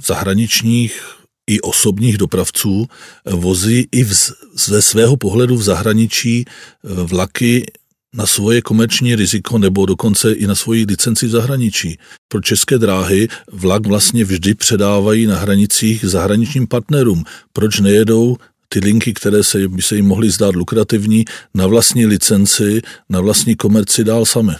zahraničních 0.06 1.16
i 1.46 1.60
osobních 1.60 2.18
dopravců 2.18 2.86
vozí 3.24 3.88
i 3.92 4.04
vz, 4.04 4.32
ze 4.54 4.82
svého 4.82 5.16
pohledu 5.16 5.56
v 5.56 5.62
zahraničí 5.62 6.44
eh, 6.44 6.88
vlaky 7.02 7.66
na 8.14 8.26
svoje 8.26 8.62
komerční 8.62 9.14
riziko 9.14 9.58
nebo 9.58 9.86
dokonce 9.86 10.32
i 10.32 10.46
na 10.46 10.54
svoji 10.54 10.84
licenci 10.88 11.26
v 11.26 11.30
zahraničí. 11.30 11.98
Pro 12.28 12.40
české 12.40 12.78
dráhy 12.78 13.28
vlak 13.52 13.86
vlastně 13.86 14.24
vždy 14.24 14.54
předávají 14.54 15.26
na 15.26 15.36
hranicích 15.36 16.04
zahraničním 16.04 16.66
partnerům. 16.66 17.24
Proč 17.52 17.80
nejedou 17.80 18.36
ty 18.68 18.78
linky, 18.78 19.14
které 19.14 19.44
se, 19.44 19.68
by 19.68 19.82
se 19.82 19.96
jim 19.96 20.06
mohly 20.06 20.30
zdát 20.30 20.56
lukrativní, 20.56 21.24
na 21.54 21.66
vlastní 21.66 22.06
licenci, 22.06 22.82
na 23.08 23.20
vlastní 23.20 23.56
komerci 23.56 24.04
dál 24.04 24.24
sami? 24.24 24.52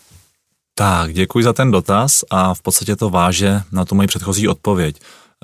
Tak, 0.75 1.15
děkuji 1.15 1.45
za 1.45 1.53
ten 1.53 1.71
dotaz 1.71 2.25
a 2.31 2.55
v 2.55 2.63
podstatě 2.63 2.97
to 2.97 3.11
váže 3.11 3.61
na 3.73 3.85
tu 3.85 3.95
moji 3.95 4.09
předchozí 4.09 4.49
odpověď. 4.49 4.97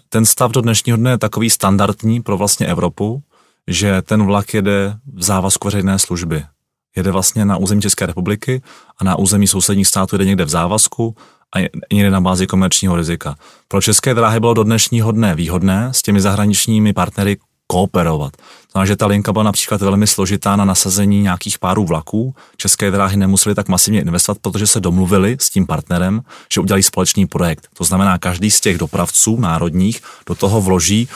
Ten 0.08 0.26
stav 0.26 0.52
do 0.52 0.60
dnešního 0.60 0.98
dne 0.98 1.10
je 1.10 1.18
takový 1.18 1.50
standardní 1.50 2.22
pro 2.22 2.36
vlastně 2.36 2.66
Evropu, 2.66 3.22
že 3.68 4.02
ten 4.02 4.26
vlak 4.26 4.54
jede 4.54 4.94
v 5.14 5.22
závazku 5.22 5.68
veřejné 5.68 5.98
služby 5.98 6.44
jede 6.96 7.10
vlastně 7.10 7.44
na 7.44 7.56
území 7.56 7.82
České 7.82 8.06
republiky 8.06 8.62
a 8.98 9.04
na 9.04 9.18
území 9.18 9.46
sousedních 9.46 9.86
států 9.86 10.14
jede 10.14 10.24
někde 10.24 10.44
v 10.44 10.48
závazku 10.48 11.16
a 11.56 11.68
někde 11.92 12.10
na 12.10 12.20
bázi 12.20 12.46
komerčního 12.46 12.96
rizika. 12.96 13.36
Pro 13.68 13.82
české 13.82 14.14
dráhy 14.14 14.40
bylo 14.40 14.54
do 14.54 14.62
dnešního 14.62 15.12
dne 15.12 15.34
výhodné 15.34 15.88
s 15.92 16.02
těmi 16.02 16.20
zahraničními 16.20 16.92
partnery 16.92 17.36
kooperovat. 17.66 18.32
Znamená, 18.72 18.86
že 18.86 18.96
ta 18.96 19.06
linka 19.06 19.32
byla 19.32 19.44
například 19.44 19.80
velmi 19.80 20.06
složitá 20.06 20.56
na 20.56 20.64
nasazení 20.64 21.22
nějakých 21.22 21.58
párů 21.58 21.84
vlaků. 21.84 22.34
České 22.56 22.90
dráhy 22.90 23.16
nemuseli 23.16 23.54
tak 23.54 23.68
masivně 23.68 24.00
investovat, 24.00 24.38
protože 24.42 24.66
se 24.66 24.80
domluvili 24.80 25.36
s 25.40 25.50
tím 25.50 25.66
partnerem, 25.66 26.20
že 26.52 26.60
udělají 26.60 26.82
společný 26.82 27.26
projekt. 27.26 27.68
To 27.74 27.84
znamená, 27.84 28.18
každý 28.18 28.50
z 28.50 28.60
těch 28.60 28.78
dopravců 28.78 29.40
národních 29.40 30.00
do 30.26 30.34
toho 30.34 30.60
vloží 30.60 31.08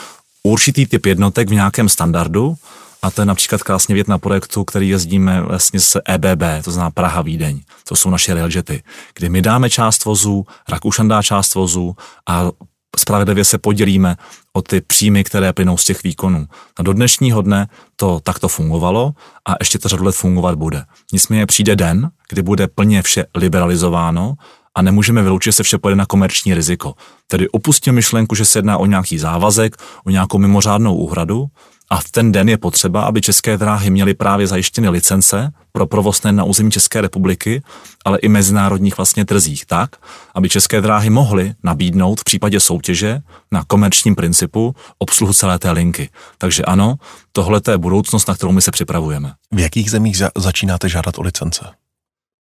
určitý 0.43 0.85
typ 0.85 1.05
jednotek 1.05 1.49
v 1.49 1.53
nějakém 1.53 1.89
standardu 1.89 2.55
a 3.01 3.11
to 3.11 3.21
je 3.21 3.25
například 3.25 3.63
krásně 3.63 3.95
vět 3.95 4.07
na 4.07 4.17
projektu, 4.17 4.63
který 4.63 4.89
jezdíme 4.89 5.41
vlastně 5.41 5.79
s 5.79 6.01
EBB, 6.05 6.43
to 6.63 6.71
znamená 6.71 6.91
Praha 6.91 7.21
Vídeň. 7.21 7.61
To 7.87 7.95
jsou 7.95 8.09
naše 8.09 8.33
railjety, 8.33 8.83
kdy 9.15 9.29
my 9.29 9.41
dáme 9.41 9.69
část 9.69 10.05
vozu, 10.05 10.45
Rakušan 10.69 11.07
dá 11.07 11.21
část 11.23 11.55
vozu 11.55 11.95
a 12.29 12.51
spravedlivě 12.99 13.45
se 13.45 13.57
podělíme 13.57 14.15
o 14.53 14.61
ty 14.61 14.81
příjmy, 14.81 15.23
které 15.23 15.53
plynou 15.53 15.77
z 15.77 15.85
těch 15.85 16.03
výkonů. 16.03 16.47
A 16.79 16.83
do 16.83 16.93
dnešního 16.93 17.41
dne 17.41 17.67
to 17.95 18.19
takto 18.19 18.47
fungovalo 18.47 19.13
a 19.49 19.55
ještě 19.59 19.79
to 19.79 19.89
řadu 19.89 20.03
let 20.03 20.15
fungovat 20.15 20.55
bude. 20.55 20.83
Nicméně 21.13 21.45
přijde 21.45 21.75
den, 21.75 22.09
kdy 22.29 22.41
bude 22.41 22.67
plně 22.67 23.01
vše 23.01 23.25
liberalizováno 23.35 24.35
a 24.75 24.81
nemůžeme 24.81 25.23
vyloučit, 25.23 25.47
že 25.47 25.55
se 25.55 25.63
vše 25.63 25.77
pojede 25.77 25.95
na 25.95 26.05
komerční 26.05 26.53
riziko. 26.53 26.93
Tedy 27.27 27.49
opustím 27.49 27.93
myšlenku, 27.95 28.35
že 28.35 28.45
se 28.45 28.59
jedná 28.59 28.77
o 28.77 28.85
nějaký 28.85 29.19
závazek, 29.19 29.75
o 30.05 30.09
nějakou 30.09 30.37
mimořádnou 30.37 30.95
úhradu, 30.95 31.45
a 31.89 31.97
v 32.01 32.11
ten 32.11 32.31
den 32.31 32.49
je 32.49 32.57
potřeba, 32.57 33.01
aby 33.01 33.21
české 33.21 33.57
dráhy 33.57 33.89
měly 33.89 34.13
právě 34.13 34.47
zajištěny 34.47 34.89
licence 34.89 35.53
pro 35.71 35.87
provoz 35.87 36.21
na 36.31 36.43
území 36.43 36.71
České 36.71 37.01
republiky, 37.01 37.63
ale 38.05 38.17
i 38.19 38.27
mezinárodních 38.27 38.97
vlastně 38.97 39.25
trzích 39.25 39.65
tak, 39.65 39.95
aby 40.35 40.49
české 40.49 40.81
dráhy 40.81 41.09
mohly 41.09 41.53
nabídnout 41.63 42.19
v 42.19 42.23
případě 42.23 42.59
soutěže 42.59 43.21
na 43.51 43.63
komerčním 43.63 44.15
principu 44.15 44.75
obsluhu 44.97 45.33
celé 45.33 45.59
té 45.59 45.71
linky. 45.71 46.09
Takže 46.37 46.63
ano, 46.63 46.95
tohle 47.31 47.61
je 47.71 47.77
budoucnost, 47.77 48.27
na 48.27 48.35
kterou 48.35 48.51
my 48.51 48.61
se 48.61 48.71
připravujeme. 48.71 49.33
V 49.51 49.59
jakých 49.59 49.91
zemích 49.91 50.17
za- 50.17 50.31
začínáte 50.37 50.89
žádat 50.89 51.19
o 51.19 51.21
licence? 51.21 51.65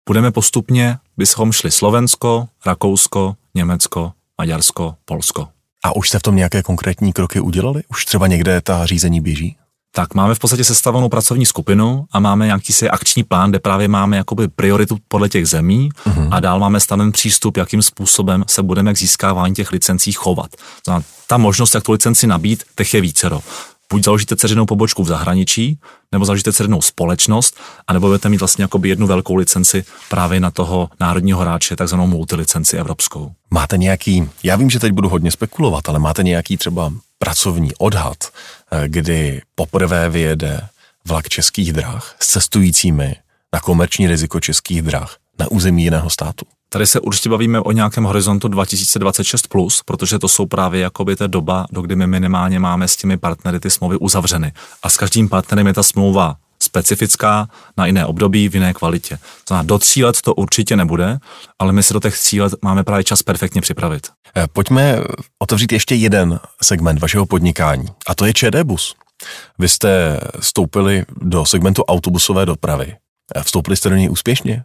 Budeme 0.09 0.30
postupně, 0.30 0.99
bychom 1.16 1.53
šli 1.53 1.70
Slovensko, 1.70 2.49
Rakousko, 2.66 3.37
Německo, 3.55 4.12
Maďarsko, 4.39 4.95
Polsko. 5.05 5.49
A 5.87 5.97
už 5.97 6.09
jste 6.09 6.18
v 6.18 6.22
tom 6.22 6.37
nějaké 6.37 6.62
konkrétní 6.62 7.12
kroky 7.12 7.41
udělali? 7.41 7.82
Už 7.89 8.05
třeba 8.05 8.26
někde 8.26 8.61
ta 8.61 8.87
řízení 8.87 9.20
běží? 9.20 9.57
Tak 9.95 10.14
máme 10.14 10.34
v 10.34 10.39
podstatě 10.39 10.64
sestavenou 10.64 11.09
pracovní 11.09 11.47
skupinu 11.47 12.05
a 12.12 12.20
máme 12.20 12.47
nějaký 12.47 12.72
si 12.72 12.91
akční 12.91 13.22
plán, 13.22 13.51
kde 13.51 13.59
právě 13.59 13.89
máme 13.89 14.16
jakoby 14.16 14.49
prioritu 14.49 14.99
podle 15.09 15.28
těch 15.28 15.49
zemí 15.49 15.91
uh-huh. 16.07 16.28
a 16.30 16.41
dál 16.41 16.59
máme 16.59 16.80
staven 16.80 17.12
přístup, 17.12 17.57
jakým 17.57 17.82
způsobem 17.82 18.45
se 18.47 18.62
budeme 18.62 18.95
k 18.95 18.99
získávání 18.99 19.55
těch 19.55 19.72
licencí 19.72 20.12
chovat. 20.12 20.51
Ta 21.26 21.37
možnost, 21.37 21.74
jak 21.74 21.84
tu 21.84 21.93
licenci 21.93 22.26
nabít, 22.26 22.64
těch 22.76 22.95
je 22.95 23.01
vícero 23.01 23.41
buď 23.93 24.05
založíte 24.05 24.37
ceřinou 24.37 24.66
pobočku 24.66 25.03
v 25.03 25.07
zahraničí, 25.07 25.78
nebo 26.12 26.24
založíte 26.24 26.53
ceřinou 26.53 26.82
společnost, 26.82 27.57
anebo 27.87 28.07
budete 28.07 28.28
mít 28.28 28.41
vlastně 28.41 28.64
jakoby 28.64 28.89
jednu 28.89 29.07
velkou 29.07 29.34
licenci 29.34 29.84
právě 30.09 30.41
na 30.41 30.51
toho 30.51 30.91
národního 31.01 31.41
hráče, 31.41 31.76
takzvanou 31.76 32.07
multilicenci 32.07 32.76
evropskou. 32.76 33.32
Máte 33.51 33.78
nějaký, 33.78 34.28
já 34.43 34.57
vím, 34.57 34.70
že 34.70 34.80
teď 34.80 34.93
budu 34.93 35.09
hodně 35.09 35.30
spekulovat, 35.30 35.89
ale 35.89 35.99
máte 35.99 36.22
nějaký 36.22 36.57
třeba 36.57 36.93
pracovní 37.18 37.70
odhad, 37.78 38.16
eh, 38.70 38.89
kdy 38.89 39.43
poprvé 39.55 40.09
vyjede 40.09 40.68
vlak 41.05 41.28
českých 41.28 41.72
drah 41.72 42.16
s 42.20 42.26
cestujícími 42.26 43.16
na 43.53 43.61
komerční 43.61 44.07
riziko 44.07 44.41
českých 44.41 44.82
drah 44.82 45.16
na 45.39 45.51
území 45.51 45.84
jiného 45.84 46.11
státu? 46.11 46.47
Tady 46.69 46.87
se 46.87 47.01
určitě 47.01 47.29
bavíme 47.29 47.61
o 47.61 47.73
nějakém 47.73 48.05
horizontu 48.05 48.49
2026+, 48.49 49.41
plus, 49.49 49.83
protože 49.85 50.19
to 50.19 50.29
jsou 50.29 50.47
právě 50.47 50.81
jakoby 50.81 51.17
ta 51.17 51.27
doba, 51.27 51.67
do 51.71 51.83
kdy 51.83 51.97
my 51.97 52.07
minimálně 52.07 52.59
máme 52.59 52.89
s 52.89 52.97
těmi 52.97 53.17
partnery 53.17 53.61
ty 53.61 53.71
smlouvy 53.71 53.97
uzavřeny. 53.97 54.53
A 54.83 54.89
s 54.89 54.97
každým 54.97 55.29
partnerem 55.29 55.67
je 55.67 55.75
ta 55.75 55.83
smlouva 55.83 56.37
specifická 56.62 57.49
na 57.77 57.87
jiné 57.87 58.07
období, 58.07 58.49
v 58.49 58.55
jiné 58.55 58.75
kvalitě. 58.75 59.19
Znamená, 59.49 59.67
do 59.67 59.79
tří 59.79 60.05
let 60.05 60.21
to 60.21 60.35
určitě 60.35 60.77
nebude, 60.77 61.19
ale 61.59 61.73
my 61.73 61.83
se 61.83 61.95
do 61.95 62.01
těch 62.01 62.19
tří 62.19 62.41
let 62.41 62.55
máme 62.62 62.85
právě 62.85 63.05
čas 63.05 63.23
perfektně 63.23 63.61
připravit. 63.61 64.07
Eh, 64.37 64.47
pojďme 64.53 64.99
otevřít 65.39 65.73
ještě 65.73 65.95
jeden 65.95 66.41
segment 66.62 67.01
vašeho 67.01 67.27
podnikání, 67.27 67.87
a 68.07 68.14
to 68.14 68.27
je 68.27 68.35
ČD 68.35 68.62
Bus. 68.64 68.95
Vy 69.59 69.69
jste 69.69 70.21
vstoupili 70.41 71.05
do 71.23 71.47
segmentu 71.47 71.83
autobusové 71.83 72.47
dopravy. 72.47 72.97
Eh, 73.37 73.43
vstoupili 73.43 73.77
jste 73.77 73.89
do 73.89 73.97
něj 73.97 74.11
úspěšně? 74.11 74.64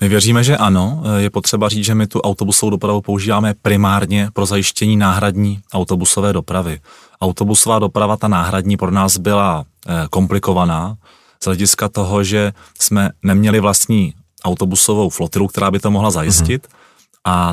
My 0.00 0.08
věříme, 0.08 0.44
že 0.44 0.56
ano. 0.56 1.02
Je 1.16 1.30
potřeba 1.30 1.68
říct, 1.68 1.84
že 1.84 1.94
my 1.94 2.06
tu 2.06 2.20
autobusovou 2.20 2.70
dopravu 2.70 3.00
používáme 3.00 3.54
primárně 3.62 4.28
pro 4.32 4.46
zajištění 4.46 4.96
náhradní 4.96 5.60
autobusové 5.72 6.32
dopravy. 6.32 6.80
Autobusová 7.20 7.78
doprava, 7.78 8.16
ta 8.16 8.28
náhradní, 8.28 8.76
pro 8.76 8.90
nás 8.90 9.18
byla 9.18 9.64
eh, 9.86 10.06
komplikovaná 10.10 10.96
z 11.42 11.46
hlediska 11.46 11.88
toho, 11.88 12.24
že 12.24 12.52
jsme 12.78 13.10
neměli 13.22 13.60
vlastní 13.60 14.14
autobusovou 14.44 15.10
flotilu, 15.10 15.48
která 15.48 15.70
by 15.70 15.78
to 15.78 15.90
mohla 15.90 16.10
zajistit. 16.10 16.66
Mm-hmm. 16.66 16.76
A 17.24 17.52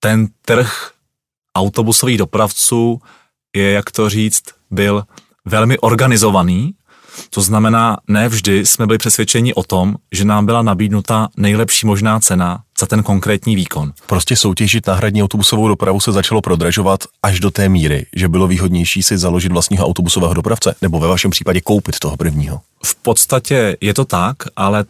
ten 0.00 0.26
trh 0.44 0.90
autobusových 1.56 2.18
dopravců 2.18 3.00
je, 3.56 3.70
jak 3.70 3.90
to 3.90 4.08
říct, 4.08 4.42
byl 4.70 5.02
velmi 5.44 5.78
organizovaný 5.78 6.74
to 7.30 7.40
znamená, 7.40 7.96
ne 8.08 8.28
vždy 8.28 8.66
jsme 8.66 8.86
byli 8.86 8.98
přesvědčeni 8.98 9.54
o 9.54 9.62
tom, 9.62 9.94
že 10.12 10.24
nám 10.24 10.46
byla 10.46 10.62
nabídnuta 10.62 11.28
nejlepší 11.36 11.86
možná 11.86 12.20
cena 12.20 12.58
za 12.80 12.86
ten 12.86 13.02
konkrétní 13.02 13.56
výkon. 13.56 13.92
Prostě 14.06 14.36
soutěžit 14.36 14.86
náhradní 14.86 15.22
autobusovou 15.22 15.68
dopravu 15.68 16.00
se 16.00 16.12
začalo 16.12 16.40
prodražovat 16.40 17.00
až 17.22 17.40
do 17.40 17.50
té 17.50 17.68
míry, 17.68 18.06
že 18.16 18.28
bylo 18.28 18.46
výhodnější 18.46 19.02
si 19.02 19.18
založit 19.18 19.52
vlastního 19.52 19.86
autobusového 19.86 20.34
dopravce, 20.34 20.74
nebo 20.82 21.00
ve 21.00 21.08
vašem 21.08 21.30
případě 21.30 21.60
koupit 21.60 21.98
toho 21.98 22.16
prvního. 22.16 22.60
V 22.84 22.94
podstatě 22.94 23.76
je 23.80 23.94
to 23.94 24.04
tak, 24.04 24.36
ale 24.56 24.84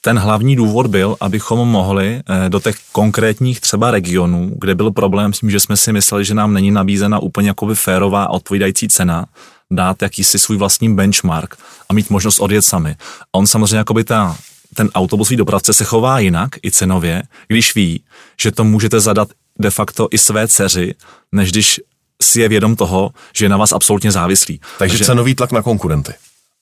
ten 0.00 0.18
hlavní 0.18 0.56
důvod 0.56 0.86
byl, 0.86 1.16
abychom 1.20 1.68
mohli 1.68 2.20
eh, 2.28 2.48
do 2.48 2.60
těch 2.60 2.76
konkrétních 2.92 3.60
třeba 3.60 3.90
regionů, 3.90 4.52
kde 4.58 4.74
byl 4.74 4.90
problém 4.90 5.32
s 5.32 5.40
tím, 5.40 5.50
že 5.50 5.60
jsme 5.60 5.76
si 5.76 5.92
mysleli, 5.92 6.24
že 6.24 6.34
nám 6.34 6.52
není 6.52 6.70
nabízena 6.70 7.18
úplně 7.18 7.48
jakoby 7.48 7.74
férová 7.74 8.24
a 8.24 8.28
odpovídající 8.28 8.88
cena, 8.88 9.26
dát 9.70 10.02
jakýsi 10.02 10.38
svůj 10.38 10.56
vlastní 10.56 10.94
benchmark 10.94 11.56
a 11.88 11.92
mít 11.92 12.10
možnost 12.10 12.40
odjet 12.40 12.62
sami. 12.62 12.96
A 13.22 13.38
on 13.38 13.46
samozřejmě 13.46 13.76
jakoby 13.76 14.04
ta, 14.04 14.36
ten 14.74 14.90
autobusový 14.94 15.36
dopravce 15.36 15.72
se 15.72 15.84
chová 15.84 16.18
jinak 16.18 16.50
i 16.64 16.70
cenově, 16.70 17.22
když 17.48 17.74
ví, 17.74 18.04
že 18.40 18.52
to 18.52 18.64
můžete 18.64 19.00
zadat 19.00 19.28
de 19.58 19.70
facto 19.70 20.08
i 20.10 20.18
své 20.18 20.48
dceři, 20.48 20.94
než 21.32 21.52
když 21.52 21.80
si 22.22 22.40
je 22.40 22.48
vědom 22.48 22.76
toho, 22.76 23.10
že 23.36 23.44
je 23.44 23.48
na 23.48 23.56
vás 23.56 23.72
absolutně 23.72 24.12
závislý. 24.12 24.58
Takže, 24.58 24.92
Takže 24.92 25.04
cenový 25.04 25.34
tlak 25.34 25.52
na 25.52 25.62
konkurenty. 25.62 26.12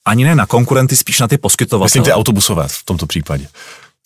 Ani 0.05 0.23
ne 0.23 0.35
na 0.35 0.45
konkurenty, 0.45 0.95
spíš 0.95 1.19
na 1.19 1.27
ty 1.27 1.37
poskytovatele. 1.37 1.85
Myslím 1.85 2.03
ty 2.03 2.11
autobusové 2.11 2.67
v 2.67 2.83
tomto 2.85 3.05
případě. 3.05 3.47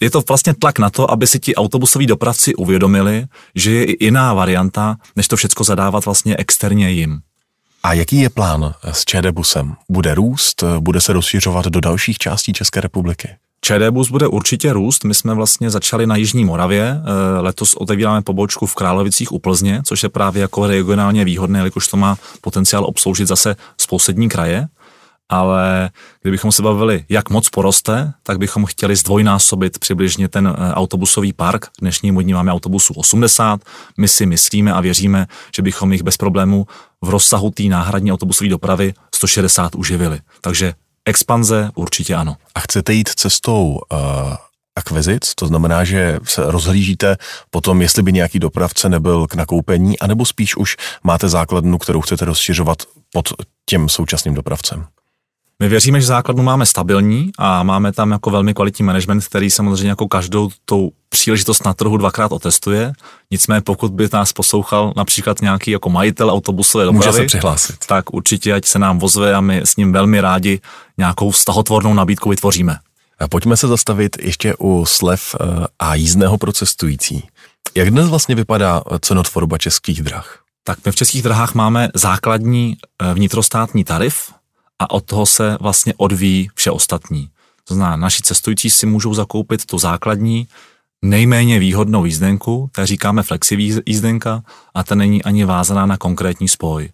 Je 0.02 0.10
to 0.10 0.22
vlastně 0.28 0.54
tlak 0.54 0.80
na 0.80 0.90
to, 0.90 1.12
aby 1.12 1.28
si 1.28 1.40
ti 1.40 1.56
autobusoví 1.56 2.08
dopravci 2.08 2.56
uvědomili, 2.56 3.26
že 3.56 3.72
je 3.72 3.84
i 3.84 4.06
jiná 4.06 4.34
varianta, 4.34 4.96
než 5.16 5.28
to 5.28 5.36
všechno 5.36 5.66
zadávat 5.66 6.06
vlastně 6.06 6.36
externě 6.38 6.92
jim. 6.92 7.20
A 7.86 7.94
jaký 7.94 8.18
je 8.20 8.30
plán 8.30 8.74
s 8.92 9.06
ČD 9.06 9.32
busem? 9.32 9.76
Bude 9.90 10.16
růst? 10.16 10.64
Bude 10.80 11.02
se 11.02 11.14
rozšiřovat 11.14 11.66
do 11.66 11.80
dalších 11.80 12.18
částí 12.18 12.54
České 12.54 12.82
republiky? 12.82 13.30
ČD 13.62 13.90
bus 13.90 14.10
bude 14.10 14.28
určitě 14.28 14.74
růst. 14.74 15.04
My 15.04 15.14
jsme 15.14 15.34
vlastně 15.34 15.70
začali 15.70 16.08
na 16.08 16.16
Jižní 16.16 16.46
Moravě. 16.46 17.02
Eh, 17.02 17.40
letos 17.40 17.76
otevíráme 17.76 18.22
pobočku 18.22 18.66
v 18.66 18.76
Královicích 18.76 19.32
u 19.32 19.40
Plzně, 19.40 19.82
což 19.86 20.04
je 20.04 20.10
právě 20.10 20.42
jako 20.42 20.68
regionálně 20.68 21.26
výhodné, 21.26 21.60
jelikož 21.60 21.88
to 21.88 21.98
má 21.98 22.18
potenciál 22.42 22.86
obsloužit 22.86 23.28
zase 23.28 23.56
sousední 23.82 24.30
kraje 24.30 24.68
ale 25.34 25.90
kdybychom 26.22 26.52
se 26.52 26.64
bavili, 26.64 27.06
jak 27.10 27.30
moc 27.30 27.50
poroste, 27.50 28.14
tak 28.24 28.38
bychom 28.38 28.66
chtěli 28.66 28.96
zdvojnásobit 28.96 29.80
přibližně 29.80 30.28
ten 30.28 30.48
eh, 30.48 30.74
autobusový 30.74 31.34
park. 31.34 31.66
K 31.66 31.82
dnešnímu 31.82 32.22
dní 32.22 32.34
máme 32.34 32.52
autobusů 32.52 32.94
80. 32.94 33.62
My 33.98 34.08
si 34.08 34.26
myslíme 34.26 34.74
a 34.74 34.82
věříme, 34.82 35.28
že 35.56 35.62
bychom 35.62 35.94
jich 35.94 36.04
bez 36.04 36.18
problémů 36.18 36.68
v 37.02 37.10
rozsahu 37.10 37.50
té 37.50 37.64
náhradní 37.64 38.12
autobusové 38.12 38.50
dopravy 38.50 38.94
160 39.16 39.76
uživili. 39.76 40.20
Takže 40.42 40.74
expanze 41.06 41.70
určitě 41.76 42.16
ano. 42.16 42.36
A 42.56 42.60
chcete 42.60 42.94
jít 42.94 43.10
cestou 43.10 43.80
uh 43.92 44.36
akvizic, 44.76 45.36
to 45.36 45.48
znamená, 45.48 45.84
že 45.84 46.20
se 46.24 46.52
rozhlížíte 46.52 47.18
potom, 47.50 47.82
jestli 47.82 48.04
by 48.04 48.14
nějaký 48.14 48.40
dopravce 48.40 48.90
nebyl 48.90 49.28
k 49.28 49.36
nakoupení, 49.36 50.00
anebo 50.00 50.26
spíš 50.26 50.56
už 50.58 50.78
máte 51.04 51.30
základnu, 51.30 51.78
kterou 51.78 52.02
chcete 52.02 52.26
rozšiřovat 52.26 52.78
pod 53.14 53.30
tím 53.70 53.90
současným 53.90 54.34
dopravcem? 54.34 54.86
My 55.64 55.70
věříme, 55.70 56.02
že 56.02 56.08
základnu 56.08 56.44
máme 56.44 56.66
stabilní 56.66 57.32
a 57.38 57.64
máme 57.64 57.92
tam 57.92 58.12
jako 58.12 58.30
velmi 58.30 58.54
kvalitní 58.54 58.86
management, 58.86 59.26
který 59.26 59.50
samozřejmě 59.50 59.90
jako 59.90 60.08
každou 60.08 60.50
tou 60.66 60.92
příležitost 61.10 61.66
na 61.66 61.74
trhu 61.74 61.98
dvakrát 61.98 62.32
otestuje. 62.32 62.94
Nicméně 63.32 63.62
pokud 63.62 63.92
by 63.92 64.10
nás 64.14 64.34
poslouchal 64.34 64.94
například 64.96 65.42
nějaký 65.42 65.72
jako 65.72 65.90
majitel 65.90 66.30
autobusové 66.30 66.86
dopravy, 66.86 67.08
Může 67.08 67.18
se 67.18 67.26
přihlásit. 67.26 67.76
tak 67.88 68.14
určitě 68.14 68.54
ať 68.54 68.66
se 68.66 68.80
nám 68.80 69.00
vozve 69.00 69.36
a 69.36 69.42
my 69.42 69.62
s 69.64 69.76
ním 69.76 69.94
velmi 69.94 70.22
rádi 70.22 70.60
nějakou 70.98 71.34
stahotvornou 71.34 71.94
nabídku 71.94 72.30
vytvoříme. 72.30 72.78
A 73.20 73.28
pojďme 73.28 73.58
se 73.58 73.68
zastavit 73.68 74.18
ještě 74.22 74.56
u 74.60 74.86
slev 74.86 75.36
eh, 75.42 75.46
a 75.80 75.96
jízdného 75.96 76.38
pro 76.38 76.52
cestující. 76.52 77.28
Jak 77.76 77.92
dnes 77.92 78.10
vlastně 78.10 78.36
vypadá 78.36 78.82
cenotvorba 79.00 79.58
českých 79.58 80.02
drah? 80.02 80.40
Tak 80.64 80.78
my 80.86 80.92
v 80.92 80.96
českých 80.96 81.22
drahách 81.22 81.54
máme 81.54 81.90
základní 81.96 82.78
eh, 83.02 83.14
vnitrostátní 83.14 83.84
tarif, 83.84 84.34
a 84.84 84.90
od 84.90 85.06
toho 85.06 85.26
se 85.26 85.58
vlastně 85.62 85.94
odvíjí 85.98 86.50
vše 86.56 86.72
ostatní. 86.72 87.30
To 87.68 87.74
znamená, 87.74 87.96
naši 87.96 88.24
cestující 88.24 88.70
si 88.70 88.86
můžou 88.86 89.14
zakoupit 89.14 89.66
tu 89.66 89.80
základní, 89.80 90.48
nejméně 91.02 91.60
výhodnou 91.60 92.06
jízdenku, 92.06 92.70
té 92.72 92.86
říkáme 92.86 93.24
flexi 93.24 93.82
jízdenka, 93.86 94.44
a 94.74 94.84
ta 94.84 94.96
není 94.96 95.24
ani 95.24 95.46
vázaná 95.46 95.86
na 95.86 95.98
konkrétní 95.98 96.48
spoj. 96.48 96.90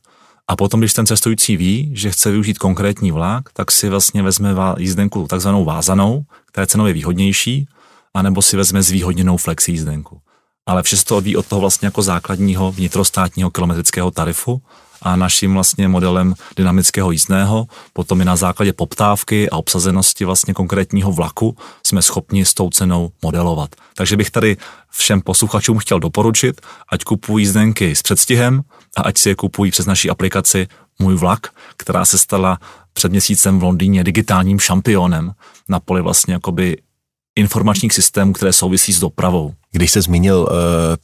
A 0.48 0.56
potom, 0.56 0.80
když 0.80 0.94
ten 0.94 1.06
cestující 1.06 1.58
ví, 1.58 1.92
že 1.96 2.12
chce 2.12 2.32
využít 2.32 2.58
konkrétní 2.58 3.12
vlak, 3.12 3.50
tak 3.54 3.72
si 3.72 3.90
vlastně 3.90 4.24
vezme 4.24 4.56
jízdenku 4.78 5.28
takzvanou 5.28 5.66
vázanou, 5.66 6.24
která 6.46 6.64
je 6.64 6.68
cenově 6.68 6.94
výhodnější, 6.94 7.68
anebo 8.14 8.42
si 8.42 8.58
vezme 8.58 8.84
zvýhodněnou 8.84 9.38
flexi 9.38 9.72
jízdenku. 9.72 10.20
Ale 10.66 10.84
vše 10.84 10.98
se 10.98 11.06
to 11.06 11.18
odvíjí 11.18 11.38
od 11.38 11.46
toho 11.46 11.62
vlastně 11.62 11.86
jako 11.86 12.02
základního 12.02 12.72
vnitrostátního 12.72 13.50
kilometrického 13.50 14.12
tarifu 14.12 14.62
a 15.02 15.16
naším 15.16 15.54
vlastně 15.54 15.88
modelem 15.88 16.36
dynamického 16.56 17.12
jízdného. 17.12 17.68
Potom 17.94 18.22
i 18.22 18.26
na 18.26 18.36
základě 18.36 18.74
poptávky 18.74 19.50
a 19.50 19.58
obsazenosti 19.58 20.26
vlastně 20.26 20.54
konkrétního 20.54 21.12
vlaku 21.12 21.58
jsme 21.86 22.02
schopni 22.02 22.46
s 22.46 22.54
tou 22.54 22.70
cenou 22.70 23.12
modelovat. 23.22 23.70
Takže 23.96 24.18
bych 24.18 24.32
tady 24.32 24.58
všem 24.90 25.22
posluchačům 25.22 25.78
chtěl 25.78 26.00
doporučit, 26.00 26.62
ať 26.92 27.04
kupují 27.04 27.46
jízdenky 27.46 27.96
s 27.96 28.02
předstihem 28.02 28.62
a 28.98 29.02
ať 29.02 29.18
si 29.18 29.30
je 29.30 29.36
kupují 29.36 29.72
přes 29.72 29.86
naší 29.86 30.10
aplikaci 30.10 30.68
Můj 31.02 31.16
vlak, 31.16 31.48
která 31.78 32.06
se 32.06 32.18
stala 32.18 32.60
před 32.94 33.12
měsícem 33.12 33.60
v 33.60 33.64
Londýně 33.64 34.04
digitálním 34.04 34.60
šampionem 34.60 35.32
na 35.70 35.80
poli 35.80 36.02
vlastně 36.02 36.34
jakoby 36.34 36.78
informačních 37.40 37.94
systémů, 37.94 38.34
které 38.34 38.54
souvisí 38.54 38.94
s 38.94 39.00
dopravou. 39.00 39.54
Když 39.72 39.92
se 39.92 40.02
zmínil 40.02 40.40
uh, 40.40 40.48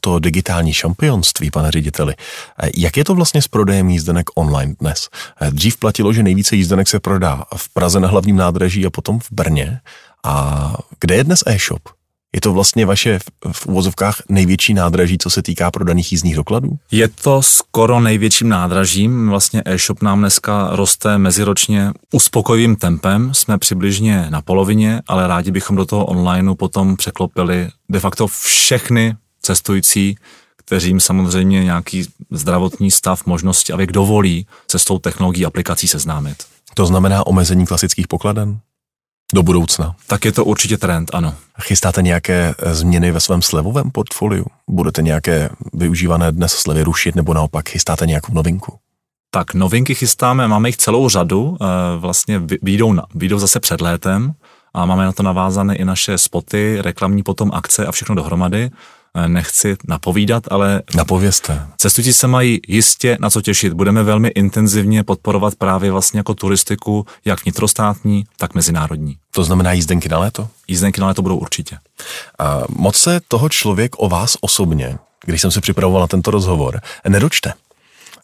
to 0.00 0.18
digitální 0.18 0.72
šampionství, 0.72 1.50
pane 1.50 1.70
řediteli, 1.70 2.14
uh, 2.14 2.68
jak 2.76 2.96
je 2.96 3.04
to 3.04 3.14
vlastně 3.14 3.42
s 3.42 3.48
prodejem 3.48 3.88
jízdenek 3.88 4.26
online 4.34 4.74
dnes? 4.80 5.08
Uh, 5.42 5.48
dřív 5.48 5.76
platilo, 5.76 6.12
že 6.12 6.22
nejvíce 6.22 6.56
jízdenek 6.56 6.88
se 6.88 7.00
prodá 7.00 7.44
v 7.56 7.68
Praze 7.72 8.00
na 8.00 8.08
hlavním 8.08 8.36
nádraží 8.36 8.86
a 8.86 8.90
potom 8.90 9.20
v 9.20 9.28
Brně. 9.30 9.80
A 10.24 10.74
kde 11.00 11.14
je 11.14 11.24
dnes 11.24 11.42
e-shop? 11.46 11.95
Je 12.36 12.40
to 12.40 12.52
vlastně 12.52 12.86
vaše 12.86 13.18
v 13.52 13.66
uvozovkách 13.66 14.22
největší 14.28 14.74
nádraží, 14.74 15.18
co 15.18 15.30
se 15.30 15.42
týká 15.42 15.70
prodaných 15.70 16.12
jízdních 16.12 16.36
dokladů? 16.36 16.78
Je 16.90 17.08
to 17.08 17.42
skoro 17.42 18.00
největším 18.00 18.48
nádražím. 18.48 19.28
Vlastně 19.28 19.62
e-shop 19.64 20.02
nám 20.02 20.18
dneska 20.18 20.68
roste 20.72 21.18
meziročně 21.18 21.92
uspokojivým 22.12 22.76
tempem. 22.76 23.34
Jsme 23.34 23.58
přibližně 23.58 24.26
na 24.30 24.42
polovině, 24.42 25.02
ale 25.08 25.26
rádi 25.26 25.50
bychom 25.50 25.76
do 25.76 25.86
toho 25.86 26.04
onlineu 26.04 26.54
potom 26.54 26.96
překlopili 26.96 27.68
de 27.88 28.00
facto 28.00 28.26
všechny 28.26 29.16
cestující, 29.42 30.16
kteřím 30.56 31.00
samozřejmě 31.00 31.64
nějaký 31.64 32.04
zdravotní 32.30 32.90
stav, 32.90 33.26
možnosti 33.26 33.72
a 33.72 33.76
věk 33.76 33.92
dovolí 33.92 34.46
se 34.70 34.78
s 34.78 34.84
tou 34.84 34.98
technologií 34.98 35.46
aplikací 35.46 35.88
seznámit. 35.88 36.36
To 36.74 36.86
znamená 36.86 37.26
omezení 37.26 37.66
klasických 37.66 38.08
pokladen? 38.08 38.58
Do 39.34 39.42
budoucna. 39.42 39.94
Tak 40.06 40.24
je 40.24 40.32
to 40.32 40.44
určitě 40.44 40.76
trend, 40.76 41.10
ano. 41.12 41.34
Chystáte 41.62 42.02
nějaké 42.02 42.54
eh, 42.58 42.74
změny 42.74 43.12
ve 43.12 43.20
svém 43.20 43.42
slevovém 43.42 43.90
portfoliu? 43.90 44.46
Budete 44.70 45.02
nějaké 45.02 45.48
využívané 45.72 46.32
dnes 46.32 46.52
slevy 46.52 46.82
rušit 46.82 47.14
nebo 47.14 47.34
naopak 47.34 47.68
chystáte 47.68 48.06
nějakou 48.06 48.34
novinku? 48.34 48.78
Tak 49.30 49.54
novinky 49.54 49.94
chystáme, 49.94 50.48
máme 50.48 50.68
jich 50.68 50.76
celou 50.76 51.08
řadu, 51.08 51.56
eh, 51.60 51.66
vlastně 51.96 52.42
výjdou, 52.62 52.94
výjdou 53.14 53.38
zase 53.38 53.60
před 53.60 53.80
létem 53.80 54.32
a 54.74 54.86
máme 54.86 55.04
na 55.04 55.12
to 55.12 55.22
navázané 55.22 55.76
i 55.76 55.84
naše 55.84 56.18
spoty, 56.18 56.78
reklamní 56.80 57.22
potom 57.22 57.50
akce 57.54 57.86
a 57.86 57.92
všechno 57.92 58.14
dohromady. 58.14 58.70
Eh, 59.16 59.28
nechci 59.28 59.76
napovídat, 59.88 60.44
ale... 60.50 60.82
Napovězte. 60.94 61.66
Cestující 61.76 62.12
se 62.12 62.26
mají 62.26 62.60
jistě 62.68 63.16
na 63.20 63.30
co 63.30 63.42
těšit. 63.42 63.72
Budeme 63.72 64.02
velmi 64.02 64.28
intenzivně 64.28 65.04
podporovat 65.04 65.54
právě 65.54 65.90
vlastně 65.92 66.20
jako 66.20 66.34
turistiku, 66.34 67.06
jak 67.24 67.42
vnitrostátní, 67.44 68.24
tak 68.36 68.54
mezinárodní. 68.54 69.16
To 69.30 69.44
znamená 69.44 69.72
jízdenky 69.72 70.08
na 70.08 70.18
léto? 70.18 70.48
Jízdenky 70.68 71.00
na 71.00 71.06
léto 71.06 71.22
budou 71.22 71.36
určitě. 71.36 71.78
A 72.38 72.62
moc 72.68 72.96
se 72.96 73.20
toho 73.28 73.48
člověk 73.48 73.92
o 73.98 74.08
vás 74.08 74.36
osobně, 74.40 74.98
když 75.24 75.40
jsem 75.40 75.50
se 75.50 75.60
připravoval 75.60 76.00
na 76.00 76.06
tento 76.06 76.30
rozhovor, 76.30 76.80
nedočte. 77.08 77.52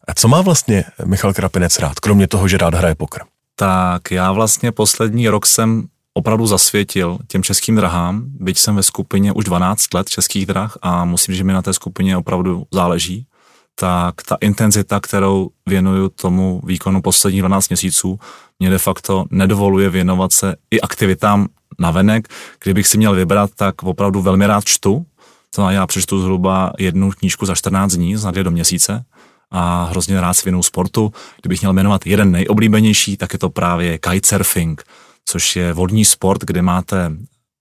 A 0.08 0.14
co 0.14 0.28
má 0.28 0.42
vlastně 0.42 0.84
Michal 1.04 1.34
Krapinec 1.34 1.78
rád, 1.78 2.00
kromě 2.00 2.28
toho, 2.28 2.48
že 2.48 2.58
rád 2.58 2.74
hraje 2.74 2.94
pokr? 2.94 3.20
Tak 3.56 4.10
já 4.10 4.32
vlastně 4.32 4.72
poslední 4.72 5.28
rok 5.28 5.46
jsem 5.46 5.88
opravdu 6.14 6.46
zasvětil 6.46 7.18
těm 7.28 7.42
českým 7.42 7.76
drahám, 7.76 8.22
byť 8.26 8.58
jsem 8.58 8.76
ve 8.76 8.82
skupině 8.82 9.32
už 9.32 9.44
12 9.44 9.94
let 9.94 10.08
českých 10.08 10.46
drah 10.46 10.78
a 10.82 11.04
musím, 11.04 11.34
že 11.34 11.44
mi 11.44 11.52
na 11.52 11.62
té 11.62 11.72
skupině 11.72 12.16
opravdu 12.16 12.66
záleží, 12.72 13.26
tak 13.74 14.14
ta 14.28 14.36
intenzita, 14.40 15.00
kterou 15.00 15.48
věnuju 15.68 16.08
tomu 16.08 16.62
výkonu 16.64 17.02
posledních 17.02 17.42
12 17.42 17.68
měsíců, 17.68 18.18
mě 18.58 18.70
de 18.70 18.78
facto 18.78 19.24
nedovoluje 19.30 19.90
věnovat 19.90 20.32
se 20.32 20.56
i 20.70 20.80
aktivitám 20.80 21.48
na 21.78 21.90
venek. 21.90 22.28
Kdybych 22.62 22.86
si 22.86 22.98
měl 22.98 23.14
vybrat, 23.14 23.50
tak 23.56 23.82
opravdu 23.82 24.22
velmi 24.22 24.46
rád 24.46 24.64
čtu. 24.64 25.06
To 25.54 25.70
já 25.70 25.86
přečtu 25.86 26.20
zhruba 26.20 26.72
jednu 26.78 27.10
knížku 27.10 27.46
za 27.46 27.54
14 27.54 27.92
dní, 27.92 28.16
za 28.16 28.30
dvě 28.30 28.44
do 28.44 28.50
měsíce 28.50 29.04
a 29.50 29.84
hrozně 29.90 30.20
rád 30.20 30.34
si 30.34 30.44
věnu 30.44 30.62
sportu. 30.62 31.12
Kdybych 31.42 31.60
měl 31.60 31.72
jmenovat 31.72 32.06
jeden 32.06 32.30
nejoblíbenější, 32.30 33.16
tak 33.16 33.32
je 33.32 33.38
to 33.38 33.50
právě 33.50 33.98
kitesurfing 33.98 34.84
což 35.24 35.56
je 35.56 35.72
vodní 35.72 36.04
sport, 36.04 36.44
kde 36.44 36.62
máte 36.62 37.12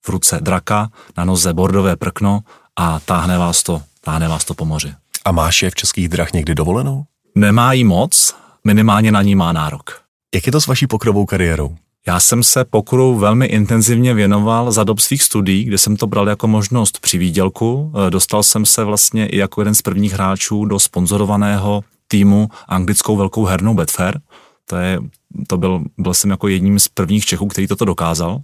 v 0.05 0.09
ruce 0.09 0.39
draka, 0.41 0.89
na 1.17 1.25
noze 1.25 1.53
bordové 1.53 1.95
prkno 1.95 2.39
a 2.75 2.99
táhne 2.99 3.37
vás 3.37 3.63
to, 3.63 3.81
táhne 4.01 4.27
vás 4.27 4.45
to 4.45 4.53
po 4.53 4.65
moři. 4.65 4.93
A 5.25 5.31
máš 5.31 5.63
je 5.63 5.69
v 5.69 5.75
českých 5.75 6.09
drah 6.09 6.33
někdy 6.33 6.55
dovolenou? 6.55 7.03
Nemá 7.35 7.73
jí 7.73 7.83
moc, 7.83 8.35
minimálně 8.63 9.11
na 9.11 9.21
ní 9.21 9.35
má 9.35 9.51
nárok. 9.51 10.01
Jak 10.35 10.45
je 10.45 10.51
to 10.51 10.61
s 10.61 10.67
vaší 10.67 10.87
pokrovou 10.87 11.25
kariérou? 11.25 11.75
Já 12.07 12.19
jsem 12.19 12.43
se 12.43 12.65
pokru 12.65 13.15
velmi 13.15 13.45
intenzivně 13.45 14.13
věnoval 14.13 14.71
za 14.71 14.83
dob 14.83 14.99
svých 14.99 15.23
studií, 15.23 15.63
kde 15.63 15.77
jsem 15.77 15.95
to 15.97 16.07
bral 16.07 16.29
jako 16.29 16.47
možnost 16.47 16.99
při 16.99 17.17
výdělku. 17.17 17.93
E, 18.07 18.09
dostal 18.09 18.43
jsem 18.43 18.65
se 18.65 18.83
vlastně 18.83 19.27
i 19.27 19.37
jako 19.37 19.61
jeden 19.61 19.75
z 19.75 19.81
prvních 19.81 20.13
hráčů 20.13 20.65
do 20.65 20.79
sponzorovaného 20.79 21.83
týmu 22.07 22.49
anglickou 22.67 23.17
velkou 23.17 23.45
hernou 23.45 23.73
Betfair, 23.73 24.19
to, 24.65 24.75
je, 24.75 24.99
to 25.47 25.57
byl, 25.57 25.83
byl 25.97 26.13
jsem 26.13 26.29
jako 26.29 26.47
jedním 26.47 26.79
z 26.79 26.87
prvních 26.87 27.25
Čechů, 27.25 27.47
který 27.47 27.67
toto 27.67 27.85
dokázal. 27.85 28.39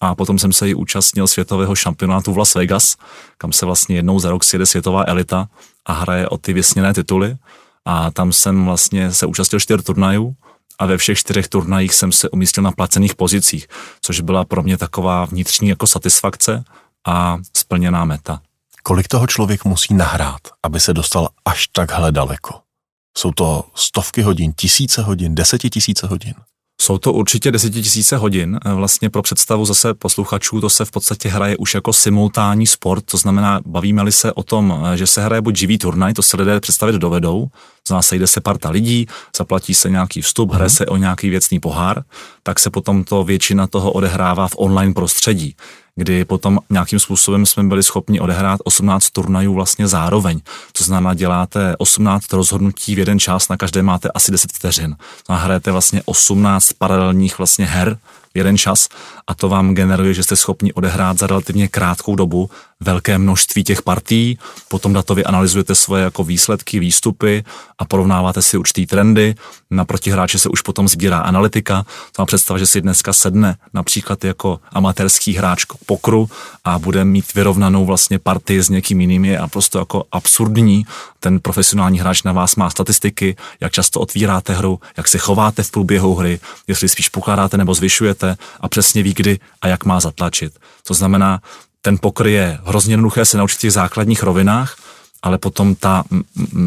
A 0.00 0.14
potom 0.14 0.38
jsem 0.38 0.52
se 0.52 0.68
i 0.68 0.74
účastnil 0.74 1.26
světového 1.26 1.74
šampionátu 1.74 2.32
v 2.32 2.38
Las 2.38 2.54
Vegas, 2.54 2.96
kam 3.38 3.52
se 3.52 3.66
vlastně 3.66 3.96
jednou 3.96 4.18
za 4.18 4.30
rok 4.30 4.44
sjede 4.44 4.66
světová 4.66 5.04
elita 5.06 5.48
a 5.86 5.92
hraje 5.92 6.28
o 6.28 6.38
ty 6.38 6.52
vysněné 6.52 6.94
tituly 6.94 7.36
a 7.84 8.10
tam 8.10 8.32
jsem 8.32 8.64
vlastně 8.64 9.12
se 9.12 9.26
účastnil 9.26 9.60
čtyř 9.60 9.82
turnajů 9.82 10.34
a 10.78 10.86
ve 10.86 10.96
všech 10.96 11.18
čtyřech 11.18 11.48
turnajích 11.48 11.94
jsem 11.94 12.12
se 12.12 12.30
umístil 12.30 12.62
na 12.62 12.72
placených 12.72 13.14
pozicích, 13.14 13.66
což 14.02 14.20
byla 14.20 14.44
pro 14.44 14.62
mě 14.62 14.76
taková 14.76 15.24
vnitřní 15.24 15.68
jako 15.68 15.86
satisfakce 15.86 16.64
a 17.06 17.38
splněná 17.56 18.04
meta. 18.04 18.40
Kolik 18.82 19.08
toho 19.08 19.26
člověk 19.26 19.64
musí 19.64 19.94
nahrát, 19.94 20.40
aby 20.62 20.80
se 20.80 20.94
dostal 20.94 21.28
až 21.44 21.66
takhle 21.66 22.12
daleko? 22.12 22.69
Jsou 23.18 23.32
to 23.32 23.64
stovky 23.74 24.22
hodin, 24.22 24.52
tisíce 24.56 25.02
hodin, 25.02 25.34
desetitisíce 25.34 26.06
hodin? 26.06 26.34
Jsou 26.80 26.98
to 26.98 27.12
určitě 27.12 27.50
desetitisíce 27.52 28.16
hodin. 28.16 28.58
Vlastně 28.74 29.10
pro 29.10 29.22
představu 29.22 29.64
zase 29.64 29.94
posluchačů 29.94 30.60
to 30.60 30.70
se 30.70 30.84
v 30.84 30.90
podstatě 30.90 31.28
hraje 31.28 31.56
už 31.56 31.74
jako 31.74 31.92
simultánní 31.92 32.66
sport, 32.66 33.04
to 33.04 33.16
znamená, 33.16 33.60
bavíme-li 33.66 34.12
se 34.12 34.32
o 34.32 34.42
tom, 34.42 34.82
že 34.94 35.06
se 35.06 35.24
hraje 35.24 35.42
buď 35.42 35.56
živý 35.56 35.78
turnaj, 35.78 36.12
to 36.12 36.22
se 36.22 36.36
lidé 36.36 36.60
představit 36.60 36.96
dovedou, 36.96 37.48
znamená, 37.88 38.02
sejde 38.02 38.26
se 38.26 38.40
parta 38.40 38.70
lidí, 38.70 39.06
zaplatí 39.36 39.74
se 39.74 39.90
nějaký 39.90 40.22
vstup, 40.22 40.52
hraje 40.52 40.68
mhm. 40.68 40.76
se 40.76 40.86
o 40.86 40.96
nějaký 40.96 41.30
věcný 41.30 41.60
pohár, 41.60 42.02
tak 42.42 42.58
se 42.58 42.70
potom 42.70 43.04
to 43.04 43.24
většina 43.24 43.66
toho 43.66 43.92
odehrává 43.92 44.48
v 44.48 44.54
online 44.56 44.94
prostředí 44.94 45.56
kdy 45.96 46.24
potom 46.24 46.58
nějakým 46.70 46.98
způsobem 46.98 47.46
jsme 47.46 47.64
byli 47.64 47.82
schopni 47.82 48.20
odehrát 48.20 48.60
18 48.64 49.10
turnajů 49.10 49.54
vlastně 49.54 49.88
zároveň. 49.88 50.40
To 50.78 50.84
znamená, 50.84 51.14
děláte 51.14 51.74
18 51.78 52.32
rozhodnutí 52.32 52.94
v 52.94 52.98
jeden 52.98 53.18
čas, 53.18 53.48
na 53.48 53.56
každé 53.56 53.82
máte 53.82 54.08
asi 54.08 54.32
10 54.32 54.52
vteřin. 54.52 54.96
Znamená, 55.26 55.44
hrajete 55.44 55.72
vlastně 55.72 56.02
18 56.04 56.72
paralelních 56.72 57.38
vlastně 57.38 57.66
her 57.66 57.98
jeden 58.34 58.58
čas 58.58 58.88
a 59.26 59.34
to 59.34 59.48
vám 59.48 59.74
generuje, 59.74 60.14
že 60.14 60.22
jste 60.22 60.36
schopni 60.36 60.72
odehrát 60.72 61.18
za 61.18 61.26
relativně 61.26 61.68
krátkou 61.68 62.16
dobu 62.16 62.50
velké 62.80 63.18
množství 63.18 63.64
těch 63.64 63.82
partí, 63.82 64.38
potom 64.68 64.92
datově 64.92 65.24
analyzujete 65.24 65.74
svoje 65.74 66.04
jako 66.04 66.24
výsledky, 66.24 66.78
výstupy 66.78 67.44
a 67.78 67.84
porovnáváte 67.84 68.42
si 68.42 68.56
určitý 68.56 68.86
trendy, 68.86 69.34
na 69.70 69.84
protihráče 69.84 70.38
se 70.38 70.48
už 70.48 70.60
potom 70.60 70.88
sbírá 70.88 71.18
analytika, 71.18 71.86
to 72.12 72.22
má 72.22 72.26
představa, 72.26 72.58
že 72.58 72.66
si 72.66 72.80
dneska 72.80 73.12
sedne 73.12 73.56
například 73.74 74.24
jako 74.24 74.60
amatérský 74.72 75.32
hráč 75.32 75.64
k 75.64 75.74
pokru 75.86 76.30
a 76.64 76.78
bude 76.78 77.04
mít 77.04 77.34
vyrovnanou 77.34 77.86
vlastně 77.86 78.18
partii 78.18 78.62
s 78.62 78.68
někým 78.68 79.00
jiným. 79.00 79.24
Je 79.24 79.40
prostě 79.52 79.78
jako 79.78 80.04
absurdní, 80.12 80.86
ten 81.20 81.40
profesionální 81.40 82.00
hráč 82.00 82.22
na 82.22 82.32
vás 82.32 82.56
má 82.56 82.70
statistiky, 82.70 83.36
jak 83.60 83.72
často 83.72 84.00
otvíráte 84.00 84.54
hru, 84.54 84.80
jak 84.96 85.08
se 85.08 85.18
chováte 85.18 85.62
v 85.62 85.70
průběhu 85.70 86.14
hry, 86.14 86.40
jestli 86.68 86.88
spíš 86.88 87.08
pokládáte 87.08 87.56
nebo 87.56 87.74
zvyšujete 87.74 88.36
a 88.60 88.68
přesně 88.68 89.02
ví, 89.02 89.14
kdy 89.14 89.38
a 89.62 89.68
jak 89.68 89.84
má 89.84 90.00
zatlačit. 90.00 90.58
To 90.86 90.94
znamená, 90.94 91.40
ten 91.82 91.98
pokr 92.00 92.26
je 92.26 92.58
hrozně 92.64 92.92
jednoduché 92.92 93.24
se 93.24 93.38
naučit 93.38 93.56
v 93.56 93.60
těch 93.60 93.72
základních 93.72 94.22
rovinách, 94.22 94.76
ale 95.22 95.38
potom 95.38 95.74
ta 95.74 96.04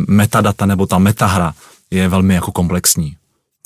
metadata 0.07 0.66
nebo 0.66 0.86
ta 0.86 0.97
metahra 0.97 1.53
je 1.91 2.07
velmi 2.07 2.34
jako 2.34 2.51
komplexní. 2.51 3.16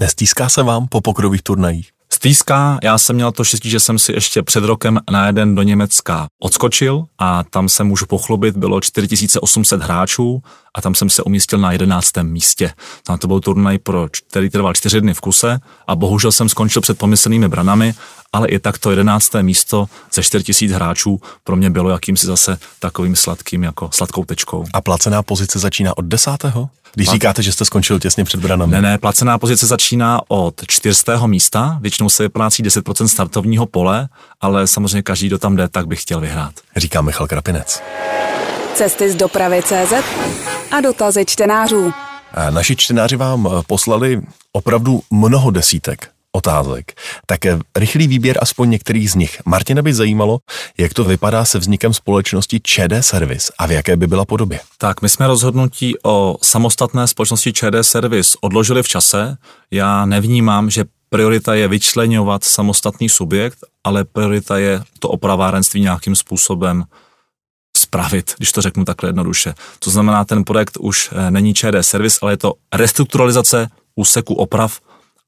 Nestýská 0.02 0.50
se 0.50 0.64
vám 0.64 0.88
po 0.88 1.02
pokrových 1.02 1.42
turnajích? 1.42 1.90
Stýská, 2.14 2.80
já 2.84 2.98
jsem 2.98 3.16
měl 3.16 3.32
to 3.32 3.44
štěstí, 3.44 3.70
že 3.70 3.80
jsem 3.80 4.00
si 4.00 4.12
ještě 4.12 4.44
před 4.44 4.64
rokem 4.64 5.00
na 5.12 5.28
jeden 5.28 5.56
do 5.56 5.62
Německa 5.62 6.28
odskočil 6.42 7.06
a 7.20 7.44
tam 7.44 7.70
se 7.70 7.84
můžu 7.84 8.06
pochlubit, 8.06 8.58
bylo 8.58 8.82
4800 8.82 9.82
hráčů 9.82 10.44
a 10.76 10.82
tam 10.82 10.96
jsem 10.96 11.10
se 11.10 11.24
umístil 11.24 11.60
na 11.60 11.72
11. 11.72 12.12
místě. 12.22 12.74
Tam 13.04 13.18
to 13.18 13.28
byl 13.28 13.40
turnaj, 13.40 13.78
pro, 13.78 14.08
který 14.30 14.50
trval 14.50 14.74
čtyři 14.74 15.02
dny 15.02 15.14
v 15.14 15.22
kuse 15.22 15.60
a 15.88 15.96
bohužel 15.96 16.32
jsem 16.32 16.50
skončil 16.50 16.82
před 16.82 16.98
pomyslnými 16.98 17.48
branami, 17.48 17.94
ale 18.34 18.48
i 18.48 18.60
tak 18.60 18.78
to 18.78 18.90
11. 18.90 19.32
místo 19.42 19.86
ze 20.14 20.24
4000 20.24 20.74
hráčů 20.74 21.22
pro 21.44 21.56
mě 21.56 21.70
bylo 21.70 21.90
jakýmsi 21.90 22.26
zase 22.26 22.58
takovým 22.80 23.16
sladkým, 23.16 23.64
jako 23.64 23.90
sladkou 23.94 24.26
tečkou. 24.26 24.66
A 24.74 24.82
placená 24.82 25.24
pozice 25.24 25.60
začíná 25.60 25.98
od 25.98 26.06
desátého? 26.06 26.70
Když 26.96 27.10
říkáte, 27.10 27.44
že 27.44 27.52
jste 27.52 27.66
skončil 27.66 28.00
těsně 28.00 28.24
před 28.24 28.40
branami. 28.40 28.72
Ne, 28.72 28.82
ne, 28.82 28.98
placená 28.98 29.38
pozice 29.38 29.68
začíná 29.68 30.22
od 30.28 30.62
čtyřstého 30.68 31.28
místa, 31.28 31.78
většinou 31.82 32.10
se 32.10 32.24
vyplácí 32.24 32.64
10% 32.64 33.06
startovního 33.06 33.66
pole, 33.66 34.10
ale 34.42 34.68
samozřejmě 34.68 35.02
každý, 35.02 35.28
kdo 35.28 35.38
tam 35.38 35.56
jde, 35.56 35.68
tak 35.68 35.88
by 35.88 35.96
chtěl 35.96 36.20
vyhrát. 36.20 36.54
Říká 36.76 37.02
Michal 37.02 37.28
Krapinec. 37.28 37.82
Cesty 38.74 39.12
z 39.12 39.16
dopravy 39.16 39.62
CZ 39.64 39.94
a 40.72 40.82
dotazy 40.82 41.26
čtenářů. 41.26 41.94
Naši 42.50 42.76
čtenáři 42.76 43.16
vám 43.16 43.50
poslali 43.68 44.22
opravdu 44.52 45.02
mnoho 45.12 45.52
desítek 45.52 46.10
otázek. 46.32 46.94
Tak 47.26 47.46
eh, 47.46 47.60
rychlý 47.76 48.08
výběr 48.08 48.38
aspoň 48.42 48.70
některých 48.70 49.12
z 49.12 49.16
nich. 49.16 49.42
Martina 49.46 49.82
by 49.82 49.94
zajímalo, 49.94 50.40
jak 50.78 50.94
to 50.94 51.04
vypadá 51.04 51.46
se 51.46 51.60
vznikem 51.60 51.94
společnosti 51.94 52.60
ČD 52.60 52.94
Service 53.02 53.54
a 53.58 53.68
v 53.68 53.72
jaké 53.72 53.96
by 53.96 54.08
byla 54.08 54.26
podobě. 54.26 54.60
Tak 54.78 55.02
my 55.02 55.10
jsme 55.10 55.28
rozhodnutí 55.28 55.96
o 56.04 56.38
samostatné 56.42 57.08
společnosti 57.08 57.54
ČD 57.54 57.76
Service 57.82 58.38
odložili 58.42 58.84
v 58.84 58.88
čase. 58.88 59.38
Já 59.72 60.06
nevnímám, 60.06 60.70
že 60.70 60.86
priorita 61.10 61.56
je 61.56 61.68
vyčlenovat 61.68 62.44
samostatný 62.44 63.10
subjekt, 63.10 63.58
ale 63.84 64.04
priorita 64.06 64.58
je 64.58 64.84
to 65.00 65.10
opravárenství 65.10 65.82
nějakým 65.82 66.16
způsobem 66.16 66.84
spravit, 67.78 68.34
když 68.38 68.52
to 68.52 68.62
řeknu 68.62 68.86
takhle 68.86 69.10
jednoduše. 69.10 69.54
To 69.80 69.92
znamená, 69.92 70.26
ten 70.26 70.44
projekt 70.44 70.78
už 70.80 71.10
eh, 71.12 71.32
není 71.32 71.54
ČD 71.54 71.76
Service, 71.82 72.20
ale 72.22 72.34
je 72.34 72.38
to 72.38 72.54
restrukturalizace 72.74 73.68
úseku 73.96 74.34
oprav 74.34 74.80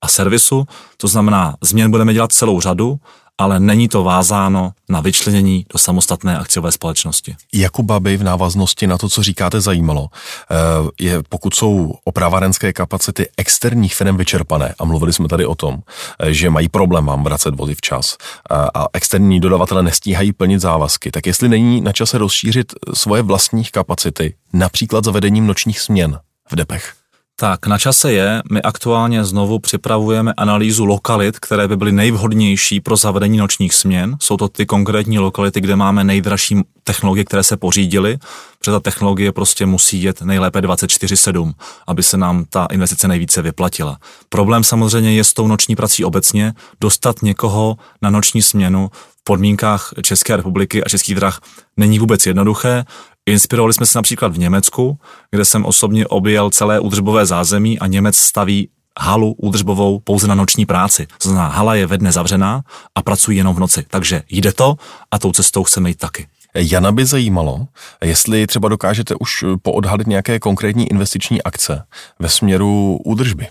a 0.01 0.07
servisu, 0.07 0.65
to 0.97 1.07
znamená, 1.07 1.55
změn 1.61 1.91
budeme 1.91 2.13
dělat 2.13 2.31
celou 2.31 2.61
řadu, 2.61 2.99
ale 3.39 3.59
není 3.59 3.87
to 3.87 4.03
vázáno 4.03 4.71
na 4.89 5.01
vyčlenění 5.01 5.65
do 5.73 5.79
samostatné 5.79 6.37
akciové 6.37 6.71
společnosti. 6.71 7.35
Jakuba 7.53 7.99
by 7.99 8.17
v 8.17 8.23
návaznosti 8.23 8.87
na 8.87 8.97
to, 8.97 9.09
co 9.09 9.23
říkáte, 9.23 9.61
zajímalo, 9.61 10.09
eh, 10.51 10.55
je 10.99 11.23
pokud 11.29 11.53
jsou 11.53 11.93
opravárenské 12.03 12.73
kapacity 12.73 13.27
externích 13.37 13.95
firm 13.95 14.17
vyčerpané, 14.17 14.75
a 14.79 14.85
mluvili 14.85 15.13
jsme 15.13 15.27
tady 15.27 15.45
o 15.45 15.55
tom, 15.55 15.79
eh, 16.19 16.33
že 16.33 16.49
mají 16.49 16.69
problém 16.69 17.05
vám 17.05 17.23
vracet 17.23 17.55
vozy 17.55 17.75
včas 17.75 18.17
eh, 18.19 18.55
a 18.73 18.87
externí 18.93 19.39
dodavatele 19.39 19.83
nestíhají 19.83 20.33
plnit 20.33 20.59
závazky, 20.61 21.11
tak 21.11 21.27
jestli 21.27 21.49
není 21.49 21.81
na 21.81 21.91
čase 21.91 22.17
rozšířit 22.17 22.73
svoje 22.93 23.21
vlastní 23.21 23.63
kapacity, 23.65 24.33
například 24.53 25.03
zavedením 25.03 25.47
nočních 25.47 25.79
směn 25.79 26.19
v 26.51 26.55
depech? 26.55 26.98
Tak 27.39 27.67
na 27.67 27.77
čase 27.77 28.11
je, 28.13 28.41
my 28.51 28.61
aktuálně 28.61 29.25
znovu 29.25 29.59
připravujeme 29.59 30.33
analýzu 30.37 30.85
lokalit, 30.85 31.39
které 31.39 31.67
by 31.67 31.77
byly 31.77 31.91
nejvhodnější 31.91 32.79
pro 32.79 32.95
zavedení 32.95 33.37
nočních 33.37 33.73
směn. 33.73 34.17
Jsou 34.21 34.37
to 34.37 34.49
ty 34.49 34.65
konkrétní 34.65 35.19
lokality, 35.19 35.61
kde 35.61 35.75
máme 35.75 36.03
nejdražší 36.03 36.61
technologie, 36.83 37.25
které 37.25 37.43
se 37.43 37.57
pořídily, 37.57 38.17
protože 38.59 38.71
ta 38.71 38.79
technologie 38.79 39.31
prostě 39.31 39.65
musí 39.65 40.03
jet 40.03 40.21
nejlépe 40.21 40.61
24-7, 40.61 41.53
aby 41.87 42.03
se 42.03 42.17
nám 42.17 42.45
ta 42.49 42.67
investice 42.71 43.07
nejvíce 43.07 43.41
vyplatila. 43.41 43.97
Problém 44.29 44.63
samozřejmě 44.63 45.13
je 45.13 45.23
s 45.23 45.33
tou 45.33 45.47
noční 45.47 45.75
prací 45.75 46.05
obecně, 46.05 46.53
dostat 46.81 47.21
někoho 47.21 47.77
na 48.01 48.09
noční 48.09 48.41
směnu 48.41 48.89
v 48.93 49.23
podmínkách 49.23 49.93
České 50.01 50.35
republiky 50.35 50.83
a 50.83 50.89
českých 50.89 51.15
drah 51.15 51.39
není 51.77 51.99
vůbec 51.99 52.25
jednoduché. 52.25 52.85
Inspirovali 53.31 53.73
jsme 53.73 53.85
se 53.85 53.97
například 53.97 54.33
v 54.33 54.39
Německu, 54.39 54.99
kde 55.31 55.45
jsem 55.45 55.65
osobně 55.65 56.07
objel 56.07 56.49
celé 56.49 56.79
údržbové 56.79 57.25
zázemí 57.25 57.79
a 57.79 57.87
Němec 57.87 58.17
staví 58.17 58.69
halu 58.99 59.33
údržbovou 59.33 59.99
pouze 59.99 60.27
na 60.27 60.35
noční 60.35 60.65
práci. 60.65 61.07
To 61.23 61.29
znamená, 61.29 61.47
hala 61.47 61.75
je 61.75 61.87
ve 61.87 61.97
dne 61.97 62.11
zavřená 62.11 62.61
a 62.95 63.01
pracují 63.01 63.37
jenom 63.37 63.55
v 63.55 63.59
noci. 63.59 63.85
Takže 63.87 64.21
jde 64.29 64.53
to 64.53 64.75
a 65.11 65.19
tou 65.19 65.31
cestou 65.31 65.63
chceme 65.63 65.89
jít 65.89 65.97
taky. 65.97 66.27
Jana 66.55 66.91
by 66.91 67.05
zajímalo, 67.05 67.67
jestli 68.03 68.47
třeba 68.47 68.69
dokážete 68.69 69.15
už 69.19 69.45
poodhalit 69.61 70.07
nějaké 70.07 70.39
konkrétní 70.39 70.87
investiční 70.91 71.43
akce 71.43 71.83
ve 72.19 72.29
směru 72.29 72.99
údržby. 73.05 73.47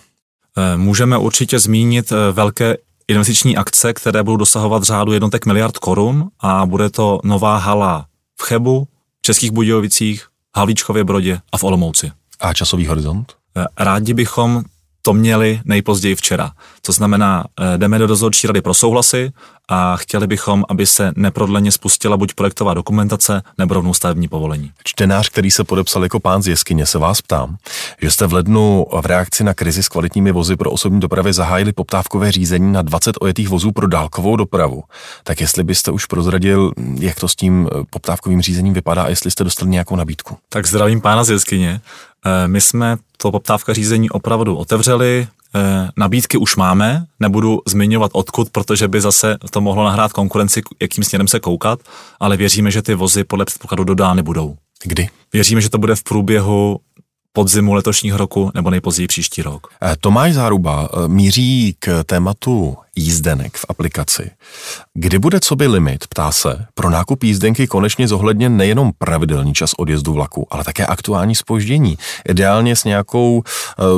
Eh, 0.57 0.77
můžeme 0.77 1.19
určitě 1.19 1.59
zmínit 1.59 2.13
eh, 2.13 2.33
velké 2.33 2.77
investiční 3.09 3.57
akce, 3.57 3.93
které 3.95 4.23
budou 4.23 4.37
dosahovat 4.37 4.83
řádu 4.83 5.13
jednotek 5.13 5.47
miliard 5.47 5.79
korun 5.79 6.29
a 6.41 6.67
bude 6.67 6.91
to 6.91 7.21
nová 7.25 7.57
hala 7.57 8.07
v 8.41 8.43
Chebu, 8.43 8.89
Českých 9.29 9.51
Budějovicích, 9.51 10.27
Havlíčkově 10.57 11.05
Brodě 11.05 11.41
a 11.53 11.59
v 11.59 11.65
Olomouci. 11.65 12.13
A 12.41 12.55
časový 12.55 12.87
horizont? 12.87 13.37
Eh, 13.57 13.65
rádi 13.79 14.15
bychom 14.15 14.63
to 15.09 15.13
měli 15.13 15.61
nejpozději 15.65 16.15
včera. 16.15 16.51
To 16.83 16.93
znamená, 16.93 17.45
eh, 17.61 17.79
jdeme 17.79 17.99
do 17.99 18.07
dozorčí 18.07 18.47
rady 18.47 18.61
pro 18.61 18.75
souhlasy 18.75 19.33
a 19.69 19.97
chtěli 19.97 20.27
bychom, 20.27 20.65
aby 20.69 20.87
se 20.87 21.13
neprodleně 21.17 21.73
spustila 21.73 22.17
buď 22.17 22.35
projektová 22.35 22.75
dokumentace 22.75 23.43
nebo 23.59 23.75
rovnou 23.75 23.95
stavební 23.95 24.29
povolení. 24.29 24.73
Čtenář, 24.85 25.29
který 25.29 25.51
se 25.51 25.65
podepsal 25.65 26.03
jako 26.03 26.21
pán 26.21 26.43
z 26.43 26.49
jeskyně, 26.49 26.87
se 26.87 26.99
vás 26.99 27.23
ptám, 27.23 27.57
že 28.03 28.11
jste 28.11 28.27
v 28.27 28.33
lednu 28.33 28.87
v 29.03 29.07
reakci 29.07 29.45
na 29.45 29.55
krizi 29.55 29.83
s 29.83 29.89
kvalitními 29.89 30.33
vozy 30.33 30.57
pro 30.57 30.71
osobní 30.71 31.01
dopravy 31.01 31.33
zahájili 31.33 31.73
poptávkové 31.73 32.33
řízení 32.33 32.73
na 32.73 32.83
20 32.83 33.17
ojetých 33.21 33.49
vozů 33.49 33.73
pro 33.73 33.87
dálkovou 33.87 34.37
dopravu. 34.37 34.83
Tak 35.25 35.41
jestli 35.41 35.65
byste 35.65 35.91
už 35.91 36.07
prozradil, 36.07 36.73
jak 37.01 37.21
to 37.21 37.29
s 37.29 37.37
tím 37.37 37.69
poptávkovým 37.91 38.43
řízením 38.43 38.75
vypadá 38.75 39.03
a 39.03 39.09
jestli 39.09 39.31
jste 39.31 39.45
dostali 39.45 39.71
nějakou 39.71 39.97
nabídku. 39.97 40.37
Tak 40.49 40.67
zdravím 40.67 41.01
pána 41.01 41.25
z 41.25 41.31
jeskyně. 41.31 41.81
Eh, 42.29 42.49
my 42.49 42.61
jsme 42.61 42.97
to 43.17 43.31
poptávka 43.31 43.75
řízení 43.75 44.11
opravdu 44.11 44.57
otevřeli, 44.57 45.27
eh, 45.55 45.89
nabídky 45.97 46.39
už 46.39 46.57
máme, 46.57 47.07
nebudu 47.21 47.61
zmiňovat 47.67 48.11
odkud, 48.15 48.51
protože 48.51 48.89
by 48.89 49.01
zase 49.01 49.37
to 49.51 49.61
mohlo 49.61 49.85
nahrát 49.85 50.13
konkurenci, 50.13 50.63
jakým 50.83 51.05
směrem 51.05 51.29
se 51.29 51.41
koukat, 51.41 51.81
ale 52.21 52.37
věříme, 52.37 52.71
že 52.71 52.83
ty 52.83 52.95
vozy 52.95 53.25
podle 53.25 53.45
předpokladu 53.45 53.85
dodány 53.85 54.23
budou. 54.23 54.57
Kdy? 54.85 55.09
Věříme, 55.33 55.61
že 55.61 55.71
to 55.71 55.79
bude 55.79 55.95
v 55.95 56.03
průběhu 56.03 56.81
podzimu 57.39 57.75
letošního 57.75 58.19
roku 58.19 58.51
nebo 58.55 58.71
nejpozději 58.71 59.07
příští 59.07 59.43
rok. 59.43 59.67
Eh, 59.83 59.97
Tomáš 60.01 60.35
Záruba 60.35 60.89
eh, 60.93 61.09
míří 61.09 61.77
k 61.79 62.05
tématu 62.05 62.77
jízdenek 62.97 63.57
v 63.57 63.65
aplikaci. 63.69 64.31
Kdy 64.95 65.19
bude 65.19 65.41
co 65.41 65.57
by 65.57 65.67
limit, 65.67 66.07
ptá 66.07 66.33
se, 66.33 66.67
pro 66.75 66.91
nákup 66.91 67.25
jízdenky 67.25 67.67
konečně 67.67 68.09
zohledněn 68.09 68.57
nejenom 68.57 68.93
pravidelný 68.99 69.55
čas 69.55 69.73
odjezdu 69.79 70.13
vlaku, 70.13 70.47
ale 70.51 70.65
také 70.65 70.87
aktuální 70.87 71.35
spoždění. 71.35 71.99
Ideálně 72.29 72.77
s 72.77 72.85
nějakou 72.85 73.43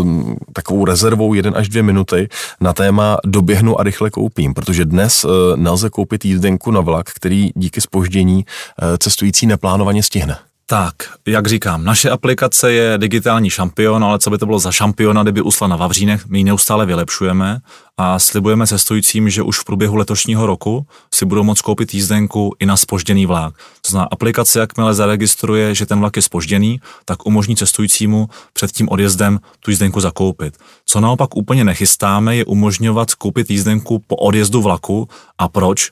um, 0.03 0.37
takovou 0.53 0.85
rezervou 0.85 1.35
1 1.35 1.53
až 1.55 1.69
2 1.69 1.83
minuty 1.83 2.29
na 2.61 2.73
téma 2.73 3.17
doběhnu 3.27 3.81
a 3.81 3.83
rychle 3.83 4.11
koupím, 4.11 4.55
protože 4.55 4.85
dnes 4.85 5.25
uh, 5.25 5.31
nelze 5.57 5.91
koupit 5.91 6.25
jízdenku 6.25 6.71
na 6.71 6.81
vlak, 6.81 7.11
který 7.11 7.51
díky 7.55 7.81
spoždění 7.81 8.37
uh, 8.37 8.97
cestující 8.99 9.47
neplánovaně 9.47 10.03
stihne. 10.03 10.39
Tak, 10.71 10.95
jak 11.29 11.47
říkám, 11.47 11.85
naše 11.85 12.11
aplikace 12.11 12.73
je 12.73 12.99
digitální 12.99 13.51
šampion, 13.51 14.05
ale 14.05 14.19
co 14.19 14.31
by 14.31 14.39
to 14.39 14.47
bylo 14.47 14.59
za 14.59 14.73
šampiona, 14.73 15.23
kdyby 15.23 15.43
usla 15.43 15.69
na 15.69 15.77
Vavřínech, 15.77 16.27
my 16.27 16.39
ji 16.39 16.45
neustále 16.45 16.87
vylepšujeme 16.87 17.61
a 17.97 18.19
slibujeme 18.19 18.67
cestujícím, 18.67 19.31
že 19.31 19.43
už 19.43 19.59
v 19.59 19.65
průběhu 19.65 19.97
letošního 19.97 20.47
roku 20.47 20.87
si 21.15 21.25
budou 21.25 21.43
moct 21.43 21.61
koupit 21.61 21.95
jízdenku 21.95 22.55
i 22.59 22.67
na 22.67 22.77
spožděný 22.77 23.27
vlak. 23.27 23.55
To 23.57 23.91
znamená, 23.91 24.09
aplikace, 24.11 24.61
jakmile 24.61 24.95
zaregistruje, 24.95 25.75
že 25.75 25.87
ten 25.87 26.01
vlak 26.01 26.17
je 26.17 26.23
spožděný, 26.23 26.81
tak 27.05 27.27
umožní 27.27 27.57
cestujícímu 27.57 28.29
před 28.53 28.73
tím 28.73 28.89
odjezdem 28.89 29.39
tu 29.61 29.71
jízdenku 29.71 30.01
zakoupit. 30.01 30.59
Co 30.87 31.01
naopak 31.01 31.37
úplně 31.37 31.65
nechystáme, 31.65 32.37
je 32.37 32.45
umožňovat 32.45 33.15
koupit 33.15 33.51
jízdenku 33.51 34.03
po 34.07 34.17
odjezdu 34.17 34.63
vlaku. 34.63 35.09
A 35.39 35.49
proč? 35.49 35.91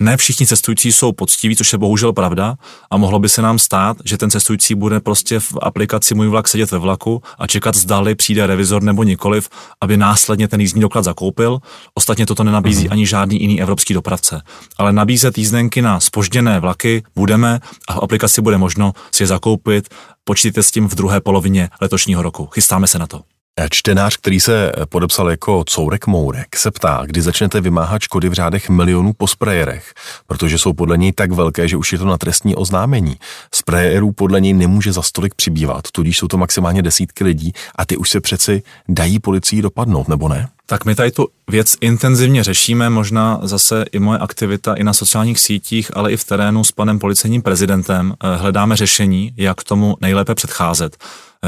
Ne 0.00 0.16
všichni 0.16 0.46
cestující 0.46 0.92
jsou 0.92 1.12
poctiví, 1.12 1.56
což 1.56 1.72
je 1.72 1.78
bohužel 1.78 2.12
pravda, 2.12 2.54
a 2.90 2.96
mohlo 2.96 3.18
by 3.18 3.28
se 3.28 3.42
nám 3.42 3.58
stát, 3.58 3.96
že 4.04 4.18
ten 4.18 4.30
cestující 4.30 4.74
bude 4.74 5.00
prostě 5.00 5.40
v 5.40 5.54
aplikaci 5.62 6.14
Můj 6.14 6.28
vlak 6.28 6.48
sedět 6.48 6.70
ve 6.70 6.78
vlaku 6.78 7.22
a 7.38 7.46
čekat, 7.46 7.74
zdali 7.74 8.14
přijde 8.14 8.46
revizor 8.46 8.82
nebo 8.82 9.02
nikoliv, 9.02 9.48
aby 9.80 9.96
následně 9.96 10.48
ten 10.48 10.60
jízdní 10.60 10.80
doklad 10.80 11.04
zakoupil. 11.04 11.58
Ostatně 11.94 12.26
toto 12.26 12.44
nenabízí 12.44 12.84
mm. 12.84 12.92
ani 12.92 13.06
žádný 13.06 13.40
jiný 13.40 13.62
evropský 13.62 13.94
dopravce. 13.94 14.42
Ale 14.78 14.92
nabízet 14.92 15.38
jízdenky 15.38 15.82
na 15.82 16.00
spožděné 16.00 16.60
vlaky 16.60 17.02
budeme 17.16 17.60
a 17.88 17.92
v 17.94 17.98
aplikaci 18.02 18.42
bude 18.42 18.58
možno 18.58 18.92
si 19.12 19.22
je 19.22 19.26
zakoupit. 19.26 19.88
Počítejte 20.24 20.62
s 20.62 20.70
tím 20.70 20.88
v 20.88 20.94
druhé 20.94 21.20
polovině 21.20 21.70
letošního 21.80 22.22
roku. 22.22 22.46
Chystáme 22.46 22.86
se 22.86 22.98
na 22.98 23.06
to. 23.06 23.35
Čtenář, 23.70 24.16
který 24.16 24.40
se 24.40 24.72
podepsal 24.88 25.30
jako 25.30 25.64
Courek 25.68 26.06
Mourek, 26.06 26.56
se 26.56 26.70
ptá, 26.70 27.02
kdy 27.06 27.22
začnete 27.22 27.60
vymáhat 27.60 28.02
škody 28.02 28.28
v 28.28 28.32
řádech 28.32 28.68
milionů 28.68 29.12
po 29.12 29.26
sprejerech, 29.26 29.94
protože 30.26 30.58
jsou 30.58 30.72
podle 30.72 30.98
něj 30.98 31.12
tak 31.12 31.32
velké, 31.32 31.68
že 31.68 31.76
už 31.76 31.92
je 31.92 31.98
to 31.98 32.04
na 32.04 32.18
trestní 32.18 32.56
oznámení. 32.56 33.16
Sprejerů 33.54 34.12
podle 34.12 34.40
něj 34.40 34.52
nemůže 34.52 34.92
za 34.92 35.02
stolik 35.02 35.34
přibývat, 35.34 35.90
tudíž 35.92 36.18
jsou 36.18 36.28
to 36.28 36.36
maximálně 36.36 36.82
desítky 36.82 37.24
lidí 37.24 37.52
a 37.76 37.86
ty 37.86 37.96
už 37.96 38.10
se 38.10 38.20
přeci 38.20 38.62
dají 38.88 39.18
policii 39.18 39.62
dopadnout, 39.62 40.08
nebo 40.08 40.28
ne? 40.28 40.48
Tak 40.66 40.84
my 40.84 40.94
tady 40.94 41.10
tu 41.10 41.28
věc 41.50 41.76
intenzivně 41.80 42.44
řešíme, 42.44 42.90
možná 42.90 43.40
zase 43.42 43.84
i 43.92 43.98
moje 43.98 44.18
aktivita 44.18 44.74
i 44.74 44.84
na 44.84 44.92
sociálních 44.92 45.40
sítích, 45.40 45.90
ale 45.94 46.12
i 46.12 46.16
v 46.16 46.24
terénu 46.24 46.64
s 46.64 46.72
panem 46.72 46.98
policejním 46.98 47.42
prezidentem 47.42 48.14
eh, 48.24 48.36
hledáme 48.36 48.76
řešení, 48.76 49.32
jak 49.36 49.64
tomu 49.64 49.96
nejlépe 50.00 50.34
předcházet. 50.34 50.96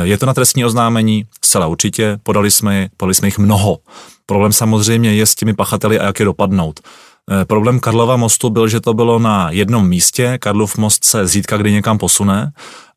Je 0.03 0.19
to 0.19 0.27
na 0.27 0.35
trestní 0.35 0.65
oznámení? 0.65 1.25
Zcela 1.45 1.67
určitě, 1.67 2.19
podali 2.23 2.51
jsme, 2.51 2.89
podali 2.97 3.15
jsme 3.15 3.29
jich 3.29 3.39
mnoho. 3.39 3.79
Problém 4.27 4.53
samozřejmě 4.53 5.15
je 5.15 5.27
s 5.27 5.35
těmi 5.35 5.55
pachateli 5.55 5.99
a 5.99 6.05
jak 6.05 6.19
je 6.19 6.25
dopadnout. 6.25 6.81
Eh, 7.31 7.45
problém 7.45 7.81
Karlova 7.81 8.17
mostu 8.17 8.51
byl, 8.51 8.69
že 8.69 8.81
to 8.81 8.95
bylo 8.95 9.19
na 9.19 9.51
jednom 9.51 9.89
místě, 9.89 10.39
Karlov 10.39 10.79
most 10.79 11.05
se 11.05 11.27
zítka 11.27 11.57
kdy 11.57 11.73
někam 11.73 11.99
posune 11.99 12.53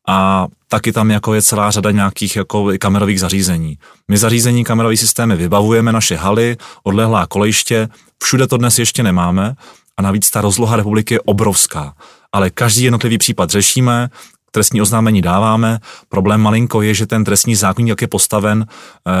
a 0.08 0.46
taky 0.68 0.92
tam 0.92 1.10
jako 1.10 1.34
je 1.34 1.42
celá 1.42 1.70
řada 1.70 1.90
nějakých 1.90 2.36
jako 2.36 2.70
kamerových 2.78 3.20
zařízení. 3.20 3.78
My 4.08 4.18
zařízení 4.18 4.64
kamerový 4.64 4.96
systémy 4.96 5.36
vybavujeme, 5.36 5.92
naše 5.92 6.16
haly, 6.16 6.56
odlehlá 6.82 7.26
kolejiště, 7.26 7.88
všude 8.22 8.46
to 8.46 8.56
dnes 8.56 8.78
ještě 8.78 9.02
nemáme 9.02 9.54
a 9.96 10.02
navíc 10.02 10.30
ta 10.30 10.40
rozloha 10.40 10.76
republiky 10.76 11.14
je 11.14 11.20
obrovská. 11.20 11.94
Ale 12.32 12.50
každý 12.50 12.84
jednotlivý 12.84 13.18
případ 13.18 13.50
řešíme, 13.50 14.10
trestní 14.52 14.82
oznámení 14.82 15.22
dáváme. 15.22 15.78
Problém 16.08 16.40
malinko 16.40 16.82
je, 16.82 16.94
že 16.94 17.06
ten 17.06 17.24
trestní 17.24 17.54
zákonník, 17.54 17.88
jak 17.88 18.02
je 18.02 18.08
postaven, 18.08 18.66
eh, 19.08 19.12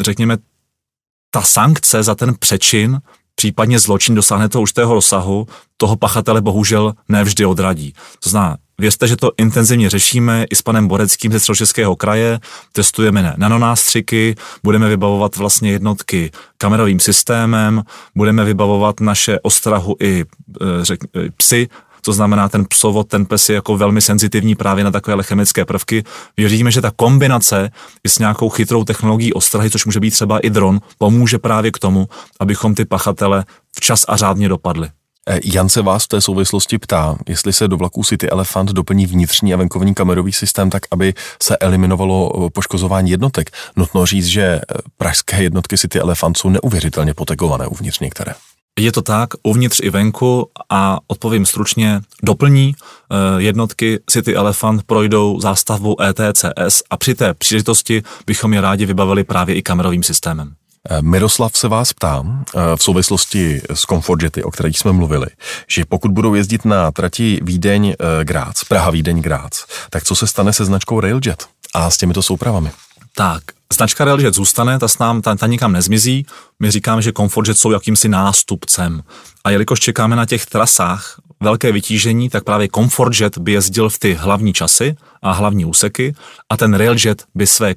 řekněme, 0.00 0.36
ta 1.30 1.42
sankce 1.42 2.02
za 2.02 2.14
ten 2.14 2.34
přečin, 2.38 3.00
případně 3.34 3.78
zločin 3.78 4.14
dosáhne 4.14 4.48
toho 4.48 4.62
určitého 4.62 4.94
rozsahu, 4.94 5.46
toho 5.76 5.96
pachatele 5.96 6.40
bohužel 6.40 6.94
nevždy 7.08 7.46
odradí. 7.46 7.92
To 8.24 8.30
znamená, 8.30 8.56
věřte, 8.78 9.08
že 9.08 9.16
to 9.16 9.30
intenzivně 9.36 9.90
řešíme 9.90 10.44
i 10.50 10.56
s 10.56 10.62
panem 10.62 10.88
Boreckým 10.88 11.32
ze 11.32 11.40
Středočeského 11.40 11.96
kraje, 11.96 12.40
testujeme 12.72 13.34
nanonástřiky, 13.36 14.34
budeme 14.62 14.88
vybavovat 14.88 15.36
vlastně 15.36 15.70
jednotky 15.70 16.30
kamerovým 16.58 17.00
systémem, 17.00 17.82
budeme 18.14 18.44
vybavovat 18.44 19.00
naše 19.00 19.40
ostrahu 19.40 19.96
i 20.00 20.24
eh, 20.24 20.84
řek, 20.84 21.00
psy 21.36 21.68
to 22.06 22.12
znamená 22.12 22.48
ten 22.48 22.64
psovod, 22.64 23.08
ten 23.08 23.26
pes 23.26 23.48
je 23.48 23.54
jako 23.54 23.76
velmi 23.76 24.00
senzitivní 24.00 24.54
právě 24.54 24.84
na 24.84 24.90
takové 24.90 25.22
chemické 25.22 25.64
prvky. 25.64 26.04
Věříme, 26.36 26.70
že 26.70 26.80
ta 26.80 26.90
kombinace 26.96 27.70
i 28.04 28.08
s 28.08 28.18
nějakou 28.18 28.48
chytrou 28.48 28.84
technologií 28.84 29.32
ostrahy, 29.32 29.70
což 29.70 29.86
může 29.86 30.00
být 30.00 30.10
třeba 30.10 30.38
i 30.38 30.50
dron, 30.50 30.80
pomůže 30.98 31.38
právě 31.38 31.70
k 31.70 31.78
tomu, 31.78 32.08
abychom 32.40 32.74
ty 32.74 32.84
pachatele 32.84 33.44
včas 33.76 34.04
a 34.08 34.16
řádně 34.16 34.48
dopadli. 34.48 34.88
E, 35.28 35.40
Jan 35.44 35.68
se 35.68 35.82
vás 35.82 36.04
v 36.04 36.08
té 36.08 36.20
souvislosti 36.20 36.78
ptá, 36.78 37.16
jestli 37.28 37.52
se 37.52 37.68
do 37.68 37.76
vlaků 37.76 38.04
City 38.04 38.30
Elephant 38.30 38.70
doplní 38.70 39.06
vnitřní 39.06 39.54
a 39.54 39.56
venkovní 39.56 39.94
kamerový 39.94 40.32
systém 40.32 40.70
tak, 40.70 40.82
aby 40.90 41.14
se 41.42 41.56
eliminovalo 41.56 42.50
poškozování 42.50 43.10
jednotek. 43.10 43.50
Nutno 43.76 44.06
říct, 44.06 44.26
že 44.26 44.60
pražské 44.96 45.42
jednotky 45.42 45.78
City 45.78 45.98
Elephant 45.98 46.36
jsou 46.36 46.48
neuvěřitelně 46.48 47.14
potegované 47.14 47.66
uvnitř 47.66 47.98
některé. 47.98 48.32
Je 48.80 48.92
to 48.92 49.02
tak, 49.02 49.28
uvnitř 49.42 49.80
i 49.82 49.90
venku 49.90 50.50
a 50.70 50.98
odpovím 51.06 51.46
stručně, 51.46 52.00
doplní 52.22 52.74
eh, 52.74 53.16
jednotky 53.42 54.00
City 54.10 54.34
Elephant 54.34 54.82
projdou 54.82 55.40
zástavbou 55.40 55.96
ETCS 56.02 56.82
a 56.90 56.96
při 56.96 57.14
té 57.14 57.34
příležitosti 57.34 58.02
bychom 58.26 58.54
je 58.54 58.60
rádi 58.60 58.86
vybavili 58.86 59.24
právě 59.24 59.54
i 59.54 59.62
kamerovým 59.62 60.02
systémem. 60.02 60.54
Eh, 60.90 61.02
Miroslav 61.02 61.56
se 61.56 61.68
vás 61.68 61.92
ptá 61.92 62.24
eh, 62.26 62.60
v 62.76 62.82
souvislosti 62.82 63.62
s 63.74 63.80
Comfortjety, 63.80 64.42
o 64.42 64.50
kterých 64.50 64.78
jsme 64.78 64.92
mluvili, 64.92 65.26
že 65.68 65.84
pokud 65.84 66.10
budou 66.10 66.34
jezdit 66.34 66.64
na 66.64 66.92
trati 66.92 67.40
Vídeň 67.42 67.94
Grác, 68.22 68.64
Praha 68.64 68.90
Vídeň 68.90 69.22
Grác, 69.22 69.64
tak 69.90 70.04
co 70.04 70.16
se 70.16 70.26
stane 70.26 70.52
se 70.52 70.64
značkou 70.64 71.00
Railjet 71.00 71.46
a 71.74 71.90
s 71.90 71.96
těmito 71.96 72.22
soupravami? 72.22 72.70
Tak, 73.14 73.42
značka 73.72 74.04
Railjet 74.04 74.34
zůstane, 74.34 74.78
ta, 74.78 74.88
s 74.88 74.98
nám, 74.98 75.22
ta, 75.22 75.34
ta 75.34 75.46
nikam 75.46 75.72
nezmizí. 75.72 76.26
My 76.60 76.70
říkáme, 76.70 77.02
že 77.02 77.12
Comfortjet 77.12 77.58
jsou 77.58 77.70
jakýmsi 77.70 78.08
nástupcem. 78.08 79.02
A 79.44 79.50
jelikož 79.50 79.80
čekáme 79.80 80.16
na 80.16 80.26
těch 80.26 80.46
trasách 80.46 81.20
velké 81.40 81.72
vytížení, 81.72 82.30
tak 82.30 82.44
právě 82.44 82.68
Comfortjet 82.74 83.38
by 83.38 83.52
jezdil 83.52 83.88
v 83.88 83.98
ty 83.98 84.14
hlavní 84.14 84.52
časy 84.52 84.96
a 85.22 85.32
hlavní 85.32 85.64
úseky 85.64 86.14
a 86.50 86.56
ten 86.56 86.74
Railjet 86.74 87.24
by 87.34 87.46
své 87.46 87.74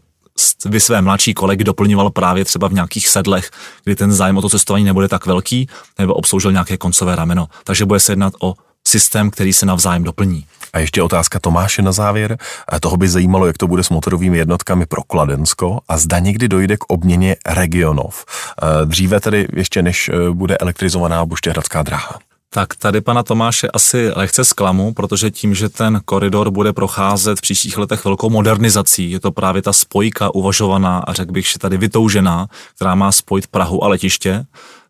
by 0.66 0.80
své 0.80 1.02
mladší 1.02 1.34
kolegy 1.34 1.64
doplňoval 1.64 2.10
právě 2.10 2.46
třeba 2.46 2.68
v 2.68 2.74
nějakých 2.74 3.08
sedlech, 3.08 3.52
kdy 3.84 3.96
ten 3.96 4.12
zájem 4.12 4.38
o 4.38 4.42
to 4.42 4.50
cestování 4.50 4.86
nebude 4.86 5.08
tak 5.08 5.26
velký, 5.26 5.68
nebo 6.00 6.14
obsloužil 6.14 6.52
nějaké 6.52 6.78
koncové 6.78 7.16
rameno. 7.16 7.48
Takže 7.64 7.86
bude 7.86 8.00
se 8.00 8.12
jednat 8.12 8.34
o 8.42 8.54
systém, 8.88 9.32
který 9.32 9.54
se 9.54 9.66
navzájem 9.66 10.04
doplní. 10.04 10.46
A 10.74 10.80
ještě 10.80 11.04
otázka 11.04 11.40
Tomáše 11.40 11.82
na 11.82 11.92
závěr. 11.92 12.38
A 12.68 12.80
toho 12.80 12.98
by 12.98 13.10
zajímalo, 13.10 13.48
jak 13.48 13.58
to 13.58 13.68
bude 13.68 13.84
s 13.84 13.90
motorovými 13.90 14.38
jednotkami 14.38 14.86
pro 14.86 15.04
Kladensko 15.04 15.80
a 15.88 15.98
zda 15.98 16.20
někdy 16.20 16.48
dojde 16.48 16.78
k 16.78 16.84
obměně 16.88 17.36
regionov. 17.46 18.26
E, 18.62 18.86
dříve 18.86 19.20
tedy 19.20 19.48
ještě 19.54 19.82
než 19.82 20.10
e, 20.10 20.32
bude 20.32 20.58
elektrizovaná 20.58 21.26
Buštěhradská 21.26 21.84
dráha. 21.84 22.20
Tak 22.54 22.76
tady 22.76 23.02
pana 23.02 23.24
Tomáše 23.24 23.68
asi 23.68 24.12
lehce 24.16 24.46
zklamu, 24.46 24.94
protože 24.94 25.32
tím, 25.32 25.56
že 25.56 25.70
ten 25.70 26.02
koridor 26.06 26.52
bude 26.52 26.74
procházet 26.74 27.38
v 27.38 27.42
příštích 27.42 27.78
letech 27.78 28.06
velkou 28.06 28.30
modernizací, 28.30 29.12
je 29.12 29.20
to 29.20 29.32
právě 29.32 29.62
ta 29.62 29.74
spojka 29.74 30.36
uvažovaná 30.36 31.00
a 31.00 31.14
řekl 31.14 31.32
bych, 31.32 31.48
že 31.48 31.60
tady 31.60 31.78
vytoužená, 31.78 32.48
která 32.76 32.96
má 32.96 33.12
spojit 33.12 33.48
Prahu 33.48 33.84
a 33.84 33.88
letiště, 33.88 34.46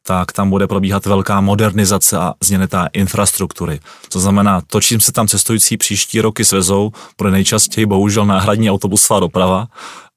tak 0.10 0.32
tam 0.32 0.49
bude 0.49 0.68
probíhat 0.68 1.05
velká 1.05 1.41
modernizace 1.41 2.18
a 2.18 2.34
změnětá 2.43 2.88
infrastruktury. 2.93 3.80
To 4.12 4.20
znamená, 4.20 4.62
to, 4.62 4.82
čím 4.82 4.99
se 4.99 5.12
tam 5.12 5.28
cestující 5.28 5.78
příští 5.78 6.22
roky 6.22 6.45
svezou, 6.45 6.91
bude 7.18 7.32
nejčastěji 7.32 7.86
bohužel 7.86 8.26
náhradní 8.26 8.72
autobusová 8.72 9.20
doprava, 9.20 9.68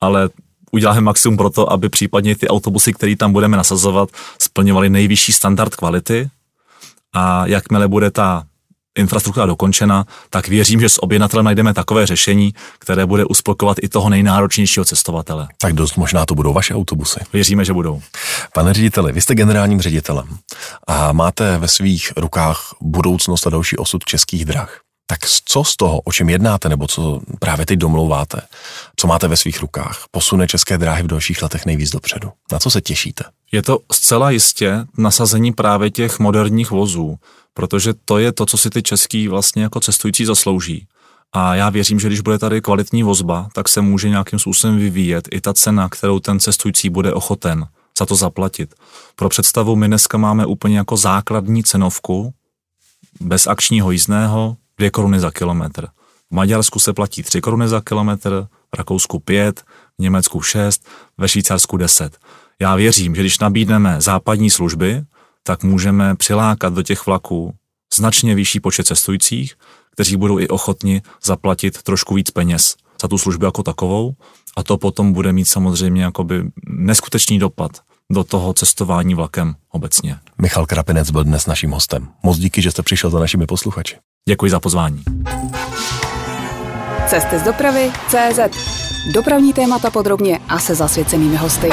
ale 0.01 0.29
uděláme 0.71 1.01
maximum 1.01 1.37
pro 1.37 1.51
to, 1.51 1.73
aby 1.73 1.89
případně 1.89 2.37
ty 2.37 2.49
autobusy, 2.49 2.93
které 2.93 3.17
tam 3.17 3.33
budeme 3.33 3.57
nasazovat, 3.57 4.09
splňovaly 4.39 4.91
nejvyšší 4.91 5.33
standard 5.33 5.77
kvality. 5.77 6.29
A 7.13 7.47
jakmile 7.47 7.89
bude 7.89 8.11
ta 8.11 8.45
infrastruktura 8.99 9.47
dokončena, 9.47 10.05
tak 10.31 10.49
věřím, 10.49 10.81
že 10.81 10.89
s 10.89 11.03
objednatelem 11.03 11.45
najdeme 11.45 11.75
takové 11.75 12.07
řešení, 12.07 12.55
které 12.79 13.07
bude 13.07 13.25
uspokovat 13.25 13.77
i 13.83 13.89
toho 13.89 14.09
nejnáročnějšího 14.09 14.85
cestovatele. 14.85 15.49
Tak 15.59 15.73
dost 15.73 15.97
možná 15.97 16.27
to 16.27 16.35
budou 16.35 16.53
vaše 16.53 16.75
autobusy. 16.75 17.21
Věříme, 17.33 17.65
že 17.65 17.73
budou. 17.73 18.03
Pane 18.55 18.73
řediteli, 18.73 19.13
vy 19.13 19.21
jste 19.21 19.35
generálním 19.35 19.81
ředitelem 19.81 20.39
a 20.87 21.13
máte 21.13 21.59
ve 21.59 21.69
svých 21.69 22.13
rukách 22.17 22.75
budoucnost 22.81 23.47
a 23.47 23.51
další 23.51 23.77
osud 23.77 24.05
českých 24.05 24.45
drah. 24.45 24.82
Tak 25.13 25.21
co 25.45 25.65
z 25.65 25.77
toho, 25.77 26.01
o 26.01 26.13
čem 26.13 26.31
jednáte, 26.31 26.69
nebo 26.69 26.87
co 26.87 27.21
právě 27.39 27.67
teď 27.67 27.79
domlouváte, 27.79 28.41
co 28.97 29.07
máte 29.07 29.29
ve 29.29 29.37
svých 29.37 29.61
rukách, 29.61 30.05
posune 30.11 30.49
české 30.49 30.79
dráhy 30.79 31.03
v 31.03 31.07
dalších 31.07 31.43
letech 31.43 31.67
nejvíc 31.67 31.91
dopředu? 31.91 32.31
Na 32.53 32.59
co 32.59 32.71
se 32.71 32.81
těšíte? 32.81 33.25
Je 33.53 33.63
to 33.63 33.79
zcela 33.93 34.31
jistě 34.31 34.85
nasazení 34.99 35.53
právě 35.53 35.91
těch 35.91 36.19
moderních 36.19 36.71
vozů, 36.71 37.17
protože 37.55 37.95
to 38.05 38.19
je 38.19 38.33
to, 38.33 38.47
co 38.47 38.59
si 38.59 38.71
ty 38.71 38.83
český 38.83 39.29
vlastně 39.29 39.63
jako 39.63 39.81
cestující 39.81 40.25
zaslouží. 40.25 40.87
A 41.33 41.55
já 41.55 41.71
věřím, 41.71 42.01
že 42.01 42.09
když 42.09 42.21
bude 42.21 42.39
tady 42.39 42.61
kvalitní 42.61 43.03
vozba, 43.03 43.49
tak 43.53 43.69
se 43.69 43.81
může 43.81 44.09
nějakým 44.09 44.39
způsobem 44.39 44.79
vyvíjet 44.79 45.29
i 45.33 45.41
ta 45.41 45.55
cena, 45.55 45.89
kterou 45.89 46.21
ten 46.21 46.41
cestující 46.41 46.91
bude 46.91 47.13
ochoten 47.13 47.67
za 47.99 48.07
to 48.07 48.15
zaplatit. 48.15 48.75
Pro 49.17 49.29
představu, 49.29 49.77
my 49.77 49.87
dneska 49.87 50.19
máme 50.19 50.47
úplně 50.47 50.77
jako 50.77 50.97
základní 50.97 51.65
cenovku, 51.65 52.35
bez 53.21 53.47
akčního 53.47 53.91
jízdného, 53.91 54.57
2 54.83 54.91
koruny 54.91 55.21
za 55.21 55.31
kilometr. 55.31 55.87
V 56.31 56.35
Maďarsku 56.35 56.79
se 56.79 56.93
platí 56.93 57.23
3 57.23 57.41
koruny 57.41 57.69
za 57.69 57.81
kilometr, 57.81 58.47
v 58.75 58.79
Rakousku 58.79 59.19
5, 59.19 59.61
v 59.99 60.03
Německu 60.03 60.43
6, 60.43 60.89
ve 61.19 61.29
Švýcarsku 61.29 61.77
10. 61.77 62.19
Já 62.61 62.77
věřím, 62.77 63.15
že 63.15 63.23
když 63.23 63.39
nabídneme 63.39 64.01
západní 64.01 64.51
služby, 64.51 65.03
tak 65.43 65.63
můžeme 65.63 66.15
přilákat 66.17 66.75
do 66.75 66.83
těch 66.83 67.07
vlaků 67.07 67.55
značně 67.95 68.35
vyšší 68.35 68.61
počet 68.61 68.87
cestujících, 68.87 69.55
kteří 69.91 70.17
budou 70.17 70.39
i 70.39 70.49
ochotni 70.49 71.03
zaplatit 71.25 71.83
trošku 71.83 72.15
víc 72.15 72.31
peněz 72.31 72.77
za 73.03 73.09
tu 73.09 73.19
službu 73.19 73.45
jako 73.45 73.63
takovou 73.63 74.13
a 74.57 74.63
to 74.63 74.79
potom 74.79 75.13
bude 75.13 75.33
mít 75.33 75.45
samozřejmě 75.45 76.03
jakoby 76.03 76.45
neskutečný 76.67 77.39
dopad 77.39 77.71
do 78.11 78.25
toho 78.25 78.55
cestování 78.55 79.15
vlakem 79.15 79.55
obecně. 79.71 80.19
Michal 80.41 80.67
Krapinec 80.67 81.11
byl 81.11 81.25
dnes 81.25 81.47
naším 81.47 81.71
hostem. 81.71 82.09
Moc 82.23 82.39
díky, 82.39 82.63
že 82.63 82.71
jste 82.71 82.83
přišel 82.83 83.11
za 83.11 83.19
našimi 83.19 83.47
posluchači. 83.47 83.97
Děkuji 84.29 84.51
za 84.51 84.61
pozvání. 84.61 85.03
Cesty 87.07 87.39
z 87.39 87.43
dopravy 87.43 87.93
CZ. 88.09 88.57
Dopravní 89.15 89.53
témata 89.53 89.91
podrobně 89.91 90.39
a 90.49 90.59
se 90.59 90.75
zasvěcenými 90.75 91.37
hosty. 91.37 91.69